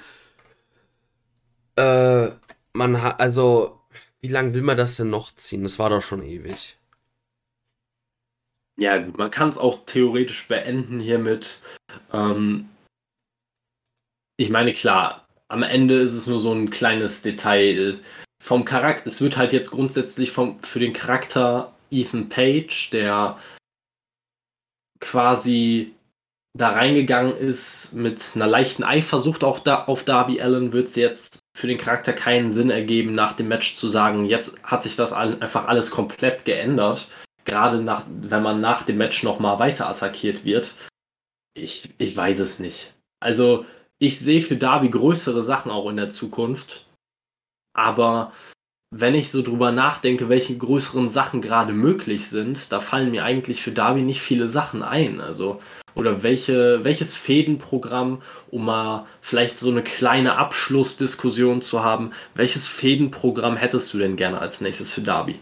[1.76, 2.30] äh,
[2.74, 3.82] man hat, also,
[4.22, 5.64] wie lange will man das denn noch ziehen?
[5.64, 6.78] Das war doch schon ewig.
[8.78, 11.64] Ja, gut, man kann es auch theoretisch beenden hiermit.
[12.12, 12.70] Ähm,
[14.38, 17.98] ich meine, klar, am Ende ist es nur so ein kleines Detail.
[18.44, 23.38] Vom Charakter, es wird halt jetzt grundsätzlich vom, für den Charakter Ethan Page, der
[25.00, 25.94] quasi
[26.56, 31.40] da reingegangen ist mit einer leichten Eifersucht auch da auf Darby Allen, wird es jetzt
[31.58, 35.14] für den Charakter keinen Sinn ergeben, nach dem Match zu sagen, jetzt hat sich das
[35.14, 37.08] einfach alles komplett geändert
[37.46, 40.76] gerade nach, wenn man nach dem Match nochmal weiter attackiert wird.
[41.54, 42.94] Ich, ich weiß es nicht.
[43.20, 43.66] Also,
[44.00, 46.88] ich sehe für Darby größere Sachen auch in der Zukunft.
[47.76, 48.34] Aber
[48.96, 53.64] wenn ich so drüber nachdenke, welche größeren Sachen gerade möglich sind, da fallen mir eigentlich
[53.64, 55.20] für Darby nicht viele Sachen ein.
[55.20, 55.62] Also,
[55.96, 58.22] oder welche, welches Fädenprogramm,
[58.52, 64.40] um mal vielleicht so eine kleine Abschlussdiskussion zu haben, welches Fädenprogramm hättest du denn gerne
[64.40, 65.40] als nächstes für Darby?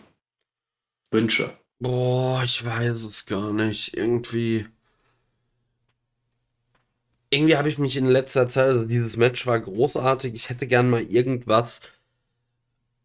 [1.12, 1.54] Wünsche.
[1.80, 3.98] Boah, ich weiß es gar nicht.
[3.98, 4.68] Irgendwie.
[7.30, 10.34] Irgendwie habe ich mich in letzter Zeit, also dieses Match war großartig.
[10.36, 11.82] Ich hätte gern mal irgendwas,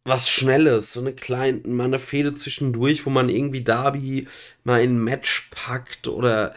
[0.07, 4.27] was Schnelles, so eine kleine, mal eine Fehde zwischendurch, wo man irgendwie Darby
[4.65, 6.55] mal in ein Match packt oder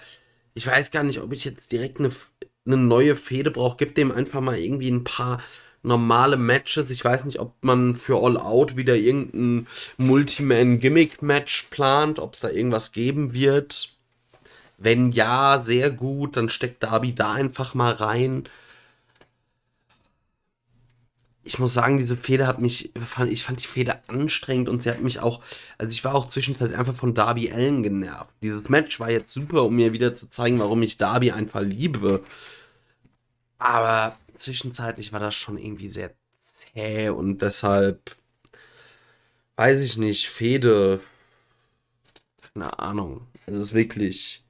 [0.54, 2.10] ich weiß gar nicht, ob ich jetzt direkt eine,
[2.66, 3.78] eine neue Fehde brauche.
[3.78, 5.42] Gib dem einfach mal irgendwie ein paar
[5.84, 6.90] normale Matches.
[6.92, 9.68] Ich weiß nicht, ob man für All Out wieder irgendein
[9.98, 13.96] Multiman-Gimmick-Match plant, ob es da irgendwas geben wird.
[14.78, 18.44] Wenn ja, sehr gut, dann steckt Darby da einfach mal rein.
[21.44, 22.92] Ich muss sagen, diese Feder hat mich,
[23.30, 25.42] ich fand die Feder anstrengend und sie hat mich auch,
[25.78, 28.34] also ich war auch zwischenzeitlich einfach von Darby Allen genervt.
[28.44, 32.24] Dieses Match war jetzt super, um mir wieder zu zeigen, warum ich Darby einfach liebe.
[33.58, 38.16] Aber zwischenzeitlich war das schon irgendwie sehr zäh und deshalb
[39.56, 41.02] weiß ich nicht, Fede.
[42.54, 43.28] Keine Ahnung.
[43.46, 44.44] Es ist wirklich,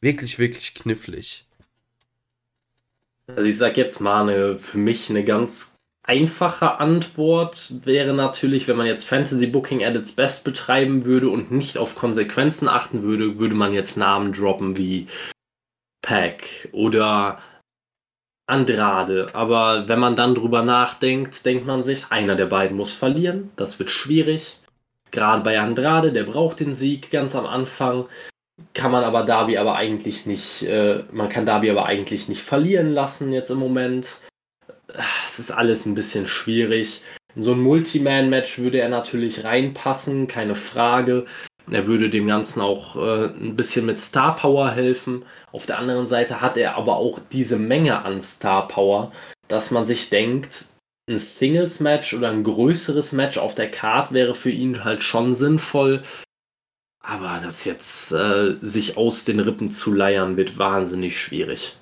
[0.00, 1.46] wirklich, wirklich knifflig.
[3.26, 5.73] Also ich sag jetzt mal eine, für mich eine ganz
[6.04, 11.50] einfache Antwort wäre natürlich, wenn man jetzt Fantasy Booking at its best betreiben würde und
[11.50, 15.06] nicht auf Konsequenzen achten würde, würde man jetzt Namen droppen wie
[16.02, 17.38] Pack oder
[18.46, 19.28] Andrade.
[19.32, 23.50] Aber wenn man dann drüber nachdenkt, denkt man sich, einer der beiden muss verlieren.
[23.56, 24.58] Das wird schwierig.
[25.10, 28.06] Gerade bei Andrade, der braucht den Sieg ganz am Anfang.
[28.74, 32.92] kann man aber Darby aber eigentlich nicht, äh, man kann Darby aber eigentlich nicht verlieren
[32.92, 34.18] lassen jetzt im Moment.
[35.26, 37.02] Es ist alles ein bisschen schwierig.
[37.34, 41.26] In so ein Multiman-Match würde er natürlich reinpassen, keine Frage.
[41.70, 45.24] Er würde dem Ganzen auch äh, ein bisschen mit Star Power helfen.
[45.50, 49.12] Auf der anderen Seite hat er aber auch diese Menge an Star Power,
[49.48, 50.66] dass man sich denkt,
[51.08, 56.02] ein Singles-Match oder ein größeres Match auf der Card wäre für ihn halt schon sinnvoll.
[57.02, 61.76] Aber das jetzt äh, sich aus den Rippen zu leiern, wird wahnsinnig schwierig.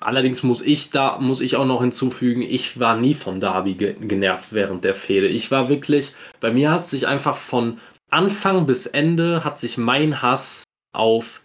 [0.00, 3.94] Allerdings muss ich da, muss ich auch noch hinzufügen, ich war nie von Darby ge
[3.94, 5.28] genervt während der Fehde.
[5.28, 7.78] Ich war wirklich, bei mir hat sich einfach von
[8.10, 11.42] Anfang bis Ende hat sich mein Hass auf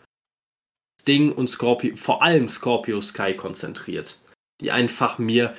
[1.01, 4.19] Sting und Scorpio, vor allem Scorpio Sky konzentriert.
[4.59, 5.55] Die einfach mir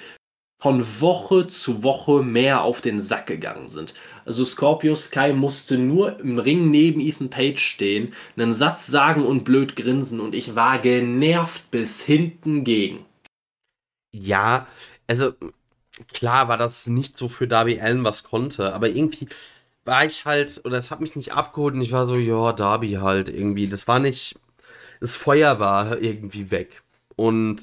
[0.59, 3.95] von Woche zu Woche mehr auf den Sack gegangen sind.
[4.25, 9.45] Also Scorpio Sky musste nur im Ring neben Ethan Page stehen, einen Satz sagen und
[9.45, 13.07] blöd grinsen und ich war genervt bis hinten gegen.
[14.13, 14.67] Ja,
[15.07, 15.33] also
[16.13, 19.29] klar war das nicht so für Darby Allen was konnte, aber irgendwie
[19.85, 22.93] war ich halt, oder es hat mich nicht abgeholt und ich war so, ja, Darby
[22.95, 23.69] halt irgendwie.
[23.69, 24.39] Das war nicht,
[25.01, 26.83] das Feuer war irgendwie weg.
[27.17, 27.63] Und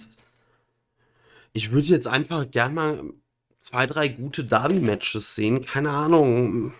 [1.56, 3.02] ich würde jetzt einfach gern mal
[3.60, 5.61] zwei, drei gute Derby-Matches sehen.
[5.61, 6.73] Keine Ahnung.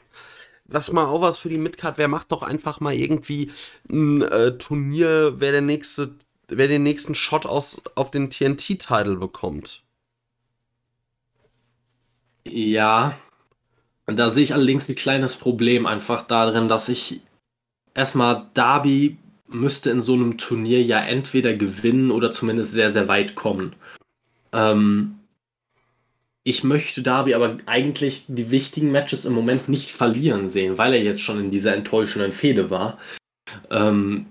[0.65, 3.52] Was mal auch was für die Midcard Wer macht doch einfach mal irgendwie
[3.89, 6.15] ein äh, Turnier, wer der nächste,
[6.49, 9.81] wer den nächsten Shot aus, auf den TNT-Title bekommt.
[12.45, 13.18] Ja.
[14.07, 17.22] Da sehe ich allerdings ein kleines Problem einfach darin, dass ich
[17.93, 23.35] erstmal Darby müsste in so einem Turnier ja entweder gewinnen oder zumindest sehr, sehr weit
[23.35, 23.73] kommen.
[24.56, 25.15] Ähm,
[26.48, 31.02] ich möchte Darby aber eigentlich die wichtigen Matches im Moment nicht verlieren sehen, weil er
[31.02, 32.99] jetzt schon in dieser enttäuschenden Fehde war.
[33.72, 34.27] Ähm,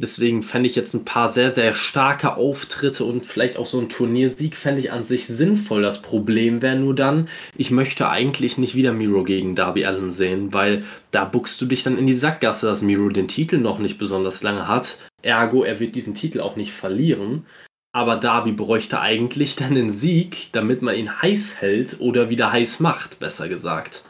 [0.00, 3.90] deswegen fände ich jetzt ein paar sehr, sehr starke Auftritte und vielleicht auch so ein
[3.90, 5.82] Turniersieg fände ich an sich sinnvoll.
[5.82, 10.54] Das Problem wäre nur dann, ich möchte eigentlich nicht wieder Miro gegen Darby Allen sehen,
[10.54, 13.98] weil da buchst du dich dann in die Sackgasse, dass Miro den Titel noch nicht
[13.98, 14.98] besonders lange hat.
[15.20, 17.44] Ergo, er wird diesen Titel auch nicht verlieren.
[17.92, 22.80] Aber Darby bräuchte eigentlich dann den Sieg, damit man ihn heiß hält oder wieder heiß
[22.80, 24.04] macht, besser gesagt.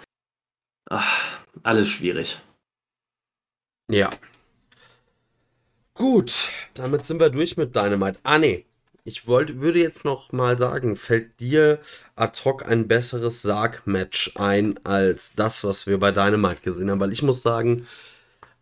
[0.88, 2.40] Ach, alles schwierig.
[3.90, 4.10] Ja.
[5.94, 8.18] Gut, damit sind wir durch mit Dynamite.
[8.22, 8.66] Ah, nee.
[9.04, 11.80] Ich wollte, würde jetzt noch mal sagen, fällt dir
[12.14, 17.00] ad hoc ein besseres Sarg-Match ein als das, was wir bei Dynamite gesehen haben?
[17.00, 17.86] Weil ich muss sagen,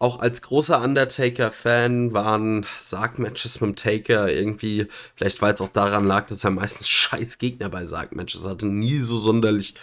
[0.01, 6.07] auch als großer Undertaker-Fan waren Sarg-Matches mit dem Taker irgendwie, vielleicht weil es auch daran
[6.07, 9.75] lag, dass er meistens scheiß Gegner bei Sarg-Matches hatte, nie so sonderlich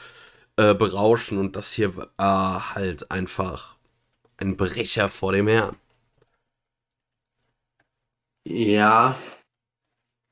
[0.57, 3.77] äh, berauschen und das hier war halt einfach
[4.37, 5.77] ein Brecher vor dem Herrn.
[8.43, 9.17] Ja,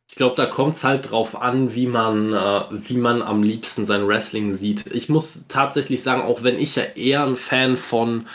[0.10, 3.86] ich glaube, da kommt es halt drauf an, wie man, äh, wie man am liebsten
[3.86, 4.88] sein Wrestling sieht.
[4.88, 8.28] Ich muss tatsächlich sagen, auch wenn ich ja eher ein Fan von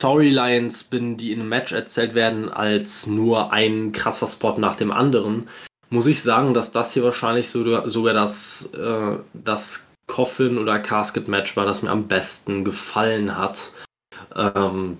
[0.00, 4.92] Storylines bin, die in einem Match erzählt werden, als nur ein krasser Spot nach dem
[4.92, 5.46] anderen,
[5.90, 11.54] muss ich sagen, dass das hier wahrscheinlich so, sogar das, äh, das Coffin- oder Casket-Match
[11.54, 13.72] war, das mir am besten gefallen hat.
[14.34, 14.96] Ähm,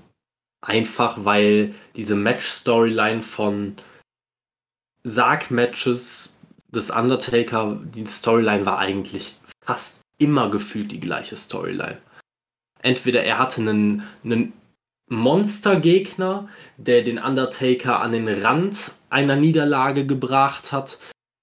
[0.61, 3.77] einfach weil diese Match-Storyline von
[5.05, 11.97] Sarg-Matches des Undertaker, die Storyline war eigentlich fast immer gefühlt die gleiche Storyline.
[12.83, 14.53] Entweder er hatte einen, einen
[15.11, 20.99] Monstergegner, der den Undertaker an den Rand einer Niederlage gebracht hat.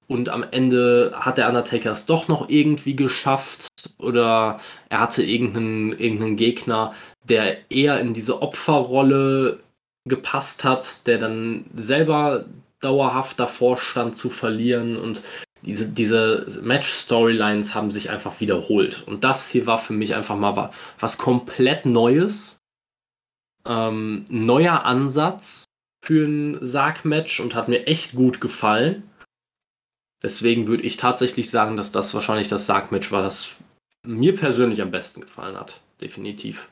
[0.08, 3.68] Und am Ende hat der Undertaker es doch noch irgendwie geschafft.
[4.00, 9.60] Oder er hatte irgendeinen, irgendeinen Gegner, der eher in diese Opferrolle
[10.08, 12.46] gepasst hat, der dann selber
[12.80, 14.96] dauerhaft davor stand zu verlieren.
[14.96, 15.24] Und
[15.62, 19.04] diese, diese Match-Storylines haben sich einfach wiederholt.
[19.06, 22.58] Und das hier war für mich einfach mal was komplett Neues
[23.68, 25.66] ähm, neuer Ansatz
[26.04, 29.04] für ein Sarg-Match und hat mir echt gut gefallen.
[30.24, 33.56] Deswegen würde ich tatsächlich sagen, dass das wahrscheinlich das Sarg-Match war, das
[34.06, 35.82] mir persönlich am besten gefallen hat.
[36.02, 36.70] Definitiv.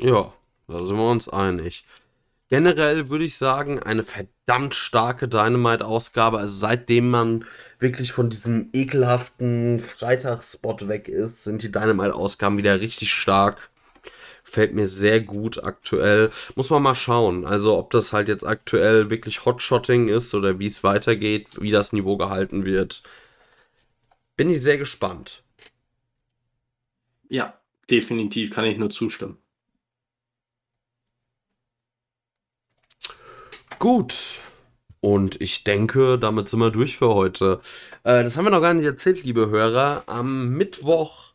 [0.00, 0.32] Ja,
[0.66, 1.84] da sind wir uns einig.
[2.48, 6.38] Generell würde ich sagen, eine verdammt starke Dynamite-Ausgabe.
[6.38, 7.46] Also seitdem man
[7.78, 13.70] wirklich von diesem ekelhaften Freitagsspot weg ist, sind die Dynamite-Ausgaben wieder richtig stark
[14.54, 16.30] gefällt mir sehr gut aktuell.
[16.54, 20.66] Muss man mal schauen, also ob das halt jetzt aktuell wirklich Hotshotting ist oder wie
[20.66, 23.02] es weitergeht, wie das Niveau gehalten wird.
[24.36, 25.42] Bin ich sehr gespannt.
[27.28, 27.58] Ja,
[27.90, 29.38] definitiv kann ich nur zustimmen.
[33.80, 34.40] Gut.
[35.00, 37.60] Und ich denke, damit sind wir durch für heute.
[38.04, 40.04] Äh, das haben wir noch gar nicht erzählt, liebe Hörer.
[40.06, 41.33] Am Mittwoch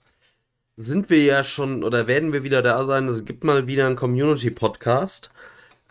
[0.79, 3.09] sind wir ja schon oder werden wir wieder da sein.
[3.09, 5.29] Es gibt mal wieder einen Community-Podcast.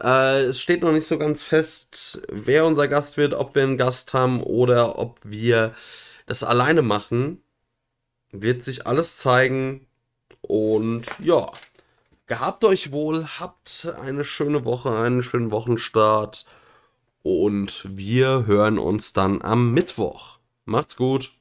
[0.02, 3.77] Äh, es steht noch nicht so ganz fest, wer unser Gast wird, ob wir einen
[3.77, 5.74] Gast haben oder ob wir
[6.24, 7.43] das alleine machen.
[8.32, 9.86] Wird sich alles zeigen.
[10.40, 11.47] Und ja,
[12.27, 16.47] gehabt euch wohl, habt eine schöne Woche, einen schönen Wochenstart.
[17.23, 20.39] Und wir hören uns dann am Mittwoch.
[20.65, 21.38] Macht's gut.